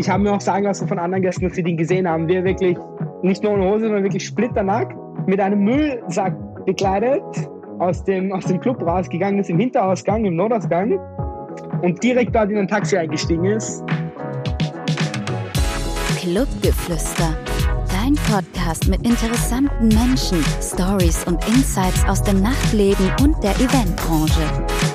ich 0.00 0.08
habe 0.08 0.22
mir 0.22 0.32
auch 0.32 0.40
sagen 0.40 0.64
lassen 0.64 0.88
von 0.88 0.98
anderen 0.98 1.22
Gästen, 1.22 1.44
dass 1.44 1.54
sie 1.54 1.62
den 1.62 1.76
gesehen 1.76 2.08
haben, 2.08 2.26
wie 2.26 2.36
er 2.36 2.44
wirklich 2.44 2.76
nicht 3.22 3.42
nur 3.42 3.52
ohne 3.52 3.70
Hose, 3.70 3.84
sondern 3.84 4.02
wirklich 4.02 4.24
splitternackt 4.24 4.96
mit 5.26 5.38
einem 5.38 5.60
Müllsack 5.62 6.34
bekleidet 6.64 7.22
aus 7.78 8.02
dem, 8.04 8.32
aus 8.32 8.46
dem 8.46 8.60
Club 8.60 8.80
rausgegangen 8.82 9.40
ist, 9.40 9.50
im 9.50 9.58
Hinterausgang, 9.58 10.24
im 10.24 10.36
Notausgang 10.36 10.98
und 11.82 12.02
direkt 12.02 12.34
dort 12.34 12.50
in 12.50 12.56
ein 12.58 12.68
Taxi 12.68 12.96
eingestiegen 12.96 13.44
ist. 13.44 13.84
Clubgeflüster. 16.18 17.36
Dein 17.90 18.14
Podcast 18.14 18.88
mit 18.88 19.04
interessanten 19.04 19.88
Menschen, 19.88 20.42
Stories 20.62 21.24
und 21.24 21.46
Insights 21.48 22.06
aus 22.08 22.22
dem 22.22 22.40
Nachtleben 22.40 23.10
und 23.22 23.42
der 23.42 23.52
Eventbranche. 23.56 24.89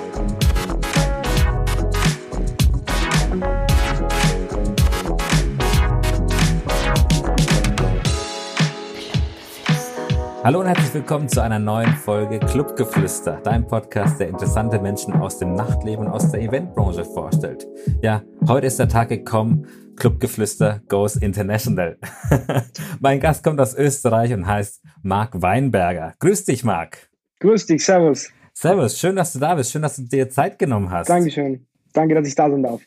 Hallo 10.45 10.59
und 10.59 10.67
herzlich 10.67 10.93
willkommen 10.93 11.27
zu 11.27 11.41
einer 11.41 11.57
neuen 11.57 11.95
Folge 11.95 12.37
Clubgeflüster, 12.37 13.41
dein 13.43 13.65
Podcast, 13.65 14.19
der 14.19 14.27
interessante 14.27 14.79
Menschen 14.79 15.13
aus 15.13 15.39
dem 15.39 15.55
Nachtleben 15.55 16.05
und 16.05 16.11
aus 16.11 16.29
der 16.29 16.39
Eventbranche 16.39 17.03
vorstellt. 17.03 17.65
Ja, 18.03 18.21
heute 18.47 18.67
ist 18.67 18.77
der 18.77 18.87
Tag 18.87 19.09
gekommen, 19.09 19.65
Clubgeflüster 19.95 20.83
goes 20.87 21.15
international. 21.15 21.97
mein 22.99 23.19
Gast 23.19 23.43
kommt 23.43 23.59
aus 23.59 23.73
Österreich 23.73 24.33
und 24.33 24.45
heißt 24.45 24.83
Marc 25.01 25.41
Weinberger. 25.41 26.13
Grüß 26.19 26.45
dich, 26.45 26.63
Marc. 26.63 27.09
Grüß 27.39 27.65
dich, 27.65 27.83
servus. 27.83 28.29
Servus, 28.53 28.99
schön, 28.99 29.15
dass 29.15 29.33
du 29.33 29.39
da 29.39 29.55
bist, 29.55 29.71
schön, 29.71 29.81
dass 29.81 29.95
du 29.95 30.03
dir 30.03 30.29
Zeit 30.29 30.59
genommen 30.59 30.91
hast. 30.91 31.09
Dankeschön. 31.09 31.65
Danke, 31.91 32.13
dass 32.13 32.27
ich 32.27 32.35
da 32.35 32.51
sein 32.51 32.61
darf. 32.61 32.81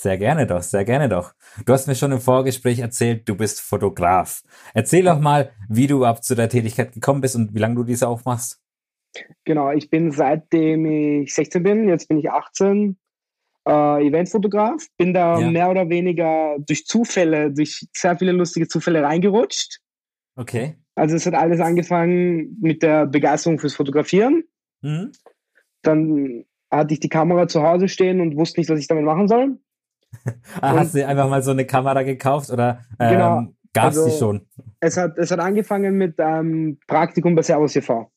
Sehr 0.00 0.16
gerne 0.16 0.46
doch, 0.46 0.62
sehr 0.62 0.84
gerne 0.84 1.08
doch. 1.08 1.34
Du 1.66 1.72
hast 1.72 1.88
mir 1.88 1.96
schon 1.96 2.12
im 2.12 2.20
Vorgespräch 2.20 2.78
erzählt, 2.78 3.28
du 3.28 3.34
bist 3.34 3.60
Fotograf. 3.60 4.44
Erzähl 4.72 5.02
doch 5.02 5.18
mal, 5.18 5.50
wie 5.68 5.88
du 5.88 6.04
ab 6.04 6.22
zu 6.22 6.36
der 6.36 6.48
Tätigkeit 6.48 6.92
gekommen 6.92 7.20
bist 7.20 7.34
und 7.34 7.52
wie 7.52 7.58
lange 7.58 7.74
du 7.74 7.82
diese 7.82 8.06
auch 8.06 8.24
machst. 8.24 8.60
Genau, 9.44 9.72
ich 9.72 9.90
bin 9.90 10.12
seitdem 10.12 10.86
ich 10.86 11.34
16 11.34 11.64
bin, 11.64 11.88
jetzt 11.88 12.06
bin 12.06 12.18
ich 12.18 12.30
18, 12.30 12.96
äh, 13.66 14.06
Eventfotograf. 14.06 14.86
Bin 14.96 15.12
da 15.12 15.40
ja. 15.40 15.50
mehr 15.50 15.68
oder 15.68 15.88
weniger 15.88 16.56
durch 16.60 16.86
Zufälle, 16.86 17.50
durch 17.50 17.84
sehr 17.92 18.16
viele 18.16 18.30
lustige 18.30 18.68
Zufälle 18.68 19.02
reingerutscht. 19.02 19.80
Okay. 20.36 20.76
Also 20.94 21.16
es 21.16 21.26
hat 21.26 21.34
alles 21.34 21.58
angefangen 21.58 22.56
mit 22.60 22.84
der 22.84 23.04
Begeisterung 23.04 23.58
fürs 23.58 23.74
Fotografieren. 23.74 24.44
Mhm. 24.80 25.10
Dann 25.82 26.44
hatte 26.70 26.94
ich 26.94 27.00
die 27.00 27.08
Kamera 27.08 27.48
zu 27.48 27.64
Hause 27.64 27.88
stehen 27.88 28.20
und 28.20 28.36
wusste 28.36 28.60
nicht, 28.60 28.70
was 28.70 28.78
ich 28.78 28.86
damit 28.86 29.04
machen 29.04 29.26
soll 29.26 29.58
ah, 30.60 30.76
hast 30.76 30.94
du 30.94 31.06
einfach 31.06 31.28
mal 31.28 31.42
so 31.42 31.50
eine 31.50 31.66
Kamera 31.66 32.02
gekauft 32.02 32.50
oder 32.50 32.84
ähm, 32.98 33.10
genau, 33.10 33.46
gab 33.72 33.92
es 33.92 33.98
also, 33.98 34.10
die 34.10 34.16
schon? 34.16 34.46
Es 34.80 34.96
hat, 34.96 35.18
es 35.18 35.30
hat 35.30 35.40
angefangen 35.40 35.96
mit 35.96 36.16
ähm, 36.18 36.78
Praktikum 36.86 37.34
bei 37.34 37.42
Servus 37.42 37.72
TV. 37.72 38.10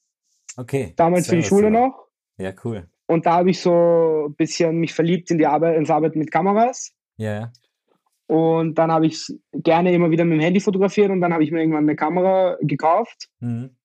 Okay. 0.58 0.94
Damals 0.96 1.26
Servus 1.26 1.30
für 1.30 1.36
die 1.42 1.48
Schule 1.48 1.72
TV. 1.72 1.80
noch. 1.80 2.08
Ja, 2.38 2.54
cool. 2.64 2.88
Und 3.08 3.26
da 3.26 3.34
habe 3.34 3.50
ich 3.50 3.60
so 3.60 4.28
ein 4.28 4.36
bisschen 4.36 4.78
mich 4.78 4.94
verliebt 4.94 5.32
in 5.32 5.38
die 5.38 5.46
Arbeit, 5.46 5.78
ins 5.78 5.90
Arbeiten 5.90 6.20
mit 6.20 6.32
Kameras. 6.32 6.94
Ja. 7.18 7.32
Yeah. 7.32 7.52
Und 8.28 8.76
dann 8.76 8.94
habe 8.94 9.08
ich 9.08 9.28
gerne 9.52 9.92
immer 9.92 10.10
wieder 10.10 10.24
mit 10.24 10.38
dem 10.38 10.42
Handy 10.42 10.62
fotografiert 10.62 11.12
und 11.12 11.20
dann 11.20 11.34
habe 11.34 11.44
ich 11.44 11.52
mir 11.52 11.60
irgendwann 11.60 11.84
eine 11.84 11.98
Kamera 11.98 12.58
gekauft. 12.62 13.28
Mhm. 13.42 13.76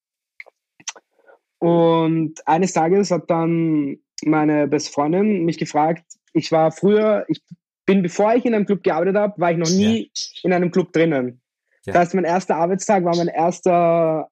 Und 1.58 2.46
eines 2.46 2.72
Tages 2.72 3.10
hat 3.10 3.28
dann 3.28 3.98
meine 4.24 4.68
beste 4.68 4.92
Freundin 4.92 5.44
mich 5.44 5.58
gefragt, 5.58 6.04
ich 6.32 6.52
war 6.52 6.70
früher, 6.70 7.24
ich 7.26 7.42
bin, 7.86 8.02
bevor 8.02 8.34
ich 8.34 8.44
in 8.44 8.54
einem 8.54 8.66
Club 8.66 8.82
gearbeitet 8.82 9.16
habe, 9.16 9.40
war 9.40 9.52
ich 9.52 9.56
noch 9.56 9.70
nie 9.70 10.10
ja. 10.12 10.40
in 10.42 10.52
einem 10.52 10.70
Club 10.70 10.92
drinnen. 10.92 11.40
Ja. 11.84 11.92
Das 11.92 11.96
heißt, 12.02 12.14
mein 12.14 12.24
erster 12.24 12.56
Arbeitstag 12.56 13.04
war 13.04 13.16
mein 13.16 13.28
erster, 13.28 14.28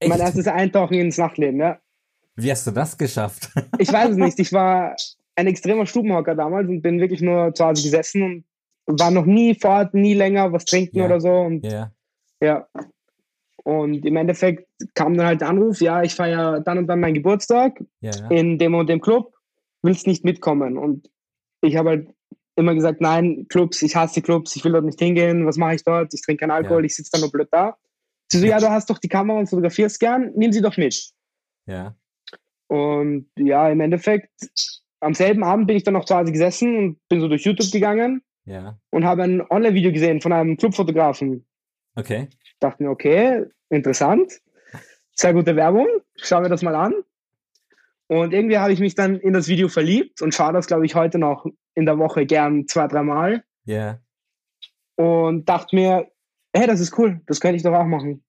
Echt? 0.00 0.10
mein 0.10 0.20
erstes 0.20 0.48
Eintauchen 0.48 0.94
ins 0.94 1.16
Nachtleben, 1.16 1.60
ja. 1.60 1.78
Wie 2.34 2.50
hast 2.50 2.66
du 2.66 2.72
das 2.72 2.98
geschafft? 2.98 3.50
ich 3.78 3.92
weiß 3.92 4.10
es 4.10 4.16
nicht. 4.16 4.38
Ich 4.40 4.52
war 4.52 4.94
ein 5.36 5.46
extremer 5.46 5.86
Stubenhocker 5.86 6.34
damals 6.34 6.68
und 6.68 6.82
bin 6.82 7.00
wirklich 7.00 7.22
nur 7.22 7.54
zu 7.54 7.64
Hause 7.64 7.82
gesessen 7.82 8.44
und 8.84 9.00
war 9.00 9.10
noch 9.10 9.24
nie 9.24 9.54
fort, 9.54 9.94
nie 9.94 10.14
länger 10.14 10.52
was 10.52 10.64
trinken 10.64 10.98
ja. 10.98 11.06
oder 11.06 11.20
so. 11.20 11.32
Und, 11.32 11.64
ja. 11.64 11.92
ja. 12.40 12.66
Und 13.62 14.04
im 14.04 14.16
Endeffekt 14.16 14.68
kam 14.94 15.16
dann 15.16 15.26
halt 15.26 15.40
der 15.40 15.48
Anruf, 15.48 15.80
ja, 15.80 16.02
ich 16.02 16.14
feiere 16.14 16.60
dann 16.60 16.78
und 16.78 16.86
dann 16.86 17.00
meinen 17.00 17.14
Geburtstag 17.14 17.82
ja, 18.00 18.12
in 18.30 18.58
dem 18.58 18.74
und 18.74 18.88
dem 18.88 19.00
Club, 19.00 19.32
willst 19.82 20.06
nicht 20.06 20.24
mitkommen? 20.24 20.78
Und 20.78 21.10
ich 21.62 21.76
habe 21.76 21.90
halt 21.90 22.15
immer 22.56 22.74
gesagt, 22.74 23.00
nein, 23.00 23.46
Clubs, 23.48 23.82
ich 23.82 23.94
hasse 23.94 24.22
Clubs, 24.22 24.56
ich 24.56 24.64
will 24.64 24.72
dort 24.72 24.84
nicht 24.84 24.98
hingehen, 24.98 25.46
was 25.46 25.56
mache 25.56 25.76
ich 25.76 25.84
dort? 25.84 26.12
Ich 26.14 26.22
trinke 26.22 26.40
keinen 26.40 26.50
Alkohol, 26.50 26.82
ja. 26.82 26.86
ich 26.86 26.96
sitze 26.96 27.10
da 27.12 27.18
nur 27.18 27.30
blöd 27.30 27.48
da. 27.50 27.76
Sie 28.28 28.38
so, 28.38 28.46
ja, 28.46 28.58
du 28.58 28.68
hast 28.68 28.90
doch 28.90 28.98
die 28.98 29.08
Kamera 29.08 29.38
und 29.38 29.48
fotografierst 29.48 30.00
gern, 30.00 30.32
nimm 30.34 30.52
sie 30.52 30.62
doch 30.62 30.76
mit. 30.76 31.12
Ja. 31.66 31.94
Und 32.66 33.28
ja, 33.38 33.68
im 33.68 33.80
Endeffekt, 33.80 34.30
am 35.00 35.14
selben 35.14 35.44
Abend 35.44 35.66
bin 35.68 35.76
ich 35.76 35.84
dann 35.84 35.94
noch 35.94 36.06
zu 36.06 36.16
Hause 36.16 36.32
gesessen 36.32 36.76
und 36.76 37.08
bin 37.08 37.20
so 37.20 37.28
durch 37.28 37.44
YouTube 37.44 37.70
gegangen 37.70 38.22
ja. 38.44 38.78
und 38.90 39.04
habe 39.04 39.22
ein 39.22 39.42
Online-Video 39.48 39.92
gesehen 39.92 40.20
von 40.20 40.32
einem 40.32 40.56
Clubfotografen. 40.56 41.46
Okay. 41.94 42.28
Dachte 42.58 42.82
mir, 42.82 42.90
okay, 42.90 43.44
interessant, 43.68 44.40
sehr 45.14 45.34
gute 45.34 45.54
Werbung, 45.56 45.86
schauen 46.16 46.42
wir 46.42 46.48
das 46.48 46.62
mal 46.62 46.74
an. 46.74 46.94
Und 48.08 48.32
irgendwie 48.32 48.58
habe 48.58 48.72
ich 48.72 48.80
mich 48.80 48.94
dann 48.94 49.16
in 49.16 49.32
das 49.32 49.48
Video 49.48 49.68
verliebt 49.68 50.22
und 50.22 50.34
schaue 50.34 50.52
das, 50.52 50.66
glaube 50.66 50.86
ich, 50.86 50.94
heute 50.94 51.18
noch 51.18 51.46
in 51.76 51.86
der 51.86 51.98
Woche 51.98 52.26
gern 52.26 52.66
zwei, 52.66 52.88
dreimal. 52.88 53.44
Ja. 53.64 53.74
Yeah. 53.74 54.00
Und 54.96 55.48
dachte 55.48 55.76
mir, 55.76 56.10
hey, 56.54 56.66
das 56.66 56.80
ist 56.80 56.98
cool, 56.98 57.20
das 57.26 57.40
könnte 57.40 57.56
ich 57.56 57.62
doch 57.62 57.74
auch 57.74 57.84
machen. 57.84 58.24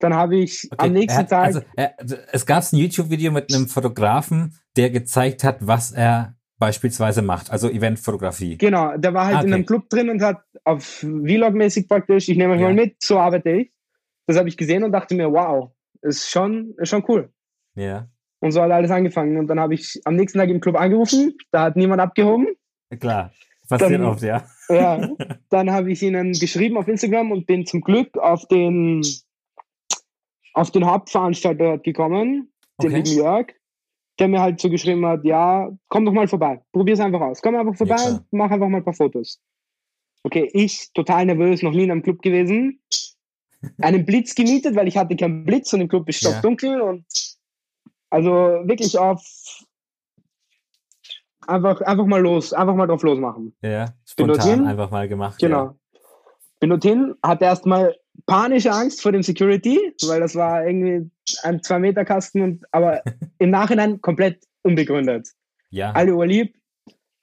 Dann 0.00 0.14
habe 0.14 0.36
ich 0.36 0.68
okay. 0.70 0.86
am 0.86 0.92
nächsten 0.92 1.18
hat, 1.18 1.30
Tag. 1.30 1.46
Also, 1.46 1.60
er, 1.76 1.94
es 2.32 2.46
gab 2.46 2.62
ein 2.72 2.76
YouTube-Video 2.76 3.32
mit 3.32 3.52
einem 3.52 3.68
Fotografen, 3.68 4.58
der 4.76 4.90
gezeigt 4.90 5.44
hat, 5.44 5.58
was 5.60 5.92
er 5.92 6.34
beispielsweise 6.58 7.22
macht, 7.22 7.50
also 7.50 7.70
Eventfotografie. 7.70 8.58
Genau, 8.58 8.96
der 8.96 9.14
war 9.14 9.26
halt 9.26 9.36
ah, 9.36 9.38
okay. 9.38 9.48
in 9.48 9.54
einem 9.54 9.66
Club 9.66 9.88
drin 9.88 10.10
und 10.10 10.22
hat 10.22 10.42
auf 10.64 10.84
Vlog-mäßig 10.84 11.88
praktisch, 11.88 12.28
ich 12.28 12.36
nehme 12.36 12.54
euch 12.54 12.60
ja. 12.60 12.66
mal 12.66 12.74
mit, 12.74 12.96
so 13.02 13.18
arbeite 13.18 13.50
ich. 13.50 13.72
Das 14.26 14.36
habe 14.36 14.48
ich 14.48 14.56
gesehen 14.56 14.82
und 14.82 14.92
dachte 14.92 15.14
mir, 15.14 15.32
wow, 15.32 15.70
ist 16.02 16.28
schon, 16.28 16.74
ist 16.78 16.90
schon 16.90 17.04
cool. 17.08 17.32
Ja. 17.76 18.08
Und 18.40 18.52
so 18.52 18.62
hat 18.62 18.70
alles 18.70 18.90
angefangen. 18.90 19.36
Und 19.36 19.48
dann 19.48 19.58
habe 19.58 19.74
ich 19.74 20.00
am 20.04 20.16
nächsten 20.16 20.38
Tag 20.38 20.48
im 20.48 20.60
Club 20.60 20.76
angerufen, 20.76 21.36
da 21.50 21.62
hat 21.62 21.76
niemand 21.76 22.00
abgehoben. 22.00 22.46
Klar, 23.00 23.32
passiert 23.68 23.92
dann, 23.92 24.04
oft, 24.04 24.22
ja. 24.22 24.44
Ja, 24.68 25.08
dann 25.50 25.70
habe 25.70 25.90
ich 25.92 26.02
ihnen 26.02 26.32
geschrieben 26.32 26.76
auf 26.76 26.88
Instagram 26.88 27.32
und 27.32 27.46
bin 27.46 27.66
zum 27.66 27.80
Glück 27.80 28.16
auf 28.18 28.46
den, 28.48 29.02
auf 30.54 30.70
den 30.70 30.86
Hauptveranstalter 30.86 31.78
gekommen, 31.78 32.52
den 32.80 32.90
okay. 32.90 33.02
lieben 33.02 33.18
Jörg, 33.18 33.46
der 34.18 34.28
mir 34.28 34.40
halt 34.40 34.60
so 34.60 34.70
geschrieben 34.70 35.04
hat, 35.04 35.24
ja, 35.24 35.70
komm 35.88 36.04
doch 36.04 36.12
mal 36.12 36.28
vorbei, 36.28 36.60
probier 36.72 36.94
es 36.94 37.00
einfach 37.00 37.20
aus. 37.20 37.42
Komm 37.42 37.56
einfach 37.56 37.76
vorbei, 37.76 37.96
ja, 37.96 38.24
mach 38.30 38.50
einfach 38.50 38.68
mal 38.68 38.78
ein 38.78 38.84
paar 38.84 38.94
Fotos. 38.94 39.40
Okay, 40.24 40.48
ich 40.52 40.92
total 40.92 41.26
nervös, 41.26 41.62
noch 41.62 41.72
nie 41.72 41.84
in 41.84 41.90
einem 41.90 42.02
Club 42.02 42.22
gewesen. 42.22 42.80
Einen 43.80 44.04
Blitz 44.04 44.34
gemietet, 44.34 44.76
weil 44.76 44.86
ich 44.86 44.96
hatte 44.96 45.16
keinen 45.16 45.44
Blitz 45.44 45.72
und 45.72 45.80
im 45.80 45.88
Club 45.88 46.08
ist 46.08 46.18
stockdunkel 46.18 46.78
ja. 46.78 46.82
und 46.82 47.04
also 48.10 48.30
wirklich 48.64 48.98
auf 48.98 49.22
einfach, 51.46 51.80
einfach 51.80 52.06
mal 52.06 52.20
los, 52.20 52.52
einfach 52.52 52.74
mal 52.74 52.86
drauf 52.86 53.02
losmachen. 53.02 53.54
Ja, 53.62 53.94
spontan 54.06 54.66
einfach 54.66 54.90
mal 54.90 55.08
gemacht. 55.08 55.38
Genau. 55.40 55.64
Ja. 55.64 55.74
Bin 56.60 56.70
dorthin, 56.70 57.14
hatte 57.22 57.44
erstmal 57.44 57.96
panische 58.26 58.72
Angst 58.72 59.00
vor 59.02 59.12
dem 59.12 59.22
Security, 59.22 59.94
weil 60.06 60.20
das 60.20 60.34
war 60.34 60.66
irgendwie 60.66 61.10
ein 61.42 61.62
zwei 61.62 61.78
Meter 61.78 62.04
Kasten, 62.04 62.42
und, 62.42 62.64
aber 62.72 63.02
im 63.38 63.50
Nachhinein 63.50 64.00
komplett 64.00 64.44
unbegründet. 64.62 65.28
Ja. 65.70 65.92
Alle 65.92 66.14
urlieb. 66.14 66.54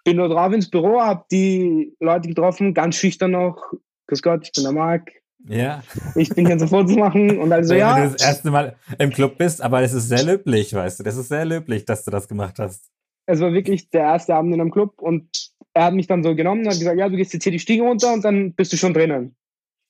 Bin 0.04 0.18
nur 0.18 0.30
drauf 0.30 0.54
ins 0.54 0.70
Büro, 0.70 1.02
hab 1.02 1.28
die 1.30 1.96
Leute 2.00 2.30
getroffen, 2.30 2.74
ganz 2.76 2.96
schüchtern 2.96 3.32
noch. 3.32 3.74
Grüß 4.08 4.22
Gott, 4.22 4.46
ich 4.46 4.52
bin 4.52 4.64
der 4.64 4.74
Marc. 4.74 5.12
Ja. 5.48 5.84
Ich 6.16 6.30
bin 6.30 6.48
hier 6.48 6.58
sofort 6.58 6.90
zu 6.90 6.96
machen 6.96 7.38
und 7.40 7.52
also 7.52 7.76
ja. 7.76 7.96
Wenn 7.96 8.04
du 8.06 8.12
das 8.12 8.22
erste 8.22 8.52
Mal 8.52 8.76
im 8.98 9.12
Club 9.12 9.38
bist, 9.38 9.62
aber 9.62 9.82
es 9.82 9.94
ist 9.94 10.10
sehr 10.10 10.24
löblich, 10.24 10.74
weißt 10.74 11.00
du. 11.00 11.04
Das 11.04 11.18
ist 11.18 11.30
sehr 11.30 11.46
löblich, 11.46 11.86
dass 11.86 12.04
du 12.04 12.12
das 12.12 12.28
gemacht 12.28 12.60
hast. 12.60 12.90
Es 13.28 13.40
war 13.40 13.54
wirklich 13.54 13.90
der 13.90 14.04
erste 14.04 14.36
Abend 14.36 14.54
in 14.54 14.62
einem 14.62 14.72
Club 14.72 15.02
und 15.02 15.52
er 15.74 15.86
hat 15.86 15.94
mich 15.94 16.08
dann 16.08 16.24
so 16.24 16.36
genommen 16.36 16.62
und 16.62 16.70
hat 16.70 16.80
gesagt, 16.80 16.98
ja, 16.98 17.10
du 17.10 17.18
gehst 17.18 17.34
jetzt 17.34 17.44
hier 17.44 17.52
die 17.52 17.60
Stiege 17.60 17.84
runter 17.84 18.14
und 18.14 18.24
dann 18.24 18.54
bist 18.54 18.72
du 18.74 18.78
schon 18.78 18.94
drinnen. 18.94 19.36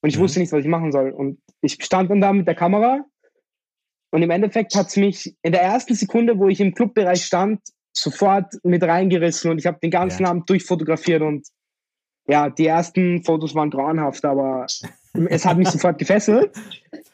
Und 0.02 0.10
ich 0.10 0.18
mhm. 0.18 0.22
wusste 0.22 0.40
nicht, 0.40 0.52
was 0.52 0.62
ich 0.62 0.68
machen 0.68 0.92
soll. 0.92 1.12
Und 1.12 1.40
ich 1.62 1.78
stand 1.82 2.10
dann 2.10 2.22
da 2.22 2.34
mit 2.34 2.48
der 2.48 2.56
Kamera 2.56 3.06
und 4.16 4.24
im 4.24 4.30
Endeffekt 4.30 4.76
hat 4.76 4.88
es 4.88 4.96
mich 4.96 5.36
in 5.42 5.52
der 5.52 5.62
ersten 5.62 5.94
Sekunde, 5.94 6.40
wo 6.40 6.48
ich 6.48 6.62
im 6.62 6.74
Clubbereich 6.74 7.26
stand, 7.26 7.60
sofort 7.92 8.54
mit 8.64 8.82
reingerissen 8.84 9.52
und 9.52 9.58
ich 9.58 9.66
habe 9.66 9.80
den 9.82 9.92
ganzen 9.92 10.24
ja. 10.24 10.30
Abend 10.30 10.50
durchfotografiert 10.50 11.22
und 11.22 11.48
ja, 12.28 12.50
die 12.50 12.66
ersten 12.66 13.24
Fotos 13.24 13.56
waren 13.56 13.70
grauenhaft, 13.70 14.24
aber 14.26 14.68
es 15.30 15.46
hat 15.46 15.58
mich 15.58 15.70
sofort 15.70 15.98
gefesselt. 15.98 16.52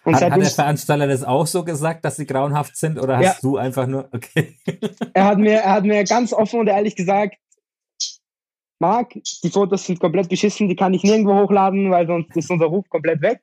Und 0.03 0.15
hat, 0.15 0.31
hat 0.31 0.41
der 0.41 0.49
Veranstalter 0.49 1.07
das 1.07 1.23
auch 1.23 1.45
so 1.45 1.63
gesagt, 1.63 2.03
dass 2.05 2.15
sie 2.15 2.25
grauenhaft 2.25 2.75
sind 2.75 2.99
oder 2.99 3.17
hast 3.17 3.23
ja. 3.23 3.35
du 3.41 3.57
einfach 3.57 3.87
nur, 3.87 4.09
okay. 4.11 4.57
Er 5.13 5.25
hat, 5.25 5.37
mir, 5.37 5.57
er 5.57 5.73
hat 5.73 5.83
mir 5.83 6.03
ganz 6.03 6.33
offen 6.33 6.59
und 6.59 6.67
ehrlich 6.67 6.95
gesagt, 6.95 7.35
Marc, 8.79 9.13
die 9.43 9.49
Fotos 9.49 9.85
sind 9.85 9.99
komplett 9.99 10.27
beschissen, 10.27 10.67
die 10.67 10.75
kann 10.75 10.93
ich 10.93 11.03
nirgendwo 11.03 11.35
hochladen, 11.35 11.91
weil 11.91 12.07
sonst 12.07 12.35
ist 12.35 12.49
unser 12.49 12.65
Ruf 12.65 12.89
komplett 12.89 13.21
weg. 13.21 13.39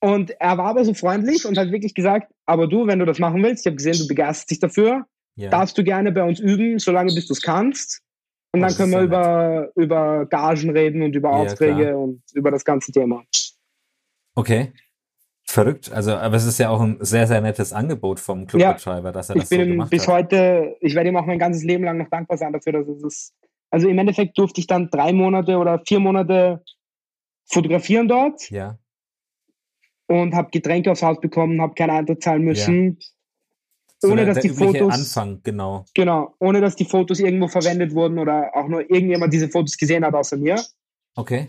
Und 0.00 0.32
er 0.40 0.58
war 0.58 0.66
aber 0.66 0.84
so 0.84 0.94
freundlich 0.94 1.46
und 1.46 1.56
hat 1.56 1.70
wirklich 1.70 1.94
gesagt, 1.94 2.32
aber 2.44 2.66
du, 2.66 2.88
wenn 2.88 2.98
du 2.98 3.04
das 3.04 3.20
machen 3.20 3.40
willst, 3.40 3.64
ich 3.64 3.70
habe 3.70 3.76
gesehen, 3.76 3.98
du 3.98 4.08
begeisterst 4.08 4.50
dich 4.50 4.58
dafür, 4.58 5.06
ja. 5.36 5.48
darfst 5.48 5.78
du 5.78 5.84
gerne 5.84 6.10
bei 6.10 6.24
uns 6.24 6.40
üben, 6.40 6.80
solange 6.80 7.14
bis 7.14 7.28
du 7.28 7.34
es 7.34 7.40
kannst. 7.40 8.02
Und 8.52 8.60
dann 8.60 8.74
können 8.74 8.92
wir 8.92 9.00
über, 9.00 9.70
über 9.76 10.26
Gagen 10.26 10.70
reden 10.70 11.02
und 11.02 11.14
über 11.14 11.30
ja, 11.30 11.36
Aufträge 11.36 11.86
klar. 11.86 11.98
und 11.98 12.22
über 12.34 12.50
das 12.50 12.64
ganze 12.64 12.92
Thema. 12.92 13.24
Okay. 14.34 14.72
Verrückt. 15.44 15.90
Also, 15.90 16.12
aber 16.12 16.36
es 16.36 16.44
ist 16.44 16.58
ja 16.58 16.68
auch 16.68 16.80
ein 16.80 16.98
sehr, 17.00 17.26
sehr 17.26 17.40
nettes 17.40 17.72
Angebot 17.72 18.20
vom 18.20 18.46
Clubbetreiber, 18.46 19.08
ja, 19.08 19.12
dass 19.12 19.30
er 19.30 19.36
das 19.36 19.44
ich 19.44 19.50
bin 19.50 19.66
so 19.66 19.72
gemacht 19.72 19.90
bis 19.90 20.06
hat. 20.06 20.14
heute, 20.14 20.76
ich 20.80 20.94
werde 20.94 21.08
ihm 21.08 21.16
auch 21.16 21.26
mein 21.26 21.38
ganzes 21.38 21.64
Leben 21.64 21.84
lang 21.84 21.98
noch 21.98 22.08
dankbar 22.08 22.36
sein 22.36 22.52
dafür, 22.52 22.72
dass 22.72 22.88
es 22.88 23.02
ist. 23.02 23.34
Also 23.70 23.88
im 23.88 23.98
Endeffekt 23.98 24.36
durfte 24.38 24.60
ich 24.60 24.66
dann 24.66 24.90
drei 24.90 25.12
Monate 25.12 25.56
oder 25.56 25.82
vier 25.86 25.98
Monate 25.98 26.62
fotografieren 27.50 28.06
dort. 28.06 28.50
Ja. 28.50 28.78
Und 30.08 30.34
habe 30.34 30.50
Getränke 30.50 30.92
aufs 30.92 31.02
Haus 31.02 31.20
bekommen, 31.20 31.60
habe 31.62 31.74
keinen 31.74 31.90
Eintritt 31.90 32.22
zahlen 32.22 32.42
müssen. 32.42 32.98
Ja 33.00 33.06
ohne 34.04 34.26
dass 34.26 34.40
die 34.40 34.48
Fotos 34.48 34.92
Anfang, 34.92 35.40
genau. 35.42 35.84
Genau, 35.94 36.34
ohne 36.38 36.60
dass 36.60 36.76
die 36.76 36.84
Fotos 36.84 37.20
irgendwo 37.20 37.48
verwendet 37.48 37.94
wurden 37.94 38.18
oder 38.18 38.50
auch 38.54 38.68
nur 38.68 38.80
irgendjemand 38.80 39.32
diese 39.32 39.48
Fotos 39.48 39.76
gesehen 39.76 40.04
hat 40.04 40.14
außer 40.14 40.36
mir. 40.36 40.62
Okay. 41.14 41.46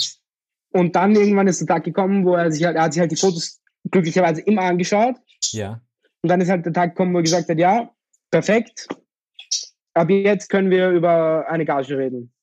Und 0.71 0.95
dann 0.95 1.15
irgendwann 1.15 1.47
ist 1.47 1.59
der 1.61 1.67
Tag 1.67 1.83
gekommen, 1.83 2.25
wo 2.25 2.35
er 2.35 2.51
sich 2.51 2.63
halt, 2.63 2.75
er 2.75 2.83
hat 2.83 2.93
sich 2.93 2.99
halt 2.99 3.11
die 3.11 3.15
Fotos 3.15 3.61
glücklicherweise 3.91 4.41
immer 4.41 4.63
angeschaut. 4.63 5.15
Ja. 5.51 5.81
Und 6.21 6.29
dann 6.29 6.41
ist 6.41 6.49
halt 6.49 6.65
der 6.65 6.73
Tag 6.73 6.91
gekommen, 6.91 7.13
wo 7.13 7.19
er 7.19 7.23
gesagt 7.23 7.49
hat, 7.49 7.57
ja, 7.57 7.91
perfekt. 8.31 8.87
Ab 9.93 10.09
jetzt 10.09 10.49
können 10.49 10.71
wir 10.71 10.89
über 10.89 11.45
eine 11.47 11.65
Gage 11.65 11.97
reden. 11.97 12.33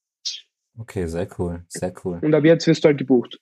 Okay, 0.79 1.07
sehr 1.07 1.29
cool, 1.39 1.65
sehr 1.69 1.93
cool. 2.05 2.21
Und 2.23 2.35
ab 2.35 2.45
jetzt 2.45 2.67
wirst 2.67 2.85
du 2.85 2.89
halt 2.89 2.99
gebucht. 2.99 3.41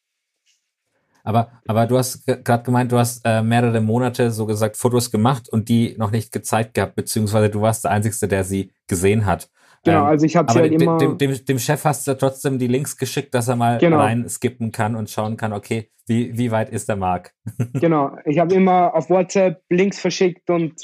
Aber, 1.24 1.50
aber 1.66 1.86
du 1.86 1.98
hast 1.98 2.26
gerade 2.26 2.62
gemeint, 2.62 2.92
du 2.92 2.98
hast 2.98 3.22
äh, 3.24 3.42
mehrere 3.42 3.80
Monate 3.80 4.30
so 4.30 4.46
gesagt 4.46 4.76
Fotos 4.76 5.10
gemacht 5.10 5.48
und 5.48 5.68
die 5.68 5.94
noch 5.98 6.10
nicht 6.10 6.32
gezeigt 6.32 6.74
gehabt, 6.74 6.94
beziehungsweise 6.96 7.50
du 7.50 7.60
warst 7.60 7.84
der 7.84 7.90
Einzige, 7.90 8.28
der 8.28 8.44
sie 8.44 8.72
gesehen 8.86 9.26
hat. 9.26 9.50
Genau, 9.84 10.00
ähm, 10.00 10.06
also 10.06 10.26
ich 10.26 10.36
habe 10.36 10.52
sie 10.52 10.58
halt 10.58 10.72
dem, 10.72 10.80
immer... 10.80 10.98
Dem, 10.98 11.18
dem, 11.18 11.44
dem, 11.44 11.58
Chef 11.58 11.84
hast 11.84 12.06
du 12.06 12.16
trotzdem 12.16 12.58
die 12.58 12.66
Links 12.66 12.96
geschickt, 12.96 13.34
dass 13.34 13.48
er 13.48 13.56
mal 13.56 13.78
genau. 13.78 13.98
rein 13.98 14.28
skippen 14.28 14.72
kann 14.72 14.96
und 14.96 15.10
schauen 15.10 15.36
kann, 15.36 15.52
okay, 15.52 15.90
wie, 16.06 16.36
wie 16.36 16.50
weit 16.50 16.70
ist 16.70 16.88
der 16.88 16.96
Mark? 16.96 17.34
genau, 17.74 18.16
ich 18.24 18.38
habe 18.38 18.54
immer 18.54 18.94
auf 18.94 19.10
WhatsApp 19.10 19.62
Links 19.68 20.00
verschickt 20.00 20.48
und 20.50 20.74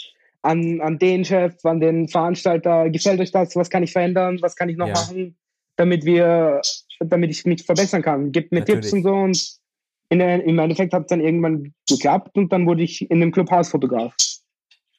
an, 0.42 0.80
an 0.82 0.98
den 0.98 1.24
Chef, 1.24 1.54
an 1.64 1.80
den 1.80 2.08
Veranstalter, 2.08 2.90
gefällt 2.90 3.20
euch 3.20 3.32
das, 3.32 3.56
was 3.56 3.70
kann 3.70 3.82
ich 3.82 3.92
verändern, 3.92 4.38
was 4.42 4.56
kann 4.56 4.68
ich 4.68 4.76
noch 4.76 4.88
ja. 4.88 4.94
machen, 4.94 5.36
damit 5.76 6.04
wir, 6.04 6.60
damit 7.00 7.30
ich 7.30 7.46
mich 7.46 7.64
verbessern 7.64 8.02
kann. 8.02 8.30
Gebt 8.30 8.52
mir 8.52 8.60
Natürlich. 8.60 8.82
Tipps 8.82 8.92
und 8.92 9.02
so 9.02 9.14
und 9.14 9.63
in 10.08 10.20
im 10.20 10.58
Endeffekt 10.58 10.92
hat 10.92 11.02
es 11.02 11.08
dann 11.08 11.20
irgendwann 11.20 11.74
geklappt 11.88 12.36
und 12.36 12.52
dann 12.52 12.66
wurde 12.66 12.82
ich 12.82 13.10
in 13.10 13.20
dem 13.20 13.32
Club 13.32 13.50
Hausfotograf. 13.50 14.14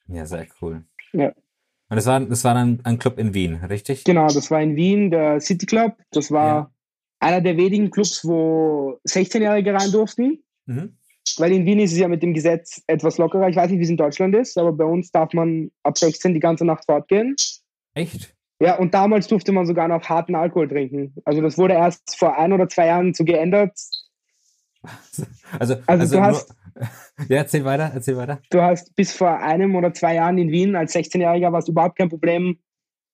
Ja, 0.08 0.26
sehr 0.26 0.46
cool. 0.60 0.84
Ja. 1.12 1.32
Und 1.88 1.96
das 1.96 2.06
war, 2.06 2.20
das 2.20 2.44
war 2.44 2.54
dann 2.54 2.80
ein 2.82 2.98
Club 2.98 3.18
in 3.18 3.32
Wien, 3.32 3.56
richtig? 3.68 4.04
Genau, 4.04 4.26
das 4.26 4.50
war 4.50 4.60
in 4.60 4.74
Wien, 4.74 5.10
der 5.10 5.40
City 5.40 5.66
Club. 5.66 5.94
Das 6.10 6.30
war 6.30 6.46
ja. 6.46 6.70
einer 7.20 7.40
der 7.40 7.56
wenigen 7.56 7.90
Clubs, 7.90 8.24
wo 8.24 8.98
16-Jährige 9.08 9.72
rein 9.72 9.92
durften. 9.92 10.42
Mhm. 10.66 10.96
Weil 11.38 11.52
in 11.52 11.66
Wien 11.66 11.80
ist 11.80 11.92
es 11.92 11.98
ja 11.98 12.08
mit 12.08 12.22
dem 12.22 12.34
Gesetz 12.34 12.82
etwas 12.86 13.18
lockerer. 13.18 13.48
Ich 13.48 13.56
weiß 13.56 13.70
nicht, 13.70 13.78
wie 13.78 13.84
es 13.84 13.90
in 13.90 13.96
Deutschland 13.96 14.34
ist, 14.34 14.58
aber 14.58 14.72
bei 14.72 14.84
uns 14.84 15.10
darf 15.10 15.32
man 15.32 15.70
ab 15.82 15.98
16 15.98 16.34
die 16.34 16.40
ganze 16.40 16.64
Nacht 16.64 16.84
fortgehen. 16.84 17.34
Echt? 17.94 18.34
Ja, 18.58 18.78
und 18.78 18.94
damals 18.94 19.26
durfte 19.26 19.52
man 19.52 19.66
sogar 19.66 19.86
noch 19.88 20.08
harten 20.08 20.34
Alkohol 20.34 20.68
trinken. 20.68 21.14
Also 21.24 21.42
das 21.42 21.58
wurde 21.58 21.74
erst 21.74 22.16
vor 22.16 22.38
ein 22.38 22.52
oder 22.52 22.68
zwei 22.68 22.86
Jahren 22.86 23.12
so 23.12 23.24
geändert, 23.24 23.78
Also, 25.58 25.76
also, 25.86 26.02
also 26.02 26.16
du 26.16 26.22
hast, 26.22 26.54
ja, 27.28 27.36
erzähl 27.36 27.64
weiter, 27.64 27.90
erzähl 27.94 28.16
weiter. 28.16 28.40
Du 28.50 28.60
hast 28.60 28.94
bis 28.96 29.12
vor 29.12 29.38
einem 29.38 29.74
oder 29.76 29.94
zwei 29.94 30.16
Jahren 30.16 30.38
in 30.38 30.50
Wien 30.50 30.76
als 30.76 30.94
16-Jähriger 30.94 31.52
war 31.52 31.60
es 31.60 31.68
überhaupt 31.68 31.96
kein 31.96 32.08
Problem, 32.08 32.58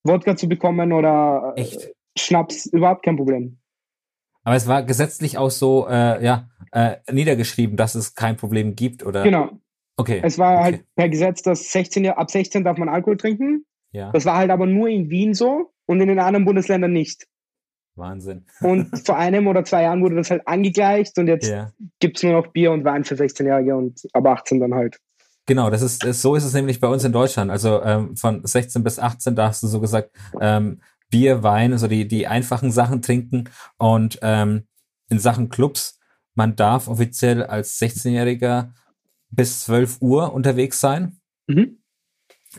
Wodka 0.04 0.34
zu 0.34 0.48
bekommen 0.48 0.92
oder 0.92 1.54
äh, 1.56 1.60
Echt? 1.60 1.94
Schnaps, 2.19 2.66
überhaupt 2.66 3.04
kein 3.04 3.16
Problem. 3.16 3.58
Aber 4.44 4.56
es 4.56 4.66
war 4.66 4.82
gesetzlich 4.82 5.38
auch 5.38 5.50
so, 5.50 5.86
äh, 5.88 6.24
ja, 6.24 6.48
äh, 6.72 6.96
niedergeschrieben, 7.10 7.76
dass 7.76 7.94
es 7.94 8.14
kein 8.14 8.36
Problem 8.36 8.74
gibt, 8.74 9.04
oder? 9.04 9.22
Genau. 9.22 9.50
Okay. 9.96 10.20
Es 10.24 10.38
war 10.38 10.54
okay. 10.54 10.62
halt 10.62 10.84
per 10.96 11.08
Gesetz, 11.08 11.42
dass 11.42 11.70
16, 11.70 12.08
ab 12.08 12.30
16 12.30 12.64
darf 12.64 12.78
man 12.78 12.88
Alkohol 12.88 13.19
trinken. 13.19 13.66
Ja. 13.92 14.10
Das 14.10 14.24
war 14.24 14.36
halt 14.36 14.50
aber 14.50 14.66
nur 14.66 14.88
in 14.88 15.10
Wien 15.10 15.34
so 15.34 15.72
und 15.86 16.00
in 16.00 16.08
den 16.08 16.19
anderen 16.19 16.44
Bundesländern 16.44 16.92
nicht. 16.92 17.26
Wahnsinn. 17.97 18.47
Und 18.61 18.89
vor 19.06 19.17
einem 19.17 19.47
oder 19.47 19.65
zwei 19.65 19.83
Jahren 19.83 20.03
wurde 20.03 20.17
das 20.17 20.31
halt 20.31 20.47
angegleicht 20.47 21.19
und 21.19 21.29
jetzt 21.29 21.49
ja. 21.49 21.73
gibt 22.00 22.17
es 22.17 22.23
nur 22.23 22.33
noch 22.33 22.49
Bier 22.49 22.73
und 22.73 22.85
Wein 22.85 23.05
für 23.05 23.15
16-Jährige 23.15 23.77
und 23.77 24.00
ab 24.12 24.27
18 24.27 24.61
dann 24.61 24.75
halt. 24.75 24.99
Genau, 25.47 25.71
das 25.71 25.83
ist, 25.83 26.05
ist, 26.05 26.23
so 26.23 26.37
ist 26.37 26.44
es 26.44 26.55
nämlich 26.55 26.81
bei 26.81 26.89
uns 26.89 27.05
in 27.05 27.12
Deutschland. 27.12 27.50
Also 27.50 27.83
ähm, 27.83 28.17
von 28.17 28.44
16 28.44 28.85
bis 28.85 28.99
18 28.99 29.35
darfst 29.35 29.62
du 29.62 29.67
so 29.67 29.81
gesagt 29.81 30.11
ähm, 30.41 30.81
Bier, 31.11 31.43
Wein, 31.43 31.73
also 31.73 31.89
die, 31.89 32.06
die 32.06 32.27
einfachen 32.27 32.71
Sachen 32.71 33.03
trinken. 33.03 33.50
Und 33.77 34.19
ähm, 34.23 34.67
in 35.09 35.19
Sachen 35.19 35.49
Clubs, 35.49 35.99
man 36.35 36.56
darf 36.56 36.89
offiziell 36.89 37.43
als 37.43 37.79
16-Jähriger 37.81 38.71
bis 39.31 39.65
12 39.65 39.99
Uhr 40.00 40.33
unterwegs 40.33 40.81
sein. 40.81 41.21
Mhm. 41.49 41.81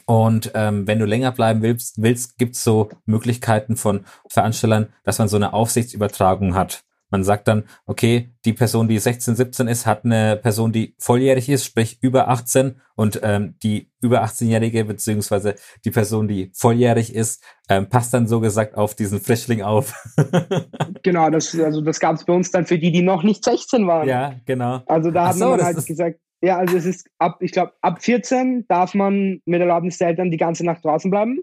Und 0.06 0.51
ähm, 0.56 0.88
wenn 0.88 1.00
du 1.00 1.06
länger 1.06 1.31
bleiben 1.31 1.62
willst, 1.62 2.01
willst 2.01 2.38
gibt 2.38 2.56
es 2.56 2.63
so 2.63 2.90
Möglichkeiten 3.06 3.75
von 3.75 4.06
Veranstaltern, 4.30 4.90
dass 5.04 5.19
man 5.19 5.28
so 5.28 5.38
eine 5.38 5.54
Aufsichtsübertragung 5.54 6.56
hat. 6.56 6.84
Man 7.13 7.24
sagt 7.24 7.48
dann, 7.48 7.66
okay, 7.86 8.31
die 8.44 8.54
Person, 8.54 8.88
die 8.88 8.98
16, 8.98 9.36
17 9.36 9.68
ist, 9.68 9.86
hat 9.86 10.04
eine 10.04 10.36
Person, 10.36 10.72
die 10.72 10.95
volljährig 10.98 11.48
ist, 11.48 11.63
sprich 11.63 12.00
über 12.01 12.28
18 12.28 12.81
und 12.95 13.19
ähm, 13.22 13.54
die 13.62 13.92
über 14.01 14.24
18-Jährige 14.24 14.84
beziehungsweise 14.86 15.54
die 15.86 15.92
Person, 15.92 16.28
die 16.28 16.50
volljährig 16.56 17.13
ist, 17.13 17.44
ähm, 17.69 17.88
passt 17.88 18.16
dann 18.16 18.28
so 18.28 18.39
gesagt 18.39 18.75
auf 18.75 18.96
diesen 18.96 19.22
Frischling 19.22 19.62
auf. 19.62 19.94
genau, 21.04 21.30
das, 21.30 21.54
also 21.60 21.81
das 21.81 22.00
gab 22.00 22.16
es 22.16 22.25
bei 22.25 22.34
uns 22.34 22.50
dann 22.50 22.66
für 22.66 22.80
die, 22.80 22.92
die 22.92 23.04
noch 23.04 23.22
nicht 23.22 23.46
16 23.46 23.86
waren. 23.86 24.07
Ja, 24.07 24.34
genau. 24.48 24.81
Also 24.88 25.12
da 25.12 25.28
hat 25.28 25.36
so, 25.36 25.50
man 25.50 25.62
halt 25.62 25.86
gesagt, 25.86 26.19
ja, 26.44 26.57
also 26.57 26.75
es 26.75 26.86
ist 26.86 27.10
ab, 27.19 27.38
ich 27.40 27.54
glaube, 27.54 27.72
ab 27.80 28.04
14 28.04 28.66
darf 28.68 28.94
man 28.94 29.42
mit 29.45 29.62
Erlaubnis 29.62 29.98
der 29.98 30.10
Eltern 30.10 30.30
die 30.30 30.38
ganze 30.38 30.66
Nacht 30.66 30.84
draußen 30.84 31.10
bleiben. 31.10 31.40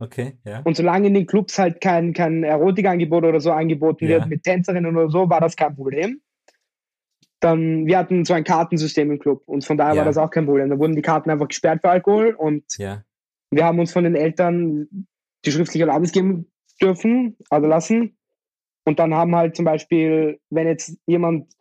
Okay, 0.00 0.38
ja. 0.44 0.60
Und 0.60 0.74
solange 0.74 1.08
in 1.08 1.14
den 1.14 1.26
Clubs 1.26 1.58
halt 1.58 1.82
kein, 1.82 2.14
kein 2.14 2.44
Erotikangebot 2.44 3.24
oder 3.24 3.40
so 3.40 3.52
angeboten 3.52 4.04
ja. 4.04 4.16
wird 4.16 4.28
mit 4.28 4.44
Tänzerinnen 4.44 4.96
oder 4.96 5.10
so, 5.10 5.28
war 5.28 5.42
das 5.42 5.54
kein 5.54 5.76
Problem. 5.76 6.22
Dann, 7.40 7.86
wir 7.86 7.98
hatten 7.98 8.24
so 8.24 8.32
ein 8.32 8.44
Kartensystem 8.44 9.10
im 9.10 9.18
Club 9.18 9.42
und 9.44 9.66
von 9.66 9.76
daher 9.76 9.94
ja. 9.94 9.98
war 9.98 10.06
das 10.06 10.16
auch 10.16 10.30
kein 10.30 10.46
Problem. 10.46 10.70
Da 10.70 10.78
wurden 10.78 10.96
die 10.96 11.02
Karten 11.02 11.28
einfach 11.28 11.48
gesperrt 11.48 11.82
für 11.82 11.90
Alkohol 11.90 12.30
und 12.30 12.64
ja. 12.78 13.04
wir 13.50 13.66
haben 13.66 13.78
uns 13.78 13.92
von 13.92 14.04
den 14.04 14.14
Eltern 14.14 14.88
die 15.44 15.52
schriftliche 15.52 15.84
Erlaubnis 15.84 16.12
geben 16.12 16.50
dürfen, 16.80 17.36
also 17.50 17.66
lassen. 17.66 18.16
Und 18.86 18.98
dann 18.98 19.12
haben 19.12 19.36
halt 19.36 19.56
zum 19.56 19.66
Beispiel, 19.66 20.40
wenn 20.48 20.66
jetzt 20.66 20.96
jemand 21.04 21.52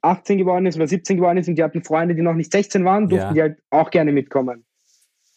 18 0.00 0.38
geworden 0.38 0.66
ist 0.66 0.76
oder 0.76 0.86
17 0.86 1.16
geworden 1.16 1.38
ist 1.38 1.48
und 1.48 1.56
die 1.56 1.62
hatten 1.62 1.82
Freunde, 1.82 2.14
die 2.14 2.22
noch 2.22 2.34
nicht 2.34 2.52
16 2.52 2.84
waren, 2.84 3.08
durften 3.08 3.28
ja. 3.28 3.32
die 3.32 3.42
halt 3.42 3.62
auch 3.70 3.90
gerne 3.90 4.12
mitkommen. 4.12 4.64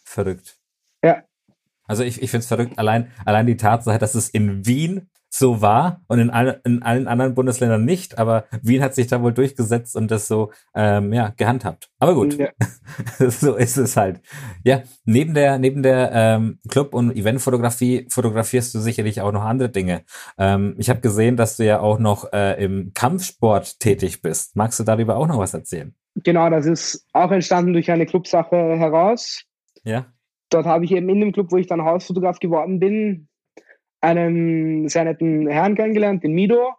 Verrückt. 0.04 0.58
Ja. 1.04 1.24
Also 1.86 2.04
ich, 2.04 2.22
ich 2.22 2.32
finde 2.32 2.42
es 2.42 2.48
verrückt, 2.48 2.78
allein, 2.78 3.12
allein 3.26 3.48
die 3.48 3.58
Tatsache, 3.58 3.98
dass 3.98 4.16
es 4.16 4.30
in 4.30 4.66
Wien 4.66 5.10
so 5.30 5.62
war 5.62 6.02
und 6.08 6.20
in, 6.20 6.30
all, 6.30 6.62
in 6.64 6.82
allen 6.84 7.08
anderen 7.08 7.36
Bundesländern 7.36 7.84
nicht, 7.84 8.18
aber 8.18 8.46
Wien 8.62 8.82
hat 8.82 8.96
sich 8.96 9.08
da 9.08 9.22
wohl 9.22 9.34
durchgesetzt 9.34 9.96
und 9.96 10.10
das 10.10 10.28
so 10.28 10.52
ähm, 10.74 11.14
ja, 11.14 11.34
gehandhabt. 11.36 11.90
Aber 12.00 12.14
gut, 12.14 12.38
ja. 12.38 12.50
so 13.30 13.56
ist 13.56 13.78
es 13.78 13.98
halt. 13.98 14.22
Ja, 14.64 14.84
neben 15.06 15.34
der, 15.34 15.60
neben 15.60 15.84
der 15.84 16.12
ähm, 16.14 16.60
Club- 16.70 16.94
und 16.94 17.16
Eventfotografie 17.16 18.08
fotografierst 18.10 18.74
du 18.74 18.80
sicherlich 18.80 19.22
auch 19.22 19.32
noch 19.32 19.44
andere 19.44 19.70
Dinge. 19.70 20.04
Ähm, 20.38 20.76
ich 20.78 20.90
habe 20.90 21.02
gesehen, 21.02 21.36
dass 21.36 21.58
du 21.58 21.66
ja 21.66 21.80
auch 21.80 22.00
noch 22.00 22.32
äh, 22.32 22.64
im 22.64 22.92
Kampfsport 22.94 23.80
tätig 23.80 24.22
bist. 24.22 24.56
Magst 24.56 24.80
du 24.80 24.84
darüber 24.84 25.18
auch 25.18 25.28
noch 25.28 25.40
was 25.40 25.54
erzählen? 25.54 25.94
Genau, 26.24 26.50
das 26.50 26.66
ist 26.66 27.06
auch 27.14 27.32
entstanden 27.32 27.74
durch 27.74 27.92
eine 27.92 28.06
Clubsache 28.06 28.56
heraus. 28.56 29.44
Ja. 29.84 30.08
Dort 30.50 30.66
habe 30.66 30.86
ich 30.86 30.92
eben 30.92 31.10
in 31.10 31.20
dem 31.20 31.32
Club, 31.32 31.52
wo 31.52 31.58
ich 31.58 31.68
dann 31.68 31.84
Hausfotograf 31.84 32.40
geworden 32.40 32.80
bin, 32.80 33.27
einen 34.08 34.88
sehr 34.88 35.04
netten 35.04 35.48
Herrn 35.48 35.76
kennengelernt, 35.76 36.24
den 36.24 36.34
Mido 36.34 36.74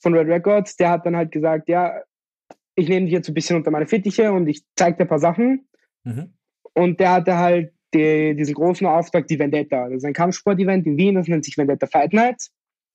von 0.00 0.14
Red 0.14 0.28
Records. 0.28 0.76
Der 0.76 0.90
hat 0.90 1.06
dann 1.06 1.16
halt 1.16 1.32
gesagt, 1.32 1.68
ja, 1.68 2.00
ich 2.74 2.88
nehme 2.88 3.06
dich 3.06 3.14
jetzt 3.14 3.28
ein 3.28 3.34
bisschen 3.34 3.56
unter 3.56 3.70
meine 3.70 3.86
Fittiche 3.86 4.32
und 4.32 4.46
ich 4.48 4.64
zeige 4.76 4.96
dir 4.96 5.04
ein 5.04 5.08
paar 5.08 5.18
Sachen. 5.18 5.68
Mhm. 6.04 6.34
Und 6.74 7.00
der 7.00 7.12
hatte 7.12 7.36
halt 7.36 7.72
die, 7.94 8.34
diesen 8.36 8.54
großen 8.54 8.86
Auftrag, 8.86 9.26
die 9.28 9.38
Vendetta. 9.38 9.88
Das 9.88 9.98
ist 9.98 10.04
ein 10.04 10.12
Kampfsport-Event 10.12 10.86
in 10.86 10.96
Wien, 10.96 11.14
das 11.14 11.28
nennt 11.28 11.44
sich 11.44 11.56
Vendetta 11.56 11.86
Fight 11.86 12.12
Night. 12.12 12.48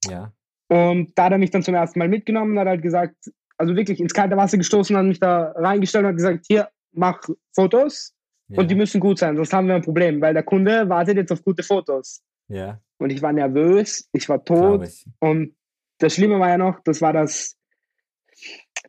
Ja. 0.05 0.33
Und 0.67 1.13
da 1.15 1.25
hat 1.25 1.31
er 1.31 1.37
mich 1.37 1.49
dann 1.49 1.63
zum 1.63 1.73
ersten 1.73 1.97
Mal 1.97 2.09
mitgenommen 2.09 2.51
und 2.51 2.59
hat 2.59 2.67
halt 2.67 2.81
gesagt, 2.81 3.15
also 3.57 3.75
wirklich 3.75 3.99
ins 3.99 4.13
kalte 4.13 4.37
Wasser 4.37 4.57
gestoßen, 4.57 4.95
hat 4.95 5.05
mich 5.05 5.19
da 5.19 5.51
reingestellt 5.55 6.03
und 6.03 6.09
hat 6.09 6.17
gesagt, 6.17 6.45
hier, 6.47 6.69
mach 6.91 7.21
Fotos 7.53 8.13
ja. 8.49 8.59
und 8.59 8.69
die 8.69 8.75
müssen 8.75 8.99
gut 8.99 9.17
sein, 9.19 9.35
sonst 9.35 9.53
haben 9.53 9.67
wir 9.67 9.75
ein 9.75 9.81
Problem, 9.81 10.21
weil 10.21 10.33
der 10.33 10.43
Kunde 10.43 10.87
wartet 10.89 11.17
jetzt 11.17 11.31
auf 11.31 11.43
gute 11.43 11.63
Fotos. 11.63 12.21
Ja. 12.47 12.79
Und 12.99 13.09
ich 13.11 13.21
war 13.21 13.33
nervös, 13.33 14.07
ich 14.11 14.29
war 14.29 14.43
tot. 14.43 14.83
Ich. 14.83 15.05
Und 15.19 15.55
das 15.97 16.13
Schlimme 16.13 16.39
war 16.39 16.49
ja 16.49 16.57
noch, 16.57 16.79
das 16.83 17.01
war 17.01 17.13
das, 17.13 17.57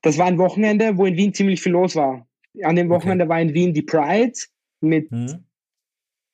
das 0.02 0.18
war 0.18 0.26
ein 0.26 0.38
Wochenende, 0.38 0.96
wo 0.96 1.06
in 1.06 1.16
Wien 1.16 1.32
ziemlich 1.32 1.62
viel 1.62 1.72
los 1.72 1.96
war. 1.96 2.26
An 2.62 2.76
dem 2.76 2.88
Wochenende 2.88 3.24
okay. 3.24 3.30
war 3.30 3.40
in 3.40 3.54
Wien 3.54 3.72
die 3.72 3.82
Pride 3.82 4.38
mit, 4.80 5.10
hm. 5.10 5.44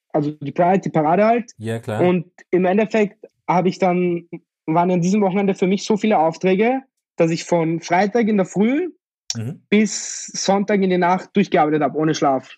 also 0.09 0.31
die 0.33 0.53
Pride, 0.53 0.81
die 0.81 0.91
Parade 0.91 1.25
halt. 1.25 1.53
Ja, 1.59 1.79
klar. 1.79 2.03
Und 2.03 2.27
im 2.51 2.65
Endeffekt 2.65 3.25
habe 3.47 3.69
ich 3.69 3.79
dann, 3.79 4.29
waren 4.67 4.91
an 4.91 5.03
diesem 5.03 5.21
Wochenende 5.21 5.55
für 5.55 5.67
mich 5.67 5.85
so 5.85 5.97
viele 5.97 6.19
Aufträge, 6.19 6.83
dass 7.17 7.31
ich 7.31 7.45
von 7.45 7.81
Freitag 7.81 8.29
in 8.29 8.37
der 8.37 8.47
Früh 8.47 8.91
mhm. 9.37 9.63
bis 9.69 10.27
Sonntag 10.27 10.81
in 10.83 10.91
die 10.91 10.99
Nacht 10.99 11.31
durchgearbeitet 11.35 11.83
habe, 11.83 11.99
ohne 11.99 12.15
Schlaf. 12.15 12.57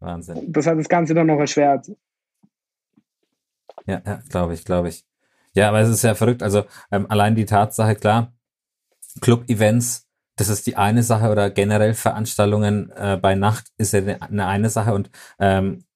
Wahnsinn. 0.00 0.52
Das 0.52 0.66
hat 0.66 0.78
das 0.78 0.88
Ganze 0.88 1.14
dann 1.14 1.26
noch 1.26 1.38
erschwert. 1.38 1.90
Ja, 3.86 4.02
ja 4.04 4.20
glaube 4.28 4.54
ich, 4.54 4.64
glaube 4.64 4.88
ich. 4.88 5.04
Ja, 5.54 5.68
aber 5.68 5.80
es 5.80 5.88
ist 5.88 6.02
ja 6.02 6.14
verrückt. 6.14 6.42
Also 6.42 6.64
ähm, 6.92 7.06
allein 7.08 7.34
die 7.34 7.46
Tatsache, 7.46 7.94
klar, 7.94 8.34
Club-Events, 9.20 10.06
das 10.36 10.48
ist 10.48 10.66
die 10.66 10.76
eine 10.76 11.02
Sache 11.02 11.30
oder 11.30 11.50
generell 11.50 11.94
Veranstaltungen 11.94 12.90
äh, 12.90 13.18
bei 13.20 13.34
Nacht 13.34 13.68
ist 13.78 13.94
ja 13.94 14.00
eine, 14.20 14.46
eine 14.46 14.68
Sache 14.68 14.92
und 14.92 15.10
ähm, 15.38 15.86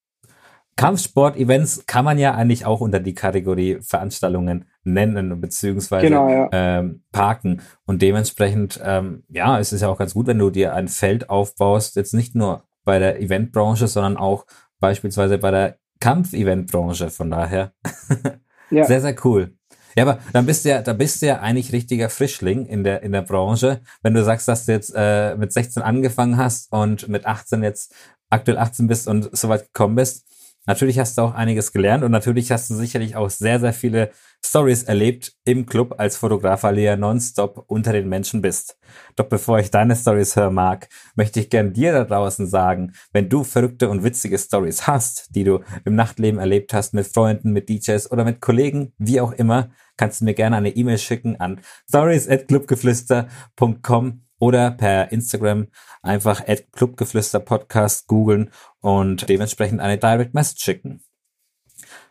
Kampfsport-Events 0.76 1.84
kann 1.86 2.06
man 2.06 2.16
ja 2.16 2.34
eigentlich 2.34 2.64
auch 2.64 2.80
unter 2.80 3.00
die 3.00 3.12
Kategorie 3.12 3.80
Veranstaltungen 3.82 4.64
nennen 4.82 5.38
beziehungsweise 5.38 6.06
genau, 6.06 6.30
ja. 6.30 6.48
ähm, 6.52 7.02
parken. 7.12 7.60
Und 7.84 8.00
dementsprechend, 8.00 8.80
ähm, 8.82 9.24
ja, 9.28 9.60
es 9.60 9.74
ist 9.74 9.82
ja 9.82 9.88
auch 9.88 9.98
ganz 9.98 10.14
gut, 10.14 10.26
wenn 10.26 10.38
du 10.38 10.48
dir 10.48 10.74
ein 10.74 10.88
Feld 10.88 11.28
aufbaust, 11.28 11.96
jetzt 11.96 12.14
nicht 12.14 12.34
nur 12.34 12.64
bei 12.84 12.98
der 12.98 13.20
Eventbranche, 13.20 13.88
sondern 13.88 14.16
auch 14.16 14.46
beispielsweise 14.78 15.36
bei 15.36 15.50
der 15.50 15.79
Kampf-Eventbranche. 16.00 17.10
Von 17.10 17.30
daher 17.30 17.72
ja. 18.70 18.84
sehr, 18.84 19.00
sehr 19.00 19.14
cool. 19.24 19.54
Ja, 19.96 20.04
aber 20.04 20.20
dann 20.32 20.46
bist 20.46 20.64
du 20.64 20.70
ja, 20.70 20.82
da 20.82 20.92
bist 20.92 21.20
du 21.20 21.26
ja 21.26 21.40
eigentlich 21.40 21.72
richtiger 21.72 22.10
Frischling 22.10 22.66
in 22.66 22.84
der, 22.84 23.02
in 23.02 23.12
der 23.12 23.22
Branche. 23.22 23.82
Wenn 24.02 24.14
du 24.14 24.24
sagst, 24.24 24.46
dass 24.48 24.66
du 24.66 24.72
jetzt 24.72 24.92
äh, 24.94 25.36
mit 25.36 25.52
16 25.52 25.82
angefangen 25.82 26.36
hast 26.36 26.72
und 26.72 27.08
mit 27.08 27.26
18 27.26 27.62
jetzt 27.62 27.94
aktuell 28.30 28.58
18 28.58 28.86
bist 28.86 29.08
und 29.08 29.36
so 29.36 29.48
weit 29.48 29.66
gekommen 29.66 29.96
bist, 29.96 30.29
Natürlich 30.66 30.98
hast 30.98 31.16
du 31.16 31.22
auch 31.22 31.34
einiges 31.34 31.72
gelernt 31.72 32.04
und 32.04 32.12
natürlich 32.12 32.52
hast 32.52 32.68
du 32.68 32.74
sicherlich 32.74 33.16
auch 33.16 33.30
sehr, 33.30 33.60
sehr 33.60 33.72
viele 33.72 34.10
Stories 34.44 34.82
erlebt 34.82 35.32
im 35.44 35.66
Club 35.66 35.94
als 35.98 36.16
Fotograf, 36.16 36.62
weil 36.62 36.74
du 36.74 36.82
ja 36.82 36.96
nonstop 36.96 37.64
unter 37.66 37.92
den 37.92 38.08
Menschen 38.08 38.42
bist. 38.42 38.78
Doch 39.16 39.26
bevor 39.26 39.58
ich 39.58 39.70
deine 39.70 39.96
Stories 39.96 40.36
hören 40.36 40.54
mag, 40.54 40.88
möchte 41.14 41.40
ich 41.40 41.50
gern 41.50 41.72
dir 41.72 41.92
da 41.92 42.04
draußen 42.04 42.46
sagen, 42.46 42.92
wenn 43.12 43.28
du 43.28 43.44
verrückte 43.44 43.88
und 43.88 44.04
witzige 44.04 44.38
Stories 44.38 44.86
hast, 44.86 45.34
die 45.34 45.44
du 45.44 45.60
im 45.84 45.94
Nachtleben 45.94 46.38
erlebt 46.38 46.74
hast 46.74 46.94
mit 46.94 47.06
Freunden, 47.06 47.52
mit 47.52 47.68
DJs 47.68 48.10
oder 48.10 48.24
mit 48.24 48.40
Kollegen, 48.40 48.92
wie 48.98 49.20
auch 49.20 49.32
immer, 49.32 49.70
kannst 49.96 50.20
du 50.20 50.24
mir 50.24 50.34
gerne 50.34 50.56
eine 50.56 50.70
E-Mail 50.70 50.98
schicken 50.98 51.38
an 51.40 51.60
stories@clubgeflüster.com 51.88 54.22
oder 54.40 54.72
per 54.72 55.12
Instagram 55.12 55.68
einfach 56.02 56.42
Clubgeflüster 56.72 57.38
Podcast 57.38 58.08
googeln 58.08 58.50
und 58.80 59.28
dementsprechend 59.28 59.80
eine 59.80 59.98
Direct 59.98 60.34
Message 60.34 60.64
schicken. 60.64 61.04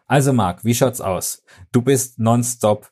Also 0.08 0.32
Marc, 0.32 0.64
wie 0.64 0.74
schaut's 0.74 1.02
aus? 1.02 1.44
Du 1.72 1.82
bist 1.82 2.20
nonstop 2.20 2.92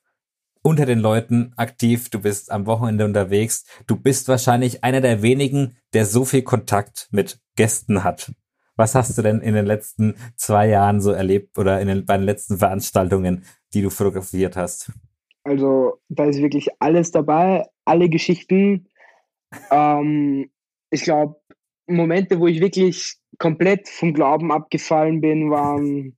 unter 0.62 0.86
den 0.86 1.00
Leuten 1.00 1.54
aktiv, 1.56 2.10
du 2.10 2.20
bist 2.20 2.52
am 2.52 2.66
Wochenende 2.66 3.06
unterwegs, 3.06 3.66
du 3.88 3.96
bist 3.96 4.28
wahrscheinlich 4.28 4.84
einer 4.84 5.00
der 5.02 5.22
wenigen, 5.22 5.78
der 5.94 6.06
so 6.06 6.26
viel 6.26 6.42
Kontakt 6.42 7.08
mit 7.12 7.40
Gästen 7.56 8.04
hat. 8.04 8.34
Was 8.76 8.94
hast 8.94 9.18
du 9.18 9.22
denn 9.22 9.40
in 9.40 9.56
den 9.56 9.66
letzten 9.66 10.16
zwei 10.36 10.68
Jahren 10.68 11.02
so 11.02 11.12
erlebt 11.12 11.58
oder 11.58 11.80
in 11.82 11.88
den, 11.88 12.06
bei 12.06 12.18
den 12.18 12.26
letzten 12.26 12.58
Veranstaltungen, 12.58 13.46
die 13.74 13.82
du 13.82 13.90
fotografiert 13.90 14.56
hast? 14.56 14.92
Also 15.44 16.00
da 16.10 16.26
ist 16.26 16.42
wirklich 16.42 16.70
alles 16.80 17.12
dabei, 17.12 17.66
alle 17.86 18.10
Geschichten, 18.10 18.87
ähm, 19.72 20.50
ich 20.90 21.04
glaube, 21.04 21.40
Momente, 21.88 22.40
wo 22.40 22.48
ich 22.48 22.60
wirklich 22.60 23.18
komplett 23.40 23.88
vom 23.88 24.14
Glauben 24.14 24.52
abgefallen 24.52 25.22
bin, 25.22 25.50
waren 25.50 26.18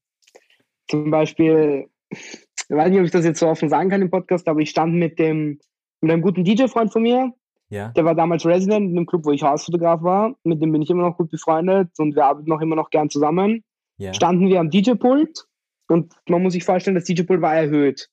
zum 0.87 1.11
Beispiel, 1.11 1.89
ich 2.09 2.47
weiß 2.69 2.89
nicht, 2.89 2.99
ob 2.99 3.05
ich 3.05 3.11
das 3.11 3.25
jetzt 3.25 3.39
so 3.39 3.47
offen 3.47 3.69
sagen 3.69 3.89
kann 3.89 4.01
im 4.01 4.09
Podcast, 4.09 4.47
aber 4.47 4.59
ich 4.61 4.69
stand 4.69 4.95
mit 4.95 5.19
dem 5.19 5.59
mit 6.01 6.11
einem 6.11 6.21
guten 6.21 6.43
DJ-Freund 6.43 6.91
von 6.91 7.03
mir. 7.03 7.33
Ja. 7.69 7.89
Der 7.89 8.05
war 8.05 8.15
damals 8.15 8.45
Resident 8.45 8.89
in 8.89 8.95
dem 8.95 9.05
Club, 9.05 9.25
wo 9.25 9.31
ich 9.31 9.43
Hausfotograf 9.43 10.01
war. 10.01 10.35
Mit 10.43 10.61
dem 10.61 10.71
bin 10.71 10.81
ich 10.81 10.89
immer 10.89 11.03
noch 11.03 11.17
gut 11.17 11.29
befreundet 11.29 11.89
und 11.97 12.15
wir 12.15 12.25
arbeiten 12.25 12.49
noch 12.49 12.61
immer 12.61 12.75
noch 12.75 12.89
gern 12.89 13.09
zusammen. 13.09 13.63
Ja. 13.97 14.13
Standen 14.13 14.47
wir 14.47 14.59
am 14.59 14.69
DJ-Pult 14.69 15.45
und 15.87 16.13
man 16.27 16.41
muss 16.41 16.53
sich 16.53 16.63
vorstellen, 16.63 16.95
das 16.95 17.03
DJ-Pult 17.03 17.41
war 17.41 17.55
erhöht. 17.55 18.09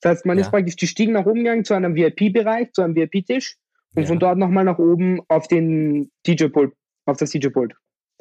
Das 0.00 0.12
heißt, 0.12 0.26
man 0.26 0.38
ja. 0.38 0.44
ist 0.44 0.50
praktisch 0.50 0.76
die 0.76 0.86
Stiegen 0.86 1.12
nach 1.12 1.26
oben 1.26 1.40
gegangen 1.40 1.64
zu 1.64 1.74
einem 1.74 1.94
VIP-Bereich, 1.94 2.72
zu 2.72 2.82
einem 2.82 2.94
VIP-Tisch 2.94 3.56
und 3.94 4.02
ja. 4.02 4.08
von 4.08 4.18
dort 4.18 4.38
nochmal 4.38 4.64
nach 4.64 4.78
oben 4.78 5.20
auf 5.28 5.48
den 5.48 6.10
DJ-Pult, 6.26 6.72
auf 7.06 7.16
das 7.16 7.30
DJ-Pult. 7.30 7.74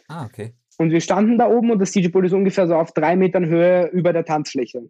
Ah, 0.08 0.26
okay. 0.26 0.54
Und 0.78 0.92
wir 0.92 1.02
standen 1.02 1.38
da 1.38 1.50
oben 1.50 1.72
und 1.72 1.80
das 1.80 1.92
DJ-Pult 1.92 2.26
ist 2.26 2.34
ungefähr 2.34 2.68
so 2.68 2.76
auf 2.76 2.94
drei 2.94 3.16
Metern 3.16 3.46
Höhe 3.46 3.90
über 3.90 4.14
der 4.14 4.26
Tanzfläche. 4.26 4.90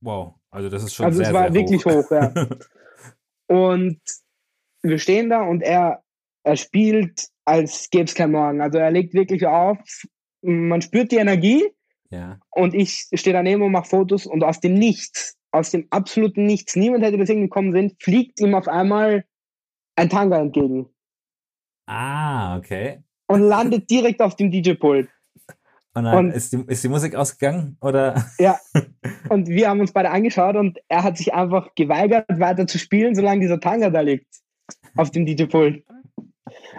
Wow, 0.00 0.34
also 0.50 0.68
das 0.68 0.84
ist 0.84 0.94
schon 0.94 1.06
also 1.06 1.18
sehr, 1.18 1.26
Also 1.28 1.38
es 1.38 1.42
war 1.42 1.52
sehr 1.52 1.60
wirklich 1.60 1.84
hoch, 1.84 2.04
hoch 2.04 2.10
ja. 2.10 2.32
und 3.48 4.00
wir 4.82 4.98
stehen 4.98 5.30
da 5.30 5.42
und 5.42 5.62
er, 5.62 6.02
er 6.44 6.56
spielt, 6.56 7.28
als 7.44 7.88
gäbe 7.90 8.04
es 8.04 8.14
kein 8.14 8.32
Morgen. 8.32 8.60
Also 8.60 8.78
er 8.78 8.90
legt 8.90 9.14
wirklich 9.14 9.46
auf, 9.46 9.78
man 10.42 10.82
spürt 10.82 11.10
die 11.10 11.16
Energie 11.16 11.64
ja. 12.10 12.38
und 12.50 12.74
ich 12.74 13.08
stehe 13.14 13.34
daneben 13.34 13.62
und 13.62 13.72
mache 13.72 13.88
Fotos 13.88 14.26
und 14.26 14.44
aus 14.44 14.60
dem 14.60 14.74
Nichts, 14.74 15.36
aus 15.50 15.70
dem 15.70 15.86
absoluten 15.90 16.44
Nichts, 16.44 16.76
niemand 16.76 17.02
hätte 17.02 17.18
das 17.18 17.30
hingekommen 17.30 17.72
sind, 17.72 18.00
fliegt 18.02 18.40
ihm 18.40 18.54
auf 18.54 18.68
einmal 18.68 19.24
ein 19.96 20.08
Tanga 20.08 20.38
entgegen. 20.38 20.88
Ah, 21.86 22.56
okay. 22.56 23.02
Und 23.26 23.42
landet 23.42 23.90
direkt 23.90 24.20
auf 24.20 24.36
dem 24.36 24.50
DJ-Pult. 24.50 25.08
Und 25.96 26.04
dann 26.04 26.26
und, 26.26 26.30
ist, 26.32 26.52
die, 26.52 26.64
ist 26.66 26.82
die 26.82 26.88
Musik 26.88 27.14
ausgegangen, 27.14 27.76
oder? 27.80 28.24
Ja. 28.38 28.58
Und 29.28 29.48
wir 29.48 29.68
haben 29.68 29.80
uns 29.80 29.92
beide 29.92 30.10
angeschaut 30.10 30.56
und 30.56 30.78
er 30.88 31.04
hat 31.04 31.16
sich 31.16 31.32
einfach 31.32 31.74
geweigert, 31.76 32.26
weiter 32.28 32.66
zu 32.66 32.78
spielen, 32.78 33.14
solange 33.14 33.40
dieser 33.40 33.60
Tanga 33.60 33.90
da 33.90 34.00
liegt. 34.00 34.26
Auf 34.96 35.10
dem 35.10 35.24
DJ-Pult. 35.24 35.84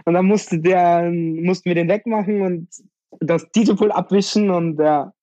Und 0.06 0.14
dann 0.14 0.26
musste 0.26 0.60
der, 0.60 1.10
mussten 1.12 1.66
wir 1.66 1.76
den 1.76 1.88
wegmachen 1.88 2.42
und 2.42 2.68
das 3.20 3.50
DJ-Pult 3.52 3.92
abwischen 3.92 4.50
und 4.50 4.80
ja. 4.80 5.14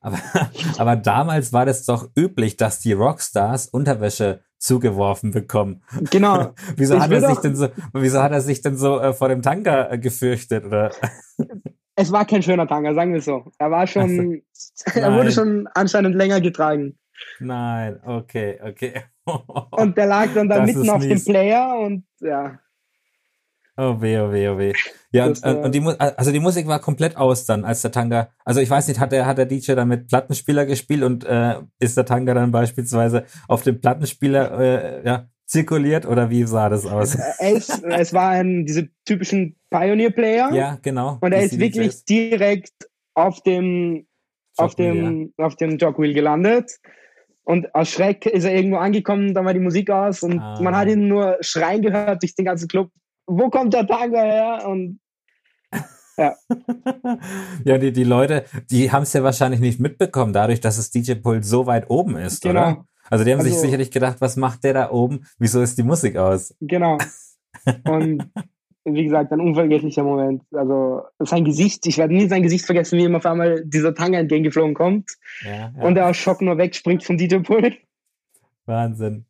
Aber, 0.00 0.18
aber 0.78 0.96
damals 0.96 1.52
war 1.52 1.64
das 1.64 1.84
doch 1.84 2.10
üblich, 2.16 2.56
dass 2.56 2.80
die 2.80 2.92
Rockstars 2.92 3.68
Unterwäsche 3.68 4.42
zugeworfen 4.62 5.32
bekommen. 5.32 5.82
Genau. 6.10 6.54
wieso, 6.76 7.00
hat 7.00 7.10
er 7.10 7.20
sich 7.20 7.38
denn 7.38 7.56
so, 7.56 7.68
wieso 7.92 8.22
hat 8.22 8.32
er 8.32 8.40
sich 8.40 8.62
denn 8.62 8.76
so 8.76 9.00
äh, 9.00 9.12
vor 9.12 9.28
dem 9.28 9.42
Tanker 9.42 9.90
äh, 9.90 9.98
gefürchtet? 9.98 10.64
Oder? 10.64 10.92
es 11.96 12.12
war 12.12 12.24
kein 12.24 12.42
schöner 12.42 12.68
Tanker, 12.68 12.94
sagen 12.94 13.12
wir 13.12 13.20
so. 13.20 13.50
Er 13.58 13.70
war 13.72 13.86
schon, 13.88 14.42
also, 14.84 15.00
er 15.00 15.14
wurde 15.14 15.32
schon 15.32 15.68
anscheinend 15.74 16.14
länger 16.14 16.40
getragen. 16.40 16.96
Nein, 17.40 18.00
okay, 18.04 18.60
okay. 18.62 19.02
und 19.72 19.96
der 19.96 20.06
lag 20.06 20.28
dann 20.34 20.48
da 20.48 20.60
das 20.60 20.66
mitten 20.66 20.90
auf 20.90 21.02
dem 21.02 21.22
Player 21.22 21.78
und 21.78 22.04
ja. 22.20 22.58
Oh 23.76 24.00
weh, 24.02 24.18
oh 24.18 24.30
weh, 24.30 24.48
oh 24.48 24.58
weh. 24.58 24.72
Ja, 25.12 25.26
und, 25.26 25.42
äh, 25.42 25.54
und 25.54 25.74
die, 25.74 25.80
also 25.80 26.30
die 26.30 26.40
Musik 26.40 26.66
war 26.66 26.78
komplett 26.78 27.16
aus 27.16 27.46
dann, 27.46 27.64
als 27.64 27.80
der 27.82 27.90
Tanga, 27.90 28.28
also 28.44 28.60
ich 28.60 28.68
weiß 28.68 28.88
nicht, 28.88 29.00
hat 29.00 29.12
der, 29.12 29.24
hat 29.24 29.38
der 29.38 29.46
DJ 29.46 29.72
dann 29.72 29.88
mit 29.88 30.08
Plattenspieler 30.08 30.66
gespielt 30.66 31.02
und 31.02 31.24
äh, 31.24 31.56
ist 31.78 31.96
der 31.96 32.04
Tanga 32.04 32.34
dann 32.34 32.52
beispielsweise 32.52 33.24
auf 33.48 33.62
dem 33.62 33.80
Plattenspieler 33.80 34.60
äh, 34.60 35.06
ja, 35.06 35.28
zirkuliert 35.46 36.06
oder 36.06 36.28
wie 36.28 36.44
sah 36.44 36.68
das 36.68 36.86
aus? 36.86 37.16
Es, 37.38 37.82
es 37.82 38.12
waren 38.12 38.66
diese 38.66 38.88
typischen 39.06 39.56
Pioneer-Player. 39.70 40.52
Ja, 40.52 40.78
genau. 40.82 41.18
Und 41.20 41.32
er 41.32 41.42
ist 41.42 41.58
wirklich 41.58 42.04
direkt 42.04 42.72
auf 43.14 43.42
dem, 43.42 44.06
auf 44.56 44.74
dem, 44.74 45.32
ja. 45.38 45.46
auf 45.46 45.56
dem 45.56 45.78
Jogwheel 45.78 46.14
gelandet. 46.14 46.78
Und 47.44 47.74
aus 47.74 47.90
Schreck 47.90 48.26
ist 48.26 48.44
er 48.44 48.54
irgendwo 48.54 48.76
angekommen, 48.76 49.34
dann 49.34 49.44
war 49.44 49.52
die 49.52 49.60
Musik 49.60 49.90
aus 49.90 50.22
und 50.22 50.38
ah. 50.38 50.60
man 50.62 50.76
hat 50.76 50.88
ihn 50.88 51.08
nur 51.08 51.38
schreien 51.40 51.82
gehört 51.82 52.22
durch 52.22 52.36
den 52.36 52.44
ganzen 52.44 52.68
Club 52.68 52.90
wo 53.26 53.50
kommt 53.50 53.74
der 53.74 53.86
Tango 53.86 54.16
her? 54.16 54.66
Und 54.66 55.00
ja. 56.16 56.34
ja, 57.64 57.78
die, 57.78 57.92
die 57.92 58.04
Leute, 58.04 58.44
die 58.70 58.92
haben 58.92 59.02
es 59.02 59.12
ja 59.12 59.22
wahrscheinlich 59.22 59.60
nicht 59.60 59.80
mitbekommen, 59.80 60.32
dadurch, 60.32 60.60
dass 60.60 60.76
das 60.76 60.90
DJ-Pult 60.90 61.44
so 61.44 61.66
weit 61.66 61.90
oben 61.90 62.16
ist, 62.16 62.42
genau. 62.42 62.60
oder? 62.60 62.84
Also 63.10 63.24
die 63.24 63.32
haben 63.32 63.40
also, 63.40 63.50
sich 63.50 63.60
sicherlich 63.60 63.90
gedacht, 63.90 64.20
was 64.20 64.36
macht 64.36 64.64
der 64.64 64.74
da 64.74 64.90
oben? 64.90 65.26
Wieso 65.38 65.60
ist 65.60 65.76
die 65.78 65.82
Musik 65.82 66.16
aus? 66.16 66.54
Genau. 66.60 66.98
Und 67.84 68.30
wie 68.84 69.04
gesagt, 69.04 69.32
ein 69.32 69.40
unvergesslicher 69.40 70.02
Moment. 70.02 70.42
Also 70.52 71.02
sein 71.20 71.44
Gesicht, 71.44 71.86
ich 71.86 71.98
werde 71.98 72.14
nie 72.14 72.28
sein 72.28 72.42
Gesicht 72.42 72.64
vergessen, 72.64 72.98
wie 72.98 73.04
ihm 73.04 73.14
auf 73.14 73.26
einmal 73.26 73.64
dieser 73.64 73.94
Tanga 73.94 74.18
entgegengeflogen 74.18 74.74
kommt 74.74 75.10
ja, 75.44 75.72
ja. 75.76 75.82
und 75.82 75.96
er 75.96 76.08
aus 76.08 76.16
Schock 76.16 76.42
nur 76.42 76.58
wegspringt 76.58 77.04
vom 77.04 77.16
DJ-Pult. 77.16 77.76
Wahnsinn. 78.66 79.26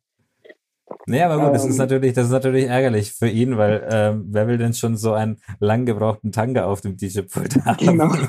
Nee, 1.05 1.21
aber 1.21 1.37
gut, 1.37 1.47
ähm, 1.47 1.53
das 1.53 1.65
ist 1.65 1.71
ähm. 1.71 1.77
natürlich, 1.77 2.13
das 2.13 2.25
ist 2.25 2.31
natürlich 2.31 2.65
ärgerlich 2.65 3.13
für 3.13 3.29
ihn, 3.29 3.57
weil 3.57 3.87
ähm, 3.91 4.25
wer 4.29 4.47
will 4.47 4.57
denn 4.57 4.73
schon 4.73 4.97
so 4.97 5.13
einen 5.13 5.37
lang 5.59 5.85
gebrauchten 5.85 6.31
Tanga 6.31 6.65
auf 6.65 6.81
dem 6.81 6.97
DJ-Pult 6.97 7.65
haben? 7.65 7.77
Genau. 7.77 8.11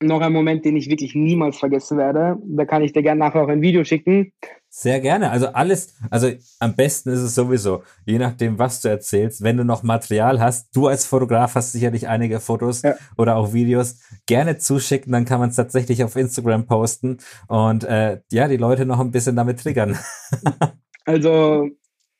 noch 0.00 0.20
ein 0.20 0.32
Moment, 0.32 0.64
den 0.64 0.76
ich 0.76 0.90
wirklich 0.90 1.14
niemals 1.14 1.56
vergessen 1.56 1.96
werde. 1.96 2.36
Da 2.44 2.64
kann 2.64 2.82
ich 2.82 2.92
dir 2.92 3.02
gerne 3.02 3.18
nachher 3.18 3.42
auch 3.42 3.48
ein 3.48 3.62
Video 3.62 3.82
schicken. 3.84 4.32
Sehr 4.68 5.00
gerne. 5.00 5.30
Also 5.30 5.46
alles, 5.48 5.94
also 6.10 6.30
am 6.58 6.76
besten 6.76 7.08
ist 7.10 7.20
es 7.20 7.34
sowieso, 7.34 7.82
je 8.04 8.18
nachdem, 8.18 8.58
was 8.58 8.82
du 8.82 8.88
erzählst, 8.88 9.42
wenn 9.42 9.56
du 9.56 9.64
noch 9.64 9.82
Material 9.82 10.38
hast, 10.38 10.76
du 10.76 10.88
als 10.88 11.06
Fotograf 11.06 11.54
hast 11.54 11.72
sicherlich 11.72 12.08
einige 12.08 12.40
Fotos 12.40 12.82
ja. 12.82 12.94
oder 13.16 13.36
auch 13.36 13.54
Videos, 13.54 14.00
gerne 14.26 14.58
zuschicken, 14.58 15.12
dann 15.12 15.24
kann 15.24 15.40
man 15.40 15.48
es 15.48 15.56
tatsächlich 15.56 16.04
auf 16.04 16.16
Instagram 16.16 16.66
posten 16.66 17.18
und 17.48 17.84
äh, 17.84 18.20
ja, 18.30 18.48
die 18.48 18.58
Leute 18.58 18.84
noch 18.84 19.00
ein 19.00 19.12
bisschen 19.12 19.34
damit 19.34 19.60
triggern. 19.60 19.96
also 21.06 21.70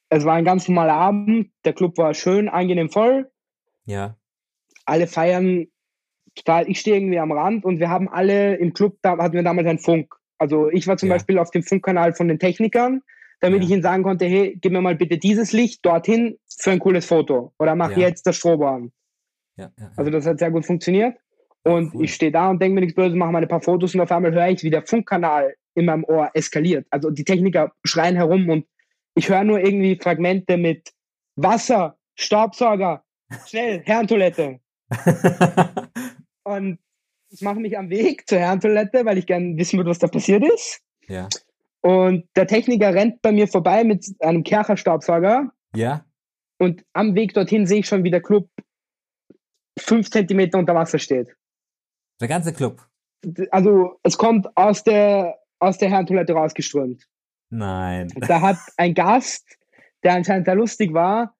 es 0.09 0.25
war 0.25 0.35
ein 0.35 0.45
ganz 0.45 0.69
normaler 0.69 0.95
Abend, 0.95 1.51
der 1.65 1.73
Club 1.73 1.99
war 1.99 2.15
schön, 2.15 2.49
angenehm 2.49 2.89
voll. 2.89 3.31
Ja. 3.85 4.17
Alle 4.85 5.07
feiern 5.07 5.67
total, 6.35 6.69
ich 6.71 6.81
stehe 6.81 6.97
irgendwie 6.97 7.19
am 7.19 7.33
Rand 7.33 7.65
und 7.65 7.81
wir 7.81 7.91
haben 7.91 8.09
alle 8.09 8.57
im 8.57 8.73
Club, 8.73 8.99
da 9.03 9.19
hatten 9.19 9.35
wir 9.35 9.43
damals 9.43 9.67
einen 9.67 9.79
Funk. 9.79 10.15
Also 10.39 10.71
ich 10.71 10.87
war 10.87 10.97
zum 10.97 11.09
ja. 11.09 11.17
Beispiel 11.17 11.39
auf 11.39 11.51
dem 11.51 11.63
Funkkanal 11.63 12.15
von 12.15 12.29
den 12.29 12.39
Technikern, 12.39 13.03
damit 13.41 13.61
ja. 13.61 13.67
ich 13.67 13.73
ihnen 13.73 13.83
sagen 13.83 14.03
konnte, 14.03 14.27
hey, 14.27 14.57
gib 14.61 14.73
mir 14.73 14.81
mal 14.81 14.95
bitte 14.95 15.19
dieses 15.19 15.53
Licht 15.53 15.85
dorthin 15.85 16.39
für 16.59 16.71
ein 16.71 16.79
cooles 16.79 17.07
Foto. 17.07 17.53
Oder 17.59 17.75
mach 17.75 17.91
ja. 17.93 17.99
jetzt 17.99 18.27
das 18.27 18.37
Strobo 18.37 18.67
an. 18.69 18.93
Also 19.97 20.11
das 20.11 20.27
hat 20.27 20.39
sehr 20.39 20.51
gut 20.51 20.67
funktioniert. 20.67 21.17
Und 21.65 21.95
cool. 21.95 22.05
ich 22.05 22.15
stehe 22.15 22.31
da 22.31 22.51
und 22.51 22.63
denke 22.63 22.77
mir 22.77 22.81
nichts 22.83 22.95
Böses, 22.95 23.17
mache 23.17 23.33
mal 23.33 23.43
ein 23.43 23.49
paar 23.49 23.63
Fotos 23.63 23.95
und 23.95 24.01
auf 24.01 24.13
einmal 24.13 24.33
höre 24.33 24.49
ich, 24.49 24.63
wie 24.63 24.71
der 24.71 24.87
Funkkanal 24.87 25.55
in 25.75 25.87
meinem 25.87 26.05
Ohr 26.05 26.31
eskaliert. 26.35 26.87
Also 26.91 27.11
die 27.11 27.25
Techniker 27.25 27.73
schreien 27.85 28.15
herum 28.15 28.49
und 28.49 28.67
ich 29.17 29.29
höre 29.29 29.45
nur 29.45 29.59
irgendwie 29.59 29.97
Fragmente 29.97 30.57
mit 30.57 30.93
Wasser, 31.37 31.99
Staubsauger, 32.15 33.05
schnell, 33.47 33.83
Herrentoilette. 33.85 34.61
und 36.45 36.79
ich 37.31 37.41
mache 37.41 37.59
mich 37.59 37.77
am 37.77 37.91
Weg 37.91 38.29
zur 38.29 38.39
Herrentoilette, 38.39 39.05
weil 39.05 39.19
ich 39.19 39.27
gerne 39.27 39.57
wissen 39.57 39.79
würde, 39.79 39.91
was 39.91 39.99
da 39.99 40.07
passiert 40.07 40.45
ist. 40.45 40.81
Ja. 41.09 41.29
Und 41.81 42.29
der 42.37 42.47
Techniker 42.47 42.95
rennt 42.95 43.21
bei 43.23 43.33
mir 43.33 43.49
vorbei 43.49 43.85
mit 43.85 44.07
einem 44.21 44.45
Kercherstaubsauger. 44.45 45.51
Ja. 45.75 46.05
Und 46.59 46.85
am 46.93 47.15
Weg 47.15 47.35
dorthin 47.35 47.67
sehe 47.67 47.81
ich 47.81 47.87
schon, 47.87 48.05
wie 48.05 48.11
der 48.11 48.23
Club 48.23 48.49
fünf 49.79 50.11
Zentimeter 50.11 50.59
unter 50.59 50.75
Wasser 50.75 50.99
steht. 50.99 51.37
Der 52.21 52.29
ganze 52.29 52.53
Club? 52.53 52.87
Also 53.51 53.99
es 54.03 54.17
kommt 54.17 54.47
aus 54.57 54.85
der, 54.85 55.39
aus 55.59 55.79
der 55.79 55.91
Herrentoilette 55.91 56.33
rausgeströmt. 56.33 57.07
Nein. 57.51 58.13
Da 58.17 58.41
hat 58.41 58.59
ein 58.77 58.95
Gast, 58.95 59.59
der 60.03 60.15
anscheinend 60.15 60.49
da 60.49 60.53
lustig 60.53 60.93
war, 60.93 61.35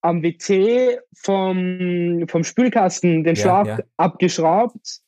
am 0.00 0.22
WC 0.22 0.98
vom, 1.14 2.26
vom 2.28 2.44
Spülkasten 2.44 3.24
den 3.24 3.36
Schlauch 3.36 3.66
ja, 3.66 3.78
ja. 3.78 3.84
abgeschraubt 3.96 5.00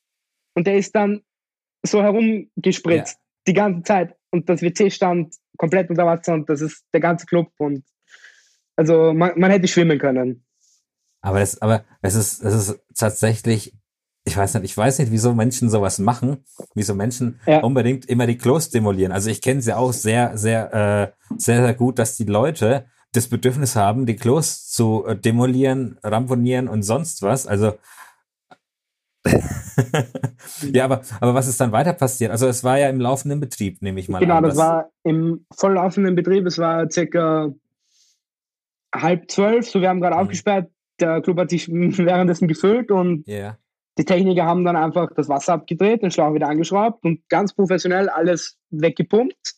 und 0.55 0.67
der 0.67 0.77
ist 0.77 0.95
dann 0.95 1.23
so 1.85 2.03
herumgespritzt 2.03 3.17
ja. 3.17 3.23
die 3.47 3.53
ganze 3.53 3.83
Zeit. 3.83 4.17
Und 4.31 4.49
das 4.49 4.63
WC 4.63 4.91
stand 4.91 5.35
komplett 5.57 5.91
unter 5.91 6.07
Wasser 6.07 6.35
und 6.35 6.49
das 6.49 6.61
ist 6.61 6.85
der 6.93 7.01
ganze 7.01 7.27
Club. 7.27 7.53
Und 7.59 7.85
also 8.75 9.13
man, 9.13 9.39
man 9.39 9.51
hätte 9.51 9.69
schwimmen 9.69 9.99
können. 9.99 10.45
Aber 11.21 11.41
das, 11.41 11.61
aber 11.61 11.85
es 12.03 12.15
ist, 12.15 12.43
es 12.43 12.55
ist 12.55 12.81
tatsächlich, 12.95 13.75
ich 14.27 14.37
weiß 14.37 14.55
nicht, 14.55 14.65
ich 14.65 14.77
weiß 14.77 14.99
nicht, 14.99 15.13
wieso 15.13 15.35
Menschen 15.35 15.71
sowas 15.71 16.01
machen, 16.01 16.45
wieso 16.75 16.95
Menschen 16.95 17.41
ja. 17.47 17.61
unbedingt 17.61 18.07
immer 18.07 18.27
die 18.27 18.37
Klos 18.37 18.71
demolieren. 18.71 19.13
Also 19.13 19.31
ich 19.31 19.41
kenne 19.41 19.63
sie 19.63 19.73
auch 19.73 19.93
sehr, 19.93 20.37
sehr, 20.37 20.75
äh, 20.75 21.37
sehr, 21.39 21.63
sehr 21.63 21.75
gut, 21.75 22.01
dass 22.01 22.17
die 22.17 22.25
Leute 22.25 22.87
das 23.13 23.29
Bedürfnis 23.29 23.77
haben, 23.77 24.05
die 24.05 24.17
Klos 24.17 24.69
zu 24.69 25.07
äh, 25.07 25.17
demolieren, 25.17 25.99
ramponieren 26.03 26.67
und 26.69 26.83
sonst 26.83 27.23
was. 27.23 27.47
Also 27.47 27.75
ja, 30.73 30.85
aber, 30.85 31.03
aber 31.21 31.35
was 31.35 31.47
ist 31.47 31.61
dann 31.61 31.73
weiter 31.73 31.93
passiert? 31.93 32.33
Also 32.33 32.49
es 32.49 32.65
war 32.65 32.79
ja 32.79 32.89
im 32.89 33.01
laufenden 33.01 33.39
Betrieb, 33.39 33.81
nehme 33.81 34.01
ich 34.01 34.09
mal 34.09 34.19
genau, 34.19 34.37
an. 34.37 34.43
Genau, 34.43 34.49
das 34.49 34.59
war 34.59 34.91
im 35.05 35.47
voll 35.55 35.75
laufenden 35.75 36.17
Betrieb. 36.17 36.47
Es 36.47 36.59
war 36.59 36.91
circa 36.91 37.53
halb 38.93 39.31
zwölf, 39.31 39.69
so 39.69 39.81
wir 39.81 39.89
haben 39.89 40.01
gerade 40.01 40.17
mhm. 40.17 40.23
aufgesperrt. 40.23 40.71
Der 40.99 41.21
Club 41.23 41.39
hat 41.39 41.51
sich 41.51 41.69
währenddessen 41.71 42.49
gefüllt 42.49 42.91
und 42.91 43.27
yeah. 43.29 43.59
Die 43.99 44.05
Techniker 44.05 44.45
haben 44.45 44.65
dann 44.65 44.77
einfach 44.77 45.11
das 45.15 45.29
Wasser 45.29 45.55
abgedreht, 45.55 46.03
den 46.03 46.11
Schlauch 46.11 46.35
wieder 46.35 46.49
angeschraubt 46.49 47.05
und 47.05 47.29
ganz 47.29 47.55
professionell 47.55 48.09
alles 48.09 48.59
weggepumpt, 48.71 49.55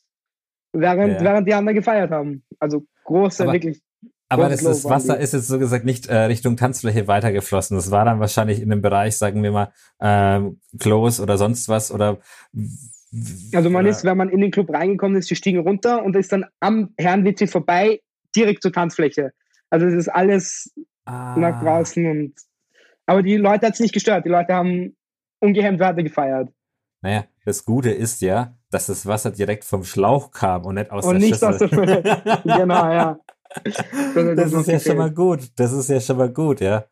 während, 0.73 1.15
yeah. 1.15 1.25
während 1.25 1.49
die 1.49 1.55
anderen 1.55 1.77
gefeiert 1.77 2.11
haben. 2.11 2.45
Also 2.59 2.85
große, 3.05 3.43
aber, 3.43 3.55
wirklich 3.55 3.81
aber 4.29 4.49
das, 4.49 4.63
das 4.63 4.85
Wasser 4.85 5.19
ist 5.19 5.33
jetzt 5.33 5.49
so 5.49 5.59
gesagt 5.59 5.85
nicht 5.85 6.07
äh, 6.07 6.17
Richtung 6.25 6.57
Tanzfläche 6.57 7.09
weitergeflossen. 7.09 7.77
Das 7.77 7.91
war 7.91 8.05
dann 8.05 8.21
wahrscheinlich 8.21 8.61
in 8.61 8.69
dem 8.69 8.83
Bereich, 8.83 9.17
sagen 9.17 9.43
wir 9.43 9.51
mal, 9.51 9.73
ähm, 10.01 10.61
Klos 10.79 11.19
oder 11.19 11.39
sonst 11.39 11.69
was 11.69 11.91
oder 11.91 12.19
also 13.55 13.71
man 13.71 13.87
ist, 13.87 14.05
wenn 14.05 14.19
man 14.19 14.29
in 14.29 14.41
den 14.43 14.51
Club 14.51 14.71
reingekommen 14.71 15.17
ist, 15.17 15.31
die 15.31 15.35
stiegen 15.35 15.61
runter 15.61 16.05
und 16.05 16.15
ist 16.15 16.31
dann 16.31 16.45
am 16.61 16.93
Herrenwitze 16.99 17.47
vorbei 17.47 18.03
direkt 18.37 18.63
zur 18.63 18.73
Tanzfläche. 18.73 19.33
Also 19.71 19.87
es 19.87 19.95
ist 19.95 20.09
alles 20.09 20.75
ah. 21.07 21.35
nach 21.39 21.63
draußen 21.63 22.07
und 22.07 22.35
aber 23.09 23.23
die 23.23 23.37
Leute 23.37 23.67
hat 23.67 23.75
es 23.75 23.81
nicht 23.81 23.95
gestört. 23.95 24.25
Die 24.25 24.29
Leute 24.29 24.53
haben 24.55 24.97
ungehemmt 25.41 25.81
weiter 25.81 26.03
gefeiert. 26.03 26.51
Naja, 27.01 27.25
das 27.45 27.65
Gute 27.65 27.91
ist 27.91 28.21
ja, 28.21 28.57
dass 28.71 28.87
das 28.87 29.07
Wasser 29.07 29.31
direkt 29.31 29.65
vom 29.65 29.85
Schlauch 29.85 30.31
kam 30.31 30.67
und 30.67 30.75
nicht 30.75 30.91
aus 30.91 31.05
und 31.07 31.13
der 31.13 31.21
nicht 31.21 31.31
Schüssel. 31.31 31.49
aus 31.49 31.59
der 31.59 31.69
Fülle. 31.71 32.03
genau, 32.45 32.93
ja. 32.93 33.19
Das, 33.65 33.77
das, 34.15 34.37
das 34.37 34.53
ist 34.53 34.69
ja 34.69 34.81
schon 34.81 34.99
mal 34.99 35.11
gut. 35.11 35.49
Das 35.57 35.73
ist 35.73 35.89
ja 35.89 36.01
schon 36.01 36.19
mal 36.19 36.31
gut, 36.31 36.61
ja. 36.61 36.85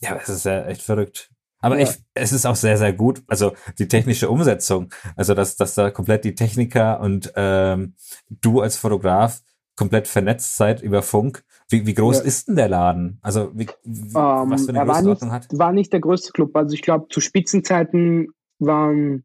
Ja, 0.00 0.16
das 0.16 0.28
ist 0.28 0.44
ja 0.44 0.66
echt 0.66 0.82
verrückt. 0.82 1.30
Aber 1.60 1.78
ja. 1.78 1.88
ich, 1.88 1.96
es 2.12 2.32
ist 2.32 2.44
auch 2.44 2.56
sehr, 2.56 2.76
sehr 2.76 2.92
gut. 2.92 3.22
Also 3.26 3.54
die 3.78 3.88
technische 3.88 4.28
Umsetzung, 4.28 4.92
also 5.16 5.32
dass, 5.32 5.56
dass 5.56 5.74
da 5.74 5.90
komplett 5.90 6.24
die 6.24 6.34
Techniker 6.34 7.00
und 7.00 7.32
ähm, 7.36 7.94
du 8.28 8.60
als 8.60 8.76
Fotograf 8.76 9.40
komplett 9.76 10.08
vernetzt 10.08 10.56
seid 10.56 10.82
über 10.82 11.02
Funk. 11.02 11.44
Wie, 11.68 11.86
wie 11.86 11.94
groß 11.94 12.18
ja. 12.18 12.24
ist 12.24 12.48
denn 12.48 12.56
der 12.56 12.68
Laden? 12.68 13.18
Also 13.22 13.50
wie, 13.54 13.68
wie, 13.82 14.16
um, 14.16 14.50
was 14.50 14.66
für 14.66 14.70
eine 14.70 14.84
Größenordnung 14.84 15.32
hat? 15.32 15.46
War 15.50 15.72
nicht 15.72 15.92
der 15.92 16.00
größte 16.00 16.32
Club. 16.32 16.54
Also 16.56 16.74
ich 16.74 16.82
glaube, 16.82 17.08
zu 17.08 17.20
Spitzenzeiten 17.20 18.28
waren 18.58 19.24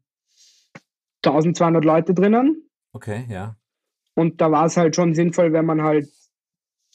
1200 1.24 1.84
Leute 1.84 2.14
drinnen. 2.14 2.68
Okay, 2.92 3.26
ja. 3.28 3.56
Und 4.14 4.40
da 4.40 4.50
war 4.50 4.66
es 4.66 4.76
halt 4.76 4.96
schon 4.96 5.14
sinnvoll, 5.14 5.52
wenn 5.52 5.66
man 5.66 5.82
halt 5.82 6.08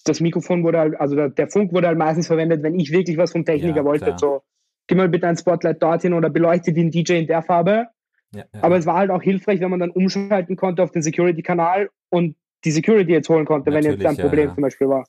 das 0.06 0.20
Mikrofon 0.22 0.64
wurde 0.64 0.80
halt, 0.80 1.00
also 1.00 1.16
der, 1.16 1.30
der, 1.30 1.50
Funk 1.50 1.74
wurde 1.74 1.88
halt 1.88 1.98
meistens 1.98 2.28
verwendet, 2.28 2.64
wenn 2.64 2.80
ich 2.80 2.92
wirklich 2.92 3.18
was 3.18 3.32
vom 3.32 3.44
Techniker 3.44 3.78
ja, 3.78 3.86
wollte. 3.86 4.06
Klar. 4.06 4.20
So, 4.20 4.42
gib 4.88 4.98
mal 4.98 5.10
bitte 5.10 5.28
ein 5.28 5.38
Spotlight 5.38 5.82
dorthin 5.82 6.14
oder 6.14 6.30
beleuchte 6.30 6.72
den 6.72 6.92
DJ 6.92 7.14
in 7.14 7.28
der 7.28 7.42
Farbe. 7.42 7.88
Ja, 8.32 8.44
ja. 8.54 8.64
Aber 8.64 8.78
es 8.78 8.86
war 8.86 8.98
halt 8.98 9.10
auch 9.10 9.22
hilfreich, 9.22 9.60
wenn 9.62 9.72
man 9.72 9.80
dann 9.80 9.92
umschalten 9.92 10.56
konnte 10.56 10.84
auf 10.84 10.92
den 10.92 11.02
Security-Kanal 11.02 11.90
und 12.10 12.36
die 12.66 12.72
Security 12.72 13.12
jetzt 13.12 13.30
holen 13.30 13.46
konnte, 13.46 13.70
Natürlich, 13.70 14.00
wenn 14.00 14.02
jetzt 14.02 14.20
ein 14.20 14.26
Problem 14.26 14.54
zum 14.54 14.62
Beispiel 14.62 14.90
war. 14.90 15.06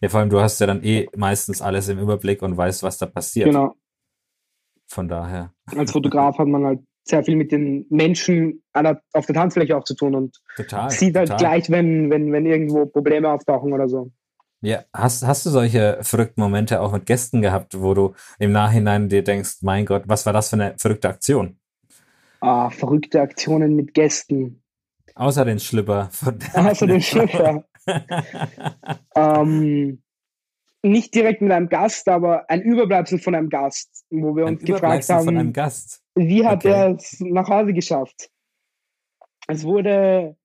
Ja, 0.00 0.08
vor 0.08 0.20
allem, 0.20 0.30
du 0.30 0.40
hast 0.40 0.58
ja 0.60 0.66
dann 0.66 0.82
eh 0.82 1.08
meistens 1.16 1.62
alles 1.62 1.88
im 1.88 1.98
Überblick 1.98 2.42
und 2.42 2.56
weißt, 2.56 2.82
was 2.82 2.98
da 2.98 3.06
passiert. 3.06 3.46
Genau. 3.46 3.74
Von 4.86 5.08
daher. 5.08 5.52
Als 5.76 5.92
Fotograf 5.92 6.38
hat 6.38 6.48
man 6.48 6.64
halt 6.64 6.80
sehr 7.04 7.22
viel 7.24 7.36
mit 7.36 7.52
den 7.52 7.86
Menschen 7.90 8.62
auf 9.12 9.26
der 9.26 9.34
Tanzfläche 9.34 9.76
auch 9.76 9.84
zu 9.84 9.94
tun 9.94 10.14
und 10.14 10.38
total, 10.56 10.90
sieht 10.90 11.16
halt 11.16 11.28
total. 11.28 11.38
gleich, 11.38 11.70
wenn, 11.70 12.10
wenn, 12.10 12.32
wenn 12.32 12.46
irgendwo 12.46 12.86
Probleme 12.86 13.30
auftauchen 13.30 13.72
oder 13.72 13.88
so. 13.88 14.10
Ja, 14.60 14.84
hast, 14.92 15.26
hast 15.26 15.46
du 15.46 15.50
solche 15.50 15.98
verrückten 16.02 16.40
Momente 16.40 16.80
auch 16.80 16.92
mit 16.92 17.06
Gästen 17.06 17.42
gehabt, 17.42 17.80
wo 17.80 17.94
du 17.94 18.14
im 18.38 18.52
Nachhinein 18.52 19.08
dir 19.08 19.22
denkst, 19.22 19.58
mein 19.62 19.86
Gott, 19.86 20.04
was 20.06 20.26
war 20.26 20.32
das 20.32 20.50
für 20.50 20.56
eine 20.56 20.74
verrückte 20.76 21.08
Aktion? 21.08 21.58
Ah, 22.40 22.70
verrückte 22.70 23.20
Aktionen 23.20 23.76
mit 23.76 23.94
Gästen. 23.94 24.62
Außer 25.18 25.44
den 25.44 25.58
Schlipper. 25.58 26.10
Außer 26.54 26.86
den 26.86 27.02
Schlipper. 27.02 27.64
ähm, 29.16 30.00
nicht 30.82 31.12
direkt 31.12 31.42
mit 31.42 31.50
einem 31.50 31.68
Gast, 31.68 32.08
aber 32.08 32.48
ein 32.48 32.62
Überbleibsel 32.62 33.18
von 33.18 33.34
einem 33.34 33.48
Gast, 33.48 34.04
wo 34.10 34.36
wir 34.36 34.46
ein 34.46 34.54
uns 34.54 34.64
gefragt 34.64 35.08
haben, 35.08 35.24
von 35.24 35.36
einem 35.36 35.52
Gast. 35.52 36.02
wie 36.14 36.46
hat 36.46 36.64
okay. 36.64 36.72
er 36.72 36.94
es 36.94 37.18
nach 37.18 37.48
Hause 37.48 37.72
geschafft? 37.72 38.30
Es 39.48 39.64
wurde 39.64 40.36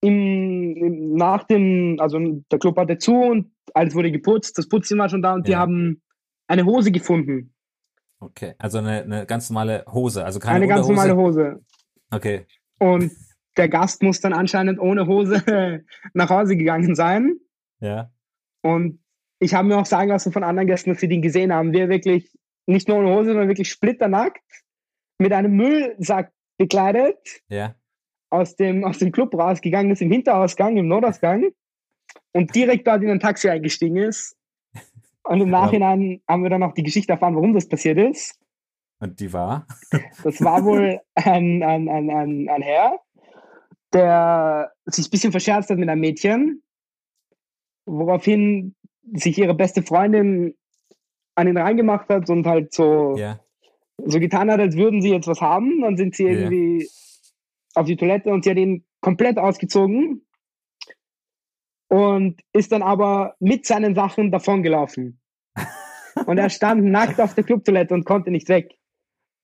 im, 0.00 0.74
im, 0.76 1.14
nach 1.14 1.44
dem, 1.44 1.96
also 2.00 2.18
der 2.50 2.58
Club 2.58 2.78
hatte 2.78 2.96
zu 2.96 3.14
und 3.14 3.52
alles 3.74 3.94
wurde 3.94 4.10
geputzt, 4.10 4.56
das 4.56 4.70
Putzen 4.70 4.98
war 4.98 5.10
schon 5.10 5.20
da 5.20 5.34
und 5.34 5.46
ja. 5.46 5.52
die 5.52 5.56
haben 5.56 6.02
eine 6.46 6.64
Hose 6.64 6.90
gefunden. 6.90 7.54
Okay, 8.20 8.54
also 8.56 8.78
eine, 8.78 9.02
eine 9.02 9.26
ganz 9.26 9.50
normale 9.50 9.84
Hose, 9.92 10.24
also 10.24 10.38
keine 10.38 10.56
Eine 10.56 10.68
ganz 10.68 10.88
normale 10.88 11.14
Hose. 11.14 11.60
Okay. 12.10 12.46
Und 12.78 13.12
der 13.56 13.68
Gast 13.68 14.02
muss 14.02 14.20
dann 14.20 14.32
anscheinend 14.32 14.80
ohne 14.80 15.06
Hose 15.06 15.84
nach 16.14 16.30
Hause 16.30 16.56
gegangen 16.56 16.94
sein. 16.94 17.36
Ja. 17.80 18.10
Und 18.62 19.00
ich 19.38 19.54
habe 19.54 19.68
mir 19.68 19.78
auch 19.78 19.86
sagen 19.86 20.10
lassen 20.10 20.32
von 20.32 20.44
anderen 20.44 20.68
Gästen, 20.68 20.90
dass 20.90 21.00
sie 21.00 21.08
den 21.08 21.22
gesehen 21.22 21.52
haben, 21.52 21.72
wir 21.72 21.88
wirklich 21.88 22.32
nicht 22.66 22.88
nur 22.88 22.98
ohne 22.98 23.10
Hose, 23.10 23.30
sondern 23.30 23.48
wirklich 23.48 23.70
splitternackt 23.70 24.42
mit 25.18 25.32
einem 25.32 25.56
Müllsack 25.56 26.32
bekleidet. 26.58 27.42
Ja 27.48 27.74
aus 28.32 28.56
dem, 28.56 28.84
aus 28.84 28.98
dem 28.98 29.12
Club 29.12 29.34
rausgegangen 29.34 29.92
ist, 29.92 30.00
im 30.00 30.10
Hinterausgang, 30.10 30.76
im 30.78 30.88
Notausgang 30.88 31.52
und 32.32 32.54
direkt 32.54 32.86
dort 32.86 33.02
in 33.02 33.10
ein 33.10 33.20
Taxi 33.20 33.48
eingestiegen 33.48 33.98
ist. 33.98 34.36
Und 35.24 35.40
im 35.40 35.50
Nachhinein 35.50 36.22
haben 36.26 36.42
wir 36.42 36.50
dann 36.50 36.62
auch 36.62 36.72
die 36.72 36.82
Geschichte 36.82 37.12
erfahren, 37.12 37.36
warum 37.36 37.52
das 37.52 37.68
passiert 37.68 37.98
ist. 37.98 38.40
Und 38.98 39.20
die 39.20 39.32
war? 39.32 39.66
Das 40.24 40.42
war 40.42 40.64
wohl 40.64 41.00
ein, 41.14 41.62
ein, 41.62 41.88
ein, 41.88 42.10
ein, 42.10 42.48
ein 42.48 42.62
Herr, 42.62 42.98
der 43.92 44.72
sich 44.86 45.06
ein 45.06 45.10
bisschen 45.10 45.32
verscherzt 45.32 45.70
hat 45.70 45.78
mit 45.78 45.88
einem 45.88 46.00
Mädchen, 46.00 46.62
woraufhin 47.86 48.74
sich 49.14 49.36
ihre 49.38 49.54
beste 49.54 49.82
Freundin 49.82 50.54
an 51.34 51.48
ihn 51.48 51.56
reingemacht 51.58 52.08
hat 52.08 52.28
und 52.30 52.46
halt 52.46 52.72
so, 52.72 53.16
Ja. 53.16 53.40
so 53.98 54.18
getan 54.20 54.50
hat, 54.50 54.60
als 54.60 54.76
würden 54.76 55.02
sie 55.02 55.10
jetzt 55.10 55.26
was 55.26 55.40
haben. 55.40 55.80
Dann 55.80 55.96
sind 55.96 56.14
sie 56.14 56.24
irgendwie 56.24 56.88
auf 57.74 57.86
die 57.86 57.96
Toilette 57.96 58.30
und 58.30 58.44
sie 58.44 58.50
hat 58.50 58.58
ihn 58.58 58.84
komplett 59.00 59.38
ausgezogen 59.38 60.24
und 61.88 62.40
ist 62.52 62.72
dann 62.72 62.82
aber 62.82 63.34
mit 63.40 63.66
seinen 63.66 63.94
Sachen 63.94 64.30
davongelaufen. 64.30 65.20
und 66.26 66.38
er 66.38 66.50
stand 66.50 66.84
nackt 66.84 67.20
auf 67.20 67.34
der 67.34 67.44
Clubtoilette 67.44 67.94
und 67.94 68.04
konnte 68.04 68.30
nicht 68.30 68.48
weg. 68.48 68.74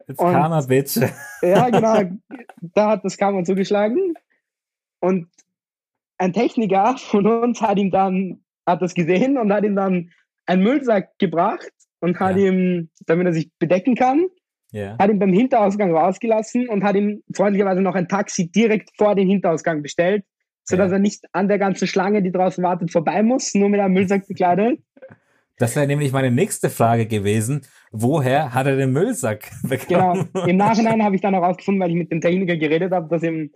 It's 0.06 0.18
Und- 0.18 0.32
Karma, 0.32 0.60
Bitch. 0.62 0.96
Ja, 1.42 1.68
genau. 1.68 2.18
da 2.60 2.90
hat 2.90 3.04
das 3.04 3.16
Kammer 3.18 3.44
zugeschlagen. 3.44 4.14
Und 5.00 5.28
ein 6.18 6.32
Techniker 6.32 6.96
von 6.98 7.26
uns 7.26 7.60
hat 7.60 7.78
ihm 7.78 7.90
dann, 7.90 8.40
hat 8.66 8.82
das 8.82 8.94
gesehen 8.94 9.38
und 9.38 9.52
hat 9.52 9.64
ihm 9.64 9.76
dann 9.76 10.10
einen 10.46 10.62
Müllsack 10.62 11.18
gebracht 11.18 11.70
und 12.00 12.18
hat 12.20 12.36
Ja. 12.36 12.46
ihm, 12.48 12.90
damit 13.06 13.26
er 13.26 13.32
sich 13.32 13.50
bedecken 13.58 13.94
kann, 13.94 14.26
Ja. 14.72 14.96
hat 14.98 15.10
ihn 15.10 15.18
beim 15.18 15.32
Hinterausgang 15.32 15.94
rausgelassen 15.94 16.68
und 16.68 16.82
hat 16.84 16.96
ihm 16.96 17.22
freundlicherweise 17.34 17.80
noch 17.80 17.94
ein 17.94 18.08
Taxi 18.08 18.50
direkt 18.50 18.90
vor 18.96 19.14
den 19.14 19.28
Hinterausgang 19.28 19.82
bestellt, 19.82 20.24
sodass 20.64 20.88
Ja. 20.90 20.96
er 20.96 21.00
nicht 21.00 21.24
an 21.32 21.48
der 21.48 21.58
ganzen 21.58 21.86
Schlange, 21.86 22.22
die 22.22 22.32
draußen 22.32 22.62
wartet, 22.64 22.90
vorbei 22.90 23.22
muss, 23.22 23.54
nur 23.54 23.68
mit 23.68 23.80
einem 23.80 23.94
Müllsack 23.94 24.26
bekleidet. 24.26 24.80
Das 25.60 25.74
wäre 25.74 25.88
nämlich 25.88 26.12
meine 26.12 26.30
nächste 26.30 26.70
Frage 26.70 27.06
gewesen. 27.06 27.62
Woher 27.90 28.54
hat 28.54 28.68
er 28.68 28.76
den 28.76 28.92
Müllsack 28.92 29.50
Genau. 29.88 30.12
bekommen? 30.12 30.48
Im 30.48 30.56
Nachhinein 30.56 31.02
habe 31.02 31.16
ich 31.16 31.20
dann 31.20 31.34
herausgefunden, 31.34 31.82
weil 31.82 31.90
ich 31.90 31.96
mit 31.96 32.12
dem 32.12 32.20
Techniker 32.20 32.56
geredet 32.56 32.92
habe, 32.92 33.08
dass 33.08 33.24
ihm 33.24 33.50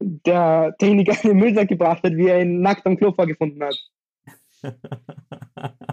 der 0.00 0.74
Techniker 0.78 1.14
den 1.22 1.36
Müllsack 1.38 1.68
gebracht 1.68 2.02
hat, 2.02 2.16
wie 2.16 2.28
er 2.28 2.40
ihn 2.42 2.60
nackt 2.60 2.86
am 2.86 2.96
Klo 2.96 3.12
vorgefunden 3.12 3.62
hat. 3.62 3.76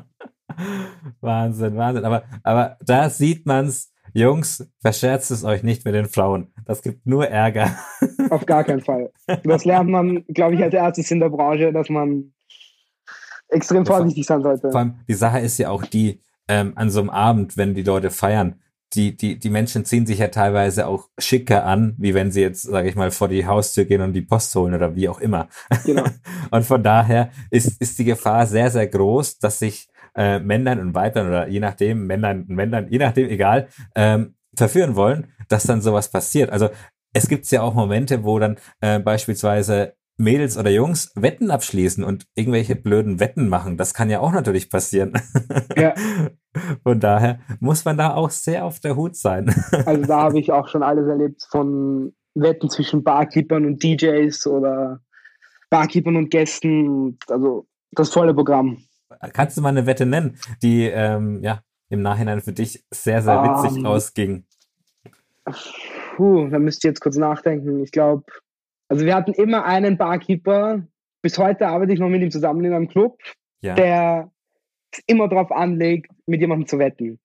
Wahnsinn, 1.22 1.76
Wahnsinn. 1.76 2.06
Aber, 2.06 2.24
aber 2.44 2.78
da 2.86 3.10
sieht 3.10 3.46
man's. 3.46 3.90
Jungs, 4.14 4.70
verscherzt 4.82 5.32
es 5.32 5.46
euch 5.46 5.64
nicht 5.64 5.86
mit 5.86 5.94
den 5.96 6.06
Frauen. 6.06 6.54
Das 6.66 6.82
gibt 6.82 7.06
nur 7.06 7.28
Ärger. 7.30 7.78
Auf 8.30 8.46
gar 8.46 8.66
keinen 8.66 8.82
Fall. 8.82 9.10
Das 9.46 9.64
lernt 9.64 9.90
man, 9.90 10.26
glaube 10.28 10.56
ich, 10.56 10.62
als 10.62 10.74
erstes 10.74 11.10
in 11.12 11.22
der 11.22 11.30
Branche, 11.30 11.72
dass 11.72 11.88
man 11.88 12.34
extrem 13.48 13.86
vor- 13.86 13.98
vorsichtig 13.98 14.26
sein 14.26 14.42
sollte. 14.42 14.70
Vor 14.70 14.80
allem, 14.82 14.96
die 15.08 15.14
Sache 15.14 15.40
ist 15.40 15.58
ja 15.60 15.70
auch 15.70 15.86
die, 15.86 16.22
ähm, 16.50 16.74
an 16.76 16.90
so 16.90 17.00
einem 17.00 17.10
Abend, 17.10 17.56
wenn 17.56 17.74
die 17.74 17.84
Leute 17.84 18.10
feiern, 18.12 18.61
die, 18.94 19.16
die, 19.16 19.40
die 19.40 19.50
Menschen 19.50 19.86
ziehen 19.86 20.06
sich 20.06 20.20
ja 20.20 20.28
teilweise 20.28 20.88
auch 20.88 21.08
schicker 21.18 21.66
an, 21.66 21.96
wie 21.98 22.14
wenn 22.14 22.32
sie 22.32 22.42
jetzt, 22.42 22.64
sage 22.64 22.90
ich 22.90 22.96
mal, 22.96 23.12
vor 23.12 23.30
die 23.30 23.46
Haustür 23.46 23.86
gehen 23.86 24.02
und 24.02 24.14
die 24.14 24.22
Post 24.22 24.54
holen 24.56 24.74
oder 24.74 24.96
wie 24.96 25.08
auch 25.08 25.20
immer. 25.20 25.48
Genau. 25.86 26.04
Und 26.52 26.66
von 26.66 26.84
daher 26.84 27.32
ist, 27.50 27.82
ist 27.82 27.98
die 28.00 28.04
Gefahr 28.04 28.46
sehr, 28.46 28.70
sehr 28.70 28.88
groß, 28.88 29.40
dass 29.40 29.60
sich 29.60 29.88
äh, 30.16 30.40
Männlein 30.40 30.80
und 30.80 30.94
Weiblein 30.94 31.28
oder 31.28 31.48
je 31.48 31.62
nachdem, 31.62 32.06
Männlein 32.06 32.42
und 32.42 32.50
Männlein, 32.50 32.88
je 32.90 32.98
nachdem, 32.98 33.30
egal, 33.30 33.70
ähm, 33.96 34.36
verführen 34.54 34.96
wollen, 34.96 35.28
dass 35.48 35.64
dann 35.64 35.82
sowas 35.82 36.10
passiert. 36.12 36.50
Also 36.50 36.70
es 37.14 37.30
gibt 37.30 37.50
ja 37.52 37.62
auch 37.62 37.74
Momente, 37.74 38.26
wo 38.26 38.38
dann 38.40 38.58
äh, 38.82 39.00
beispielsweise 39.00 39.94
Mädels 40.18 40.58
oder 40.58 40.70
Jungs 40.70 41.12
Wetten 41.16 41.52
abschließen 41.52 42.04
und 42.04 42.28
irgendwelche 42.36 42.76
blöden 42.76 43.20
Wetten 43.20 43.48
machen. 43.48 43.78
Das 43.78 43.94
kann 43.94 44.10
ja 44.10 44.20
auch 44.20 44.32
natürlich 44.32 44.70
passieren. 44.70 45.14
Ja. 45.76 45.94
Von 46.84 47.00
daher 47.00 47.40
muss 47.60 47.86
man 47.86 47.98
da 47.98 48.14
auch 48.14 48.30
sehr 48.30 48.66
auf 48.66 48.80
der 48.80 48.96
Hut 48.96 49.16
sein. 49.16 49.54
Also 49.86 50.04
da 50.06 50.22
habe 50.24 50.40
ich 50.40 50.52
auch 50.52 50.68
schon 50.68 50.84
alles 50.84 51.08
erlebt 51.08 51.48
von 51.50 52.14
Wetten 52.36 52.70
zwischen 52.70 53.04
Barkeepern 53.04 53.66
und 53.66 53.84
DJs 53.84 54.48
oder 54.48 55.00
Barkeepern 55.70 56.16
und 56.18 56.30
Gästen. 56.30 57.18
Also 57.30 57.68
das 57.92 58.10
volle 58.10 58.34
Programm. 58.34 58.84
Kannst 59.34 59.58
du 59.58 59.62
mal 59.62 59.70
eine 59.70 59.86
Wette 59.86 60.06
nennen, 60.06 60.38
die 60.62 60.86
ähm, 60.86 61.42
ja 61.44 61.62
im 61.90 62.02
Nachhinein 62.02 62.42
für 62.42 62.54
dich 62.54 62.86
sehr, 62.92 63.22
sehr 63.22 63.44
witzig 63.44 63.78
Ähm. 63.80 63.86
ausging? 63.86 64.46
Puh, 66.16 66.48
da 66.50 66.60
müsst 66.60 66.84
ihr 66.84 66.90
jetzt 66.92 67.02
kurz 67.02 67.18
nachdenken. 67.18 67.84
Ich 67.84 67.92
glaube, 67.92 68.24
also 68.88 69.06
wir 69.06 69.16
hatten 69.16 69.34
immer 69.34 69.66
einen 69.66 69.98
Barkeeper. 69.98 70.82
Bis 71.22 71.38
heute 71.38 71.68
arbeite 71.68 71.94
ich 71.94 72.00
noch 72.00 72.10
mit 72.10 72.22
ihm 72.22 72.32
zusammen 72.32 72.64
in 72.66 72.74
einem 72.74 72.88
Club, 72.88 73.18
Ja. 73.62 73.76
der 73.76 74.32
immer 75.08 75.28
darauf 75.28 75.52
anlegt, 75.52 76.12
mit 76.26 76.42
jemandem 76.42 76.68
zu 76.68 76.80
wetten. 76.80 77.20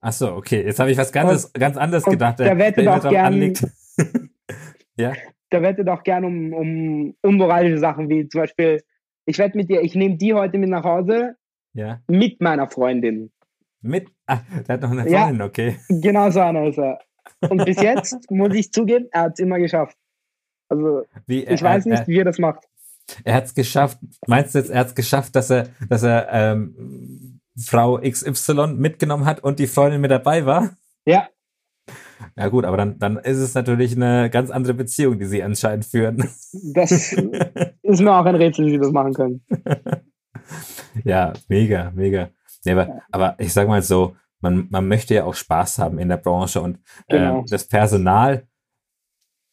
Ach 0.00 0.12
so, 0.12 0.32
okay. 0.34 0.62
Jetzt 0.64 0.80
habe 0.80 0.90
ich 0.90 0.98
was 0.98 1.12
ganz, 1.12 1.52
ganz 1.52 1.76
anderes 1.76 2.04
und 2.04 2.12
gedacht. 2.12 2.38
der 2.40 2.58
wettet 2.58 2.84
immer 2.84 2.96
auch 2.96 3.00
drauf 3.00 3.10
gern- 3.12 3.52
ja, 4.96 5.12
Der 5.52 5.62
wettet 5.62 5.88
auch 5.88 6.02
gern 6.02 6.24
um, 6.24 6.52
um 6.52 7.14
unmoralische 7.22 7.78
Sachen, 7.78 8.08
wie 8.08 8.26
zum 8.28 8.40
Beispiel, 8.40 8.82
ich 9.26 9.38
wette 9.38 9.56
mit 9.56 9.70
dir, 9.70 9.82
ich 9.82 9.94
nehme 9.94 10.16
die 10.16 10.34
heute 10.34 10.58
mit 10.58 10.70
nach 10.70 10.84
Hause 10.84 11.36
ja. 11.74 12.00
mit 12.08 12.40
meiner 12.40 12.68
Freundin. 12.68 13.30
Mit. 13.80 14.08
Ah, 14.26 14.40
der 14.66 14.74
hat 14.74 14.82
noch 14.82 14.90
eine 14.90 15.08
Ja. 15.08 15.24
Freundin, 15.24 15.42
okay. 15.42 15.76
Genau 15.88 16.30
so 16.30 16.40
einer 16.40 16.66
ist 16.66 16.78
er. 16.78 16.98
Und 17.48 17.64
bis 17.64 17.80
jetzt, 17.80 18.16
muss 18.30 18.54
ich 18.54 18.72
zugeben, 18.72 19.06
er 19.12 19.22
hat 19.22 19.32
es 19.34 19.38
immer 19.40 19.58
geschafft. 19.58 19.96
Also 20.68 21.02
Wie, 21.26 21.44
ich 21.44 21.60
er, 21.60 21.62
weiß 21.62 21.84
nicht, 21.86 22.00
Er, 22.00 22.06
wie 22.06 22.18
er 22.18 22.24
das 22.24 22.38
macht. 22.38 22.64
Er 23.24 23.34
hat 23.34 23.44
es 23.44 23.54
geschafft. 23.54 23.98
Meinst 24.26 24.54
du 24.54 24.58
jetzt, 24.58 24.70
er 24.70 24.80
hat 24.80 24.88
es 24.88 24.94
geschafft, 24.94 25.34
dass 25.36 25.50
er, 25.50 25.68
dass 25.88 26.02
er 26.02 26.28
ähm, 26.32 27.40
Frau 27.58 27.98
XY 27.98 28.68
mitgenommen 28.76 29.24
hat 29.26 29.40
und 29.40 29.58
die 29.58 29.66
Freundin 29.66 30.00
mit 30.00 30.10
dabei 30.10 30.46
war? 30.46 30.70
Ja, 31.06 31.28
Ja 32.36 32.48
gut, 32.48 32.64
aber 32.64 32.76
dann, 32.76 32.98
dann 32.98 33.16
ist 33.18 33.38
es 33.38 33.54
natürlich 33.54 33.94
eine 33.96 34.30
ganz 34.30 34.50
andere 34.50 34.74
Beziehung, 34.74 35.18
die 35.18 35.26
sie 35.26 35.42
anscheinend 35.42 35.84
führen. 35.84 36.16
das 36.74 36.90
ist 36.92 38.00
mir 38.00 38.12
auch 38.14 38.24
ein 38.24 38.36
Rätsel, 38.36 38.66
wie 38.66 38.70
sie 38.70 38.78
das 38.78 38.92
machen 38.92 39.12
können. 39.14 39.44
Ja, 41.04 41.32
mega, 41.48 41.90
mega. 41.94 42.30
Nee, 42.64 42.72
aber, 42.72 43.00
aber 43.10 43.34
ich 43.38 43.52
sag 43.52 43.68
mal 43.68 43.82
so, 43.82 44.16
man, 44.40 44.66
man 44.70 44.86
möchte 44.88 45.14
ja 45.14 45.24
auch 45.24 45.34
Spaß 45.34 45.78
haben 45.78 45.98
in 45.98 46.08
der 46.08 46.16
Branche 46.16 46.60
und 46.60 46.78
Genau. 47.08 47.38
ähm, 47.40 47.44
das 47.48 47.66
Personal, 47.66 48.46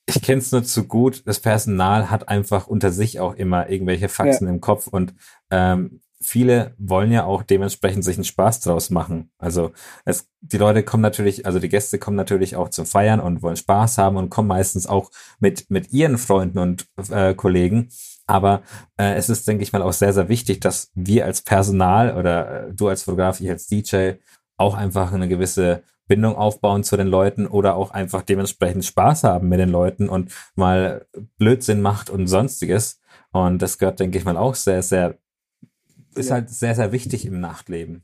ich 0.09 0.21
kenne 0.21 0.39
es 0.39 0.51
nur 0.51 0.63
zu 0.63 0.85
gut, 0.85 1.23
das 1.25 1.39
Personal 1.39 2.09
hat 2.09 2.27
einfach 2.27 2.67
unter 2.67 2.91
sich 2.91 3.19
auch 3.19 3.35
immer 3.35 3.69
irgendwelche 3.69 4.09
Faxen 4.09 4.47
im 4.47 4.61
Kopf 4.61 4.87
und 4.87 5.13
ähm, 5.51 6.01
viele 6.21 6.73
wollen 6.77 7.11
ja 7.11 7.23
auch 7.23 7.43
dementsprechend 7.43 8.03
sich 8.03 8.17
einen 8.17 8.25
Spaß 8.25 8.59
draus 8.61 8.89
machen. 8.89 9.31
Also 9.37 9.71
es, 10.03 10.27
die 10.41 10.57
Leute 10.57 10.83
kommen 10.83 11.01
natürlich, 11.01 11.45
also 11.45 11.59
die 11.59 11.69
Gäste 11.69 11.97
kommen 11.97 12.17
natürlich 12.17 12.55
auch 12.55 12.69
zum 12.69 12.85
Feiern 12.85 13.19
und 13.19 13.41
wollen 13.41 13.55
Spaß 13.55 13.97
haben 13.97 14.17
und 14.17 14.29
kommen 14.29 14.47
meistens 14.47 14.85
auch 14.85 15.11
mit, 15.39 15.69
mit 15.69 15.93
ihren 15.93 16.17
Freunden 16.17 16.59
und 16.59 16.87
äh, 17.09 17.33
Kollegen. 17.33 17.89
Aber 18.27 18.61
äh, 18.97 19.15
es 19.15 19.29
ist, 19.29 19.47
denke 19.47 19.63
ich 19.63 19.71
mal, 19.71 19.81
auch 19.81 19.93
sehr, 19.93 20.13
sehr 20.13 20.29
wichtig, 20.29 20.59
dass 20.59 20.91
wir 20.93 21.25
als 21.25 21.41
Personal 21.41 22.15
oder 22.17 22.67
äh, 22.67 22.73
du 22.73 22.89
als 22.89 23.03
Fotograf, 23.03 23.39
ich 23.39 23.49
als 23.49 23.67
DJ 23.67 24.13
auch 24.57 24.75
einfach 24.75 25.13
eine 25.13 25.29
gewisse 25.29 25.83
Bindung 26.09 26.35
aufbauen 26.35 26.83
zu 26.83 26.97
den 26.97 27.07
Leuten 27.07 27.47
oder 27.47 27.75
auch 27.75 27.91
einfach 27.91 28.23
dementsprechend 28.23 28.83
Spaß 28.83 29.23
haben 29.23 29.47
mit 29.47 29.59
den 29.61 29.69
Leuten 29.69 30.09
und 30.09 30.33
mal 30.55 31.05
Blödsinn 31.37 31.81
macht 31.81 32.09
und 32.09 32.27
sonstiges. 32.27 32.99
Und 33.31 33.61
das 33.61 33.77
gehört, 33.77 34.01
denke 34.01 34.17
ich 34.17 34.25
mal, 34.25 34.35
auch 34.35 34.55
sehr, 34.55 34.81
sehr, 34.81 35.17
ist 36.15 36.29
Ja. 36.29 36.35
halt 36.35 36.49
sehr, 36.49 36.75
sehr 36.75 36.91
wichtig 36.91 37.25
im 37.25 37.39
Nachtleben. 37.39 38.03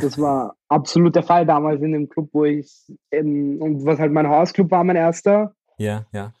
Das 0.00 0.18
war 0.18 0.54
absolut 0.68 1.16
der 1.16 1.22
Fall 1.24 1.46
damals 1.46 1.80
in 1.82 1.92
dem 1.92 2.08
Club, 2.08 2.28
wo 2.32 2.44
ich, 2.44 2.70
ähm, 3.10 3.58
und 3.60 3.84
was 3.84 3.98
halt 3.98 4.12
mein 4.12 4.28
Hausclub 4.28 4.70
war, 4.70 4.84
mein 4.84 4.96
erster. 4.96 5.54
Ja, 5.78 6.06
ja, 6.12 6.32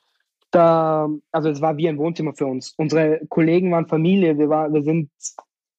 Da, 0.50 1.08
also 1.30 1.50
es 1.50 1.60
war 1.60 1.76
wie 1.76 1.88
ein 1.88 1.98
Wohnzimmer 1.98 2.32
für 2.34 2.46
uns. 2.46 2.72
Unsere 2.78 3.20
Kollegen 3.28 3.70
waren 3.70 3.86
Familie. 3.86 4.38
Wir, 4.38 4.48
war, 4.48 4.72
wir 4.72 4.82
sind 4.82 5.10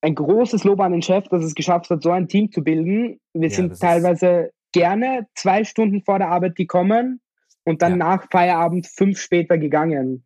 ein 0.01 0.15
großes 0.15 0.63
Lob 0.63 0.79
an 0.81 0.91
den 0.91 1.01
Chef, 1.01 1.27
dass 1.29 1.43
es 1.43 1.55
geschafft 1.55 1.89
hat, 1.89 2.03
so 2.03 2.11
ein 2.11 2.27
Team 2.27 2.51
zu 2.51 2.63
bilden. 2.63 3.19
Wir 3.33 3.49
Ja, 3.49 3.55
sind 3.55 3.79
teilweise 3.79 4.51
gerne 4.71 5.27
zwei 5.35 5.63
Stunden 5.63 6.03
vor 6.03 6.19
der 6.19 6.29
Arbeit 6.29 6.55
gekommen 6.55 7.21
und 7.65 7.81
dann 7.81 7.93
Ja. 7.93 7.97
nach 7.97 8.27
Feierabend 8.31 8.87
fünf 8.87 9.19
später 9.19 9.57
gegangen. 9.57 10.25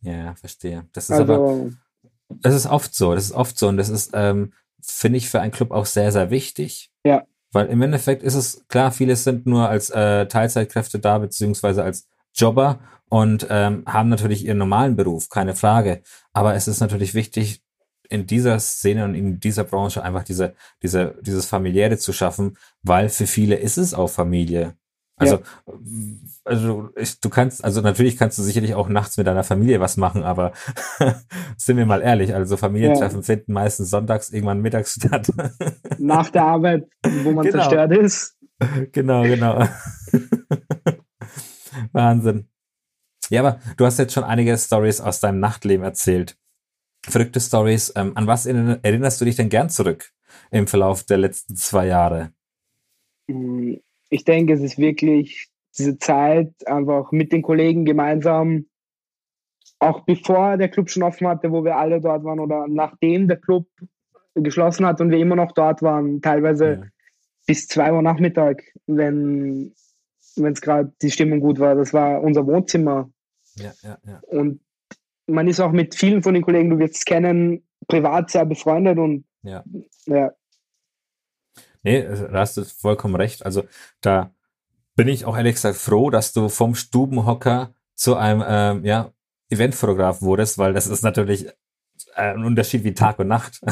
ja, 0.00 0.34
verstehe. 0.34 0.86
Das 0.92 1.10
ist 1.10 1.18
aber, 1.18 1.38
Also 1.38 1.70
Das 2.40 2.54
ist 2.54 2.66
oft 2.66 2.94
so, 2.94 3.14
das 3.14 3.24
ist 3.26 3.32
oft 3.32 3.58
so 3.58 3.68
und 3.68 3.76
das 3.76 3.88
ist, 3.88 4.10
ähm, 4.14 4.52
finde 4.82 5.18
ich, 5.18 5.28
für 5.28 5.40
einen 5.40 5.52
Club 5.52 5.70
auch 5.70 5.86
sehr, 5.86 6.10
sehr 6.12 6.30
wichtig. 6.30 6.90
Ja. 7.04 7.24
Weil 7.52 7.66
im 7.66 7.82
Endeffekt 7.82 8.22
ist 8.22 8.34
es, 8.34 8.66
klar, 8.68 8.90
viele 8.92 9.14
sind 9.16 9.46
nur 9.46 9.68
als 9.68 9.90
äh, 9.90 10.26
Teilzeitkräfte 10.26 10.98
da, 10.98 11.18
beziehungsweise 11.18 11.84
als 11.84 12.08
Jobber 12.34 12.80
und 13.10 13.46
ähm, 13.50 13.84
haben 13.86 14.08
natürlich 14.08 14.46
ihren 14.46 14.56
normalen 14.58 14.96
Beruf, 14.96 15.28
keine 15.28 15.54
Frage. 15.54 16.02
Aber 16.32 16.54
es 16.54 16.66
ist 16.66 16.80
natürlich 16.80 17.12
wichtig, 17.12 17.62
in 18.08 18.26
dieser 18.26 18.58
Szene 18.60 19.04
und 19.04 19.14
in 19.14 19.40
dieser 19.40 19.64
Branche 19.64 20.02
einfach 20.02 20.24
diese, 20.24 20.54
diese, 20.82 21.14
dieses 21.22 21.46
Familiäre 21.46 21.96
zu 21.98 22.12
schaffen, 22.12 22.56
weil 22.82 23.08
für 23.08 23.26
viele 23.26 23.56
ist 23.56 23.78
es 23.78 23.94
auch 23.94 24.08
Familie. 24.10 24.74
Also, 25.16 25.38
also 26.44 26.88
ich, 26.96 27.20
du 27.20 27.28
kannst, 27.28 27.62
also 27.64 27.80
natürlich 27.80 28.16
kannst 28.16 28.38
du 28.38 28.42
sicherlich 28.42 28.74
auch 28.74 28.88
nachts 28.88 29.16
mit 29.18 29.26
deiner 29.26 29.44
Familie 29.44 29.78
was 29.78 29.96
machen, 29.96 30.24
aber 30.24 30.52
sind 31.56 31.76
wir 31.76 31.86
mal 31.86 32.02
ehrlich, 32.02 32.34
also 32.34 32.56
Familientreffen 32.56 33.22
finden 33.22 33.52
meistens 33.52 33.90
sonntags 33.90 34.30
irgendwann 34.30 34.60
mittags 34.60 34.94
statt. 34.94 35.30
nach 35.98 36.30
der 36.30 36.42
Arbeit, 36.44 36.88
wo 37.22 37.30
man 37.30 37.44
Genau. 37.44 37.58
zerstört 37.58 37.92
ist. 37.92 38.36
genau, 38.90 39.22
genau. 39.22 39.64
Wahnsinn. 41.92 42.48
Ja, 43.30 43.40
aber 43.40 43.60
du 43.76 43.86
hast 43.86 43.98
jetzt 43.98 44.12
schon 44.12 44.24
einige 44.24 44.56
Stories 44.58 45.00
aus 45.00 45.20
deinem 45.20 45.40
Nachtleben 45.40 45.84
erzählt. 45.84 46.36
Verrückte 47.04 47.40
Stories. 47.40 47.92
Ähm, 47.96 48.12
an 48.14 48.26
was 48.26 48.46
erinnerst 48.46 49.20
du 49.20 49.24
dich 49.24 49.36
denn 49.36 49.48
gern 49.48 49.70
zurück 49.70 50.12
im 50.50 50.66
Verlauf 50.66 51.04
der 51.04 51.18
letzten 51.18 51.56
zwei 51.56 51.86
Jahre? 51.86 52.32
Mm, 53.26 53.74
ich 54.08 54.24
denke, 54.24 54.52
es 54.52 54.60
ist 54.60 54.78
wirklich 54.78 55.48
diese 55.78 55.98
Zeit 55.98 56.52
einfach 56.66 57.12
mit 57.12 57.32
den 57.32 57.42
Kollegen 57.42 57.84
gemeinsam, 57.84 58.66
auch 59.78 60.04
bevor 60.04 60.56
der 60.58 60.68
Club 60.68 60.90
schon 60.90 61.02
offen 61.02 61.26
hatte, 61.26 61.50
wo 61.50 61.64
wir 61.64 61.76
alle 61.76 62.00
dort 62.00 62.24
waren 62.24 62.38
oder 62.38 62.66
nachdem 62.68 63.26
der 63.26 63.38
Club 63.38 63.66
geschlossen 64.34 64.86
hat 64.86 65.00
und 65.00 65.10
wir 65.10 65.18
immer 65.18 65.36
noch 65.36 65.52
dort 65.52 65.82
waren, 65.82 66.20
teilweise 66.22 66.66
ja. 66.66 66.82
bis 67.46 67.66
zwei 67.66 67.92
Uhr 67.92 68.02
Nachmittag, 68.02 68.62
wenn 68.86 69.74
es 70.36 70.60
gerade 70.60 70.92
die 71.02 71.10
Stimmung 71.10 71.40
gut 71.40 71.58
war. 71.58 71.74
Das 71.74 71.92
war 71.92 72.22
unser 72.22 72.46
Wohnzimmer. 72.46 73.10
Ja, 73.56 73.72
ja, 73.82 73.98
ja. 74.06 74.20
Und 74.28 74.60
man 75.26 75.48
ist 75.48 75.60
auch 75.60 75.72
mit 75.72 75.94
vielen 75.94 76.22
von 76.22 76.34
den 76.34 76.42
Kollegen, 76.42 76.70
du 76.70 76.78
wirst 76.78 76.96
es 76.96 77.04
kennen, 77.04 77.66
privat 77.86 78.30
sehr 78.30 78.44
befreundet 78.44 78.98
und 78.98 79.24
ja. 79.42 79.64
ja. 80.06 80.32
Nee, 81.82 82.02
da 82.02 82.40
hast 82.40 82.56
du 82.56 82.64
vollkommen 82.64 83.16
recht. 83.16 83.44
Also 83.44 83.64
da 84.00 84.32
bin 84.94 85.08
ich 85.08 85.24
auch 85.24 85.36
ehrlich 85.36 85.54
gesagt 85.54 85.76
froh, 85.76 86.10
dass 86.10 86.32
du 86.32 86.48
vom 86.48 86.74
Stubenhocker 86.74 87.74
zu 87.94 88.16
einem 88.16 88.44
ähm, 88.46 88.84
ja, 88.84 89.12
Eventfotograf 89.50 90.22
wurdest, 90.22 90.58
weil 90.58 90.72
das 90.72 90.86
ist 90.86 91.02
natürlich 91.02 91.48
ein 92.14 92.44
Unterschied 92.44 92.84
wie 92.84 92.94
Tag 92.94 93.18
und 93.18 93.28
Nacht. 93.28 93.60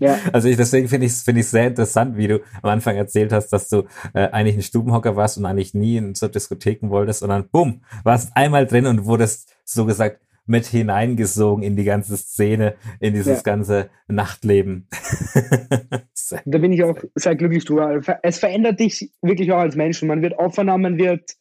Ja. 0.00 0.16
Also 0.32 0.48
ich, 0.48 0.56
deswegen 0.56 0.88
finde 0.88 1.06
ich 1.06 1.12
es 1.12 1.22
finde 1.22 1.40
ich 1.40 1.48
sehr 1.48 1.66
interessant, 1.66 2.16
wie 2.16 2.28
du 2.28 2.40
am 2.62 2.70
Anfang 2.70 2.96
erzählt 2.96 3.32
hast, 3.32 3.48
dass 3.48 3.68
du 3.68 3.82
äh, 4.14 4.28
eigentlich 4.30 4.54
ein 4.54 4.62
Stubenhocker 4.62 5.16
warst 5.16 5.38
und 5.38 5.46
eigentlich 5.46 5.74
nie 5.74 5.96
in 5.96 6.14
so 6.14 6.28
Diskotheken 6.28 6.90
wolltest 6.90 7.22
und 7.22 7.30
dann 7.30 7.48
bumm, 7.48 7.82
warst 8.04 8.36
einmal 8.36 8.66
drin 8.66 8.86
und 8.86 9.06
wurdest 9.06 9.52
so 9.64 9.86
gesagt 9.86 10.20
mit 10.48 10.66
hineingesogen 10.66 11.62
in 11.62 11.76
die 11.76 11.84
ganze 11.84 12.16
Szene, 12.16 12.74
in 13.00 13.14
dieses 13.14 13.38
ja. 13.38 13.42
ganze 13.42 13.90
Nachtleben. 14.08 14.88
da 16.46 16.58
bin 16.58 16.72
ich 16.72 16.82
auch 16.82 16.98
sehr 17.14 17.36
glücklich 17.36 17.66
drüber. 17.66 18.00
Es 18.22 18.38
verändert 18.38 18.80
dich 18.80 19.12
wirklich 19.20 19.52
auch 19.52 19.58
als 19.58 19.76
Mensch. 19.76 20.02
Man 20.02 20.22
wird 20.22 20.38
offener, 20.38 20.78
man 20.78 20.96
wird, 20.96 21.36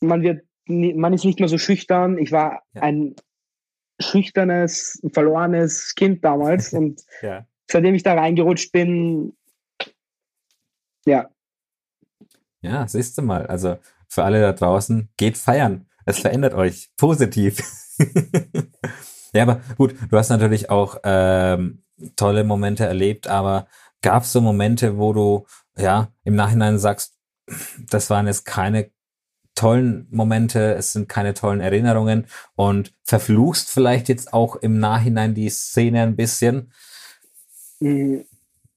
man 0.00 0.22
wird, 0.22 0.44
man 0.66 1.12
ist 1.12 1.24
nicht 1.24 1.38
mehr 1.38 1.48
so 1.48 1.56
schüchtern. 1.56 2.18
Ich 2.18 2.32
war 2.32 2.62
ja. 2.74 2.82
ein 2.82 3.14
schüchternes, 4.00 5.00
verlorenes 5.12 5.94
Kind 5.94 6.24
damals 6.24 6.72
und 6.72 7.02
ja. 7.22 7.46
seitdem 7.70 7.94
ich 7.94 8.02
da 8.02 8.14
reingerutscht 8.14 8.72
bin, 8.72 9.36
ja. 11.06 11.30
Ja, 12.60 12.86
siehst 12.86 13.18
du 13.18 13.22
mal. 13.22 13.46
Also 13.46 13.78
für 14.08 14.24
alle 14.24 14.40
da 14.40 14.52
draußen, 14.52 15.08
geht 15.16 15.38
feiern. 15.38 15.86
Es 16.04 16.18
verändert 16.18 16.54
euch 16.54 16.90
positiv. 16.96 17.62
ja, 19.32 19.42
aber 19.42 19.60
gut, 19.76 19.94
du 20.10 20.16
hast 20.16 20.30
natürlich 20.30 20.70
auch 20.70 20.98
ähm, 21.04 21.82
tolle 22.16 22.44
Momente 22.44 22.84
erlebt, 22.84 23.28
aber 23.28 23.66
gab 24.00 24.24
es 24.24 24.32
so 24.32 24.40
Momente, 24.40 24.98
wo 24.98 25.12
du 25.12 25.46
ja 25.76 26.12
im 26.24 26.34
Nachhinein 26.34 26.78
sagst, 26.78 27.16
das 27.88 28.10
waren 28.10 28.26
jetzt 28.26 28.44
keine 28.44 28.90
tollen 29.54 30.06
Momente, 30.10 30.74
es 30.74 30.92
sind 30.92 31.08
keine 31.08 31.34
tollen 31.34 31.60
Erinnerungen 31.60 32.26
und 32.54 32.94
verfluchst 33.04 33.70
vielleicht 33.70 34.08
jetzt 34.08 34.32
auch 34.32 34.56
im 34.56 34.78
Nachhinein 34.78 35.34
die 35.34 35.50
Szene 35.50 36.02
ein 36.02 36.16
bisschen? 36.16 36.72
Hm, 37.80 38.24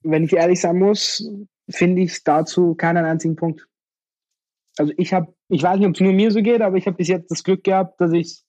wenn 0.04 0.24
ich 0.24 0.34
ehrlich 0.34 0.62
sein 0.62 0.78
muss, 0.78 1.28
finde 1.70 2.02
ich 2.02 2.24
dazu 2.24 2.76
keinen 2.76 3.06
einzigen 3.06 3.36
Punkt. 3.36 3.68
Also 4.78 4.94
ich 4.98 5.14
habe, 5.14 5.34
ich 5.50 5.64
weiß 5.64 5.78
nicht, 5.78 5.88
ob 5.88 5.96
es 5.96 6.02
nur 6.02 6.14
mir 6.14 6.32
so 6.32 6.42
geht, 6.42 6.62
aber 6.62 6.78
ich 6.78 6.88
habe 6.88 6.98
bis 6.98 7.08
jetzt 7.08 7.30
das 7.30 7.44
Glück 7.44 7.64
gehabt, 7.64 8.00
dass 8.02 8.12
ich 8.12 8.44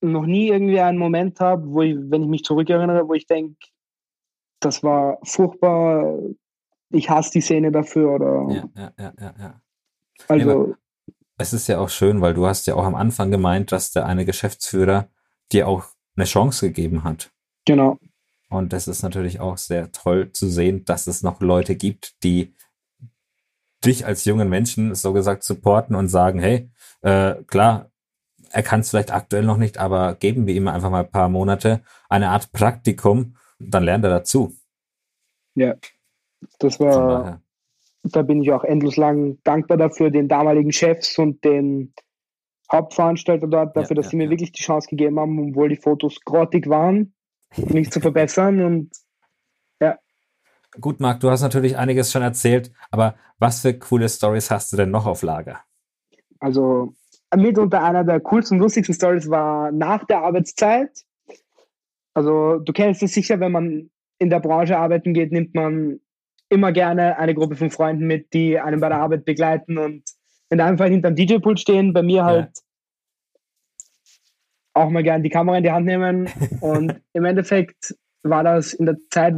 noch 0.00 0.26
nie 0.26 0.48
irgendwie 0.48 0.80
einen 0.80 0.98
Moment 0.98 1.40
habe, 1.40 1.64
wo 1.66 1.82
ich, 1.82 1.96
wenn 1.96 2.22
ich 2.22 2.28
mich 2.28 2.44
zurückerinnere, 2.44 3.08
wo 3.08 3.14
ich 3.14 3.26
denke, 3.26 3.56
das 4.60 4.82
war 4.82 5.18
furchtbar, 5.22 6.18
ich 6.90 7.08
hasse 7.10 7.32
die 7.32 7.40
Szene 7.40 7.72
dafür 7.72 8.14
oder. 8.14 8.46
Ja, 8.50 8.68
ja, 8.76 8.92
ja, 8.98 9.12
ja. 9.20 9.34
ja. 9.38 9.60
Also. 10.28 10.74
es 11.38 11.52
ist 11.52 11.66
ja 11.66 11.78
auch 11.78 11.88
schön, 11.88 12.20
weil 12.20 12.34
du 12.34 12.46
hast 12.46 12.66
ja 12.66 12.74
auch 12.74 12.84
am 12.84 12.94
Anfang 12.94 13.30
gemeint, 13.30 13.72
dass 13.72 13.92
der 13.92 14.06
eine 14.06 14.24
Geschäftsführer 14.24 15.08
dir 15.52 15.66
auch 15.66 15.84
eine 16.16 16.26
Chance 16.26 16.68
gegeben 16.68 17.04
hat. 17.04 17.32
Genau. 17.64 17.98
Und 18.48 18.72
das 18.72 18.86
ist 18.86 19.02
natürlich 19.02 19.40
auch 19.40 19.56
sehr 19.56 19.90
toll 19.92 20.30
zu 20.32 20.48
sehen, 20.48 20.84
dass 20.84 21.06
es 21.06 21.22
noch 21.22 21.40
Leute 21.40 21.74
gibt, 21.74 22.22
die 22.22 22.54
dich 23.84 24.06
als 24.06 24.24
jungen 24.24 24.48
Menschen 24.48 24.94
so 24.94 25.12
gesagt 25.12 25.42
supporten 25.42 25.94
und 25.94 26.08
sagen, 26.08 26.38
hey, 26.38 26.70
äh, 27.02 27.34
klar, 27.46 27.90
er 28.50 28.62
kann 28.62 28.80
es 28.80 28.90
vielleicht 28.90 29.12
aktuell 29.12 29.44
noch 29.44 29.56
nicht, 29.56 29.78
aber 29.78 30.14
geben 30.14 30.46
wir 30.46 30.54
ihm 30.54 30.68
einfach 30.68 30.90
mal 30.90 31.04
ein 31.04 31.10
paar 31.10 31.28
Monate, 31.28 31.82
eine 32.08 32.30
Art 32.30 32.52
Praktikum, 32.52 33.36
dann 33.58 33.84
lernt 33.84 34.04
er 34.04 34.10
dazu. 34.10 34.52
Ja, 35.54 35.74
das 36.58 36.80
war, 36.80 37.40
da 38.02 38.22
bin 38.22 38.42
ich 38.42 38.52
auch 38.52 38.64
endlos 38.64 38.96
lang 38.96 39.38
dankbar 39.44 39.78
dafür, 39.78 40.10
den 40.10 40.28
damaligen 40.28 40.72
Chefs 40.72 41.18
und 41.18 41.44
den 41.44 41.94
Hauptveranstalter 42.70 43.46
dort, 43.46 43.76
dafür, 43.76 43.96
ja, 43.96 44.02
dass 44.02 44.06
ja, 44.06 44.10
sie 44.10 44.16
mir 44.16 44.24
ja. 44.24 44.30
wirklich 44.30 44.52
die 44.52 44.62
Chance 44.62 44.88
gegeben 44.88 45.18
haben, 45.20 45.50
obwohl 45.50 45.68
die 45.68 45.76
Fotos 45.76 46.20
grottig 46.24 46.68
waren, 46.68 47.14
mich 47.56 47.90
zu 47.90 48.00
verbessern 48.00 48.62
und. 48.62 48.90
Gut, 50.80 51.00
Marc, 51.00 51.20
du 51.20 51.30
hast 51.30 51.42
natürlich 51.42 51.76
einiges 51.76 52.10
schon 52.10 52.22
erzählt, 52.22 52.72
aber 52.90 53.14
was 53.38 53.60
für 53.60 53.74
coole 53.74 54.08
Stories 54.08 54.50
hast 54.50 54.72
du 54.72 54.76
denn 54.76 54.90
noch 54.90 55.06
auf 55.06 55.22
Lager? 55.22 55.60
Also 56.40 56.94
mitunter 57.36 57.82
einer 57.82 58.04
der 58.04 58.20
coolsten 58.20 58.58
lustigsten 58.58 58.94
Stories 58.94 59.28
war 59.28 59.70
nach 59.70 60.04
der 60.06 60.22
Arbeitszeit. 60.22 61.04
Also 62.14 62.58
du 62.58 62.72
kennst 62.72 63.02
es 63.02 63.14
sicher, 63.14 63.40
wenn 63.40 63.52
man 63.52 63.90
in 64.18 64.30
der 64.30 64.40
Branche 64.40 64.78
arbeiten 64.78 65.14
geht, 65.14 65.32
nimmt 65.32 65.54
man 65.54 66.00
immer 66.48 66.72
gerne 66.72 67.18
eine 67.18 67.34
Gruppe 67.34 67.56
von 67.56 67.70
Freunden 67.70 68.06
mit, 68.06 68.32
die 68.32 68.58
einen 68.60 68.80
bei 68.80 68.88
der 68.88 68.98
Arbeit 68.98 69.24
begleiten 69.24 69.78
und 69.78 70.04
in 70.50 70.58
deinem 70.58 70.76
Fall 70.76 70.90
hinterm 70.90 71.16
DJ-Pult 71.16 71.58
stehen, 71.58 71.94
bei 71.94 72.02
mir 72.02 72.24
halt 72.24 72.50
ja. 72.54 72.62
auch 74.74 74.90
mal 74.90 75.02
gerne 75.02 75.22
die 75.22 75.30
Kamera 75.30 75.56
in 75.56 75.64
die 75.64 75.70
Hand 75.70 75.86
nehmen. 75.86 76.28
Und 76.60 77.00
im 77.14 77.24
Endeffekt 77.24 77.96
war 78.22 78.44
das 78.44 78.74
in 78.74 78.84
der 78.84 78.98
Zeit, 79.08 79.34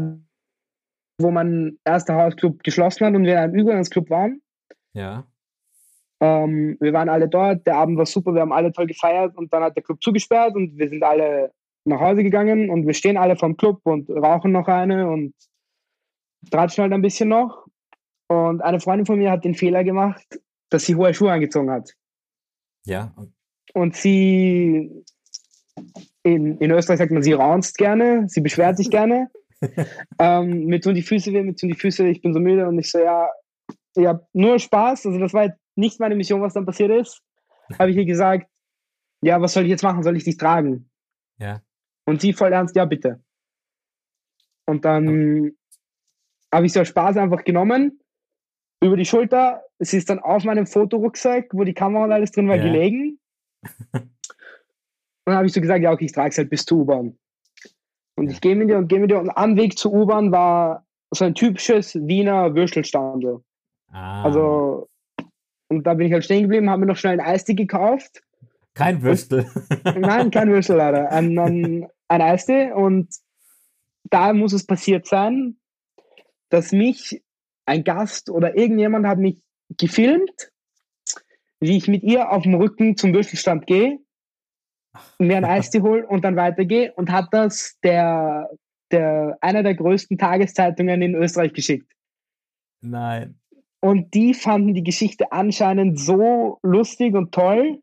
wo 1.18 1.30
mein 1.30 1.78
erster 1.84 2.14
Hausclub 2.14 2.62
geschlossen 2.62 3.06
hat 3.06 3.14
und 3.14 3.24
wir 3.24 3.32
in 3.32 3.38
einem 3.38 3.54
Übergangsclub 3.54 4.10
waren. 4.10 4.42
Ja. 4.94 5.26
Ähm, 6.20 6.76
wir 6.80 6.92
waren 6.92 7.08
alle 7.08 7.28
dort, 7.28 7.66
der 7.66 7.76
Abend 7.76 7.98
war 7.98 8.06
super, 8.06 8.34
wir 8.34 8.40
haben 8.40 8.52
alle 8.52 8.72
toll 8.72 8.86
gefeiert 8.86 9.36
und 9.36 9.52
dann 9.52 9.62
hat 9.62 9.76
der 9.76 9.82
Club 9.82 10.02
zugesperrt 10.02 10.54
und 10.54 10.78
wir 10.78 10.88
sind 10.88 11.02
alle 11.02 11.52
nach 11.84 12.00
Hause 12.00 12.22
gegangen 12.22 12.70
und 12.70 12.86
wir 12.86 12.94
stehen 12.94 13.16
alle 13.16 13.36
vom 13.36 13.56
Club 13.56 13.80
und 13.84 14.08
rauchen 14.10 14.52
noch 14.52 14.68
eine 14.68 15.08
und 15.08 15.34
tratschen 16.50 16.82
halt 16.82 16.92
ein 16.92 17.02
bisschen 17.02 17.28
noch. 17.28 17.66
Und 18.28 18.62
eine 18.62 18.80
Freundin 18.80 19.06
von 19.06 19.18
mir 19.18 19.30
hat 19.30 19.44
den 19.44 19.54
Fehler 19.54 19.84
gemacht, 19.84 20.40
dass 20.70 20.84
sie 20.84 20.94
hohe 20.94 21.12
Schuhe 21.12 21.32
angezogen 21.32 21.70
hat. 21.70 21.94
Ja. 22.86 23.14
Und 23.74 23.96
sie, 23.96 25.04
in, 26.22 26.58
in 26.58 26.70
Österreich 26.70 26.98
sagt 26.98 27.12
man, 27.12 27.22
sie 27.22 27.32
raunzt 27.32 27.76
gerne, 27.76 28.28
sie 28.28 28.40
beschwert 28.40 28.76
sich 28.76 28.90
gerne. 28.90 29.30
Ähm, 30.18 30.66
mir 30.66 30.80
tun 30.80 30.94
die 30.94 31.02
Füße 31.02 31.32
weh, 31.32 31.42
mir 31.42 31.54
tun 31.54 31.68
die 31.68 31.78
Füße 31.78 32.04
weh, 32.04 32.10
ich 32.10 32.22
bin 32.22 32.32
so 32.32 32.40
müde 32.40 32.66
und 32.68 32.78
ich 32.78 32.90
so, 32.90 32.98
ja, 32.98 33.28
ich 33.96 34.06
habe 34.06 34.26
nur 34.32 34.58
Spaß. 34.58 35.06
Also 35.06 35.18
das 35.18 35.32
war 35.32 35.54
nicht 35.76 36.00
meine 36.00 36.16
Mission, 36.16 36.42
was 36.42 36.54
dann 36.54 36.66
passiert 36.66 36.90
ist, 36.90 37.22
habe 37.78 37.90
ich 37.90 37.96
ihr 37.96 38.04
gesagt, 38.04 38.48
ja, 39.22 39.40
was 39.40 39.54
soll 39.54 39.64
ich 39.64 39.70
jetzt 39.70 39.82
machen? 39.82 40.02
Soll 40.02 40.16
ich 40.16 40.24
dich 40.24 40.36
tragen? 40.36 40.90
Ja. 41.38 41.62
Und 42.06 42.20
sie 42.20 42.32
voll 42.32 42.52
ernst, 42.52 42.76
ja, 42.76 42.84
bitte. 42.84 43.22
Und 44.66 44.84
dann 44.84 45.52
habe 46.52 46.66
ich 46.66 46.72
so 46.72 46.84
Spaß 46.84 47.16
einfach 47.16 47.44
genommen, 47.44 48.00
über 48.82 48.96
die 48.96 49.04
Schulter. 49.04 49.62
Sie 49.78 49.96
ist 49.96 50.10
dann 50.10 50.18
auf 50.18 50.44
meinem 50.44 50.66
Fotorucksack, 50.66 51.48
wo 51.52 51.64
die 51.64 51.74
Kamera 51.74 52.04
und 52.04 52.12
alles 52.12 52.32
drin 52.32 52.48
war, 52.48 52.56
ja. 52.56 52.64
gelegen. 52.64 53.18
und 53.92 54.10
dann 55.24 55.36
habe 55.36 55.46
ich 55.46 55.52
so 55.52 55.60
gesagt, 55.60 55.82
ja, 55.82 55.92
okay, 55.92 56.04
ich 56.04 56.12
trage 56.12 56.30
es 56.30 56.38
halt 56.38 56.50
bis 56.50 56.64
zur 56.64 56.78
U-Bahn. 56.78 57.18
Und 58.16 58.30
ich 58.30 58.40
gehe 58.40 58.54
mit 58.54 58.70
dir 58.70 58.78
und 58.78 58.88
gehe 58.88 59.00
mit 59.00 59.10
dir 59.10 59.18
und 59.18 59.30
am 59.30 59.56
Weg 59.56 59.78
zur 59.78 59.92
U-Bahn 59.92 60.30
war 60.30 60.86
so 61.10 61.24
ein 61.24 61.34
typisches 61.34 61.94
Wiener 61.94 62.54
Würstelstandel. 62.54 63.40
Ah. 63.90 64.22
Also 64.22 64.88
und 65.68 65.84
da 65.84 65.94
bin 65.94 66.06
ich 66.06 66.12
halt 66.12 66.24
stehen 66.24 66.42
geblieben, 66.42 66.70
habe 66.70 66.80
mir 66.80 66.86
noch 66.86 66.96
schnell 66.96 67.18
ein 67.18 67.26
Eistee 67.26 67.54
gekauft. 67.54 68.22
Kein 68.74 69.02
Würstel. 69.02 69.50
Nein, 69.84 70.30
kein 70.30 70.50
Würstel 70.50 70.76
leider. 70.76 71.10
Ein, 71.10 71.38
ein, 71.38 71.86
ein 72.08 72.22
Eistee. 72.22 72.72
Und 72.72 73.08
da 74.04 74.32
muss 74.32 74.52
es 74.52 74.66
passiert 74.66 75.06
sein, 75.06 75.56
dass 76.48 76.72
mich 76.72 77.22
ein 77.66 77.84
Gast 77.84 78.30
oder 78.30 78.56
irgendjemand 78.56 79.06
hat 79.06 79.18
mich 79.18 79.42
gefilmt, 79.78 80.50
wie 81.60 81.76
ich 81.76 81.88
mit 81.88 82.02
ihr 82.02 82.30
auf 82.30 82.42
dem 82.42 82.54
Rücken 82.54 82.96
zum 82.96 83.14
Würstelstand 83.14 83.66
gehe, 83.66 83.98
mir 85.18 85.36
ein 85.36 85.44
Eistee 85.44 85.80
hole 85.80 86.06
und 86.06 86.24
dann 86.24 86.36
weitergehe 86.36 86.92
und 86.94 87.10
hat 87.10 87.28
das 87.32 87.78
der, 87.82 88.50
der 88.90 89.36
einer 89.40 89.62
der 89.62 89.74
größten 89.74 90.18
Tageszeitungen 90.18 91.02
in 91.02 91.14
Österreich 91.14 91.52
geschickt. 91.52 91.90
Nein. 92.80 93.38
Und 93.80 94.14
die 94.14 94.34
fanden 94.34 94.74
die 94.74 94.82
Geschichte 94.82 95.30
anscheinend 95.32 95.98
so 95.98 96.58
lustig 96.62 97.14
und 97.14 97.32
toll, 97.32 97.80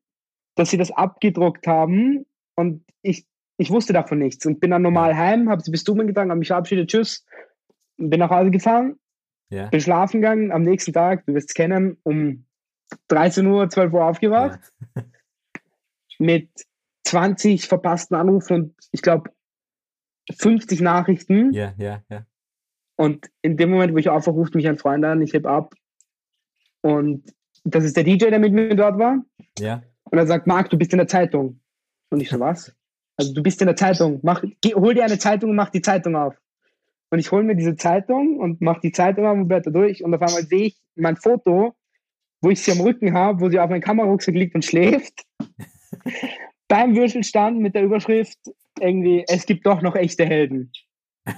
dass 0.56 0.72
sie 0.72 0.78
das 0.78 0.92
abgedruckt 0.92 1.68
haben. 1.68 2.26
Und 2.56 2.84
ich, 3.02 3.26
ich 3.58 3.70
wusste 3.70 3.94
davon 3.94 4.18
nichts. 4.20 4.46
Und 4.46 4.60
bin 4.60 4.72
dann 4.72 4.82
normal 4.82 5.16
heim, 5.16 5.50
habe 5.50 5.62
sie 5.62 5.72
bis 5.72 5.84
Dumen 5.84 6.08
gegangen, 6.08 6.32
habe 6.32 6.40
mich 6.40 6.48
verabschiedet, 6.48 6.90
tschüss, 6.90 7.24
bin 7.98 8.20
nach 8.20 8.32
Hause 8.32 8.52
gefahren, 8.52 9.00
Ja. 9.50 9.68
bin 9.68 9.80
schlafen 9.80 10.22
gegangen. 10.22 10.52
Am 10.52 10.64
nächsten 10.64 10.92
Tag, 10.94 11.26
du 11.26 11.34
wirst 11.36 11.50
es 11.50 11.54
kennen, 11.54 11.98
um 12.04 12.46
13 13.08 13.46
Uhr, 13.46 13.70
12 13.70 13.94
Uhr 13.94 14.06
aufgewacht 14.06 14.60
Ja. 14.96 15.04
mit 16.20 16.50
20 17.06 17.68
verpassten 17.68 18.16
Anrufen 18.16 18.56
und 18.56 18.76
ich 18.92 19.02
glaube 19.02 19.32
50 20.38 20.82
Nachrichten. 20.82 21.54
Ja, 21.54 21.74
ja, 21.78 22.04
ja. 22.10 22.26
Und 22.96 23.30
in 23.42 23.58
dem 23.58 23.72
Moment, 23.72 23.94
wo 23.94 23.98
ich 23.98 24.10
aufwache, 24.10 24.36
ruft 24.36 24.56
mich 24.56 24.68
ein 24.68 24.78
Freund 24.78 25.04
an, 25.06 25.22
ich 25.22 25.34
heb 25.34 25.46
ab. 25.46 25.74
Und 26.82 27.34
das 27.64 27.84
ist 27.84 27.98
der 27.98 28.04
DJ, 28.04 28.30
der 28.30 28.40
mit 28.40 28.54
mir 28.54 28.76
dort 28.76 29.00
war. 29.00 29.24
Ja. 29.58 29.84
Und 30.04 30.18
er 30.18 30.28
sagt, 30.28 30.48
Marc, 30.48 30.70
du 30.70 30.78
bist 30.78 30.94
in 30.94 30.98
der 30.98 31.08
Zeitung. 31.08 31.60
Und 32.10 32.22
ich 32.22 32.30
so, 32.30 32.40
was? 32.40 32.76
Also 33.18 33.34
du 33.34 33.44
bist 33.44 33.62
in 33.62 33.68
der 33.68 33.76
Zeitung. 33.76 34.20
Mach, 34.24 34.44
geh, 34.62 34.74
hol 34.74 34.94
dir 34.94 35.04
eine 35.04 35.20
Zeitung 35.20 35.52
und 35.52 35.56
mach 35.56 35.70
die 35.70 35.82
Zeitung 35.82 36.16
auf. 36.16 36.36
Und 37.10 37.20
ich 37.20 37.32
hole 37.32 37.44
mir 37.44 37.56
diese 37.56 37.76
Zeitung 37.76 38.38
und 38.38 38.62
mach 38.62 38.80
die 38.80 38.92
Zeitung 38.92 39.26
auf 39.26 39.36
und 39.36 39.48
blätter 39.48 39.72
durch. 39.72 40.04
Und 40.04 40.14
auf 40.14 40.22
einmal 40.22 40.44
sehe 40.44 40.68
ich 40.68 40.82
mein 40.96 41.18
Foto, 41.18 41.76
wo 42.42 42.50
ich 42.50 42.62
sie 42.64 42.72
am 42.72 42.82
Rücken 42.82 43.14
habe, 43.14 43.42
wo 43.42 43.50
sie 43.50 43.60
auf 43.60 43.70
meinem 43.70 43.82
Kamerarucksack 43.82 44.34
liegt 44.34 44.56
und 44.56 44.66
schläft. 44.66 45.26
Beim 46.72 46.96
Würstelstand 46.96 47.60
mit 47.60 47.76
der 47.76 47.84
Überschrift 47.84 48.38
irgendwie, 48.80 49.26
es 49.28 49.46
gibt 49.46 49.66
doch 49.66 49.82
noch 49.82 49.96
echte 49.96 50.26
Helden. 50.26 50.72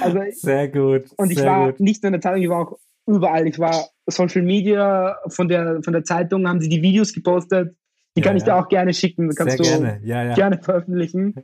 Also, 0.00 0.20
sehr 0.30 0.68
gut. 0.68 1.04
und 1.18 1.30
ich 1.30 1.42
war 1.44 1.72
gut. 1.72 1.80
nicht 1.80 2.02
nur 2.02 2.08
in 2.08 2.12
der 2.14 2.22
Zeitung, 2.22 2.40
ich 2.40 2.48
war 2.48 2.60
auch 2.60 2.78
überall. 3.06 3.46
Ich 3.46 3.58
war 3.58 3.88
Social 4.06 4.40
Media 4.40 5.18
von 5.28 5.48
der, 5.48 5.82
von 5.82 5.92
der 5.92 6.02
Zeitung, 6.02 6.48
haben 6.48 6.62
sie 6.62 6.70
die 6.70 6.80
Videos 6.80 7.12
gepostet. 7.12 7.76
Die 8.16 8.20
Ja, 8.20 8.26
kann 8.26 8.38
ich 8.38 8.44
ja. 8.44 8.54
dir 8.54 8.64
auch 8.64 8.68
gerne 8.70 8.94
schicken. 8.94 9.28
Kannst 9.34 9.58
sehr 9.58 9.78
du 9.78 9.84
gerne. 9.84 10.00
Ja, 10.02 10.24
ja. 10.24 10.34
gerne 10.34 10.62
veröffentlichen. 10.62 11.34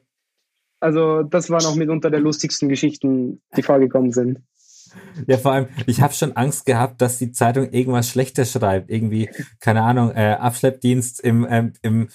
Also, 0.81 1.25
das 1.25 1.51
waren 1.51 1.67
auch 1.67 1.75
mitunter 1.75 2.11
der 2.11 2.21
lustigsten 2.21 2.71
Geschichten, 2.71 3.43
die 3.55 3.63
vorgekommen 3.63 4.13
sind. 4.13 4.41
Ja, 5.27 5.39
vor 5.39 5.53
allem, 5.53 5.69
ich 5.87 6.01
habe 6.01 6.13
schon 6.15 6.37
Angst 6.37 6.67
gehabt, 6.67 7.01
dass 7.01 7.19
die 7.19 7.33
Zeitung 7.33 7.71
irgendwas 7.71 8.09
Schlechtes 8.09 8.53
schreibt. 8.53 8.91
Irgendwie, 8.91 9.31
keine 9.61 9.83
Ahnung, 9.83 10.11
äh, 10.13 10.33
Abschleppdienst 10.41 11.21
im, 11.21 11.47
ähm, 11.49 11.73
im, 11.83 12.09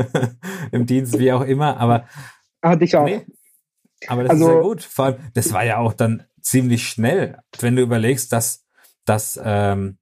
im 0.72 0.86
Dienst, 0.86 1.18
wie 1.18 1.32
auch 1.32 1.42
immer. 1.42 1.76
Aber, 1.78 2.06
Hatte 2.62 2.84
ich 2.84 2.96
auch. 2.96 3.04
nee, 3.04 3.24
aber 4.08 4.22
das 4.24 4.30
Also- 4.32 4.48
ist 4.48 4.54
ja 4.54 4.60
gut. 4.60 4.82
Vor 4.82 5.04
allem, 5.06 5.16
das 5.34 5.52
war 5.52 5.64
ja 5.64 5.78
auch 5.78 5.92
dann 5.92 6.24
ziemlich 6.40 6.88
schnell, 6.88 7.38
wenn 7.60 7.76
du 7.76 7.82
überlegst, 7.82 8.32
dass, 8.32 8.64
dass, 9.04 9.40
ähm, 9.42 9.98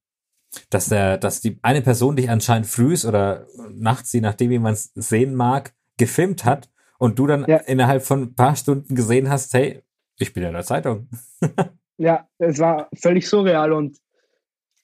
dass, 0.71 0.87
der, 0.89 1.19
dass 1.19 1.41
die 1.41 1.59
eine 1.63 1.83
Person 1.83 2.17
dich 2.17 2.31
anscheinend 2.31 2.67
frühs 2.67 3.05
oder 3.05 3.47
nachts, 3.71 4.13
je 4.13 4.21
nachdem, 4.21 4.51
wie 4.51 4.59
man 4.59 4.73
es 4.73 4.91
sehen 4.95 5.35
mag, 5.35 5.75
gefilmt 5.99 6.45
hat 6.45 6.71
und 6.99 7.19
du 7.19 7.27
dann 7.27 7.45
Ja. 7.47 7.59
innerhalb 7.59 8.03
von 8.03 8.23
ein 8.23 8.35
paar 8.35 8.57
Stunden 8.57 8.95
gesehen 8.95 9.29
hast, 9.29 9.53
hey, 9.55 9.83
ich 10.19 10.33
bin 10.33 10.43
ja 10.43 10.49
in 10.49 10.55
der 10.55 10.65
Zeitung. 10.65 11.09
Ja, 12.01 12.27
es 12.39 12.59
war 12.59 12.89
völlig 12.95 13.29
surreal 13.29 13.73
und 13.73 13.99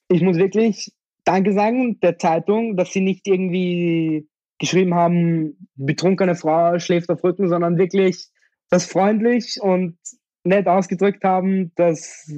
ich 0.09 0.21
muss 0.21 0.37
wirklich 0.37 0.93
Danke 1.25 1.55
sagen 1.55 1.99
der 2.01 2.19
Zeitung, 2.19 2.77
dass 2.77 2.93
sie 2.93 3.01
nicht 3.01 3.27
irgendwie 3.27 4.29
geschrieben 4.59 4.95
haben, 4.95 5.69
betrunkene 5.75 6.35
Frau 6.35 6.79
schläft 6.79 7.09
auf 7.09 7.25
Rücken, 7.25 7.49
sondern 7.49 7.79
wirklich 7.79 8.29
das 8.69 8.85
freundlich 8.85 9.59
und 9.61 9.97
nett 10.45 10.69
ausgedrückt 10.69 11.25
haben, 11.25 11.73
dass, 11.75 12.31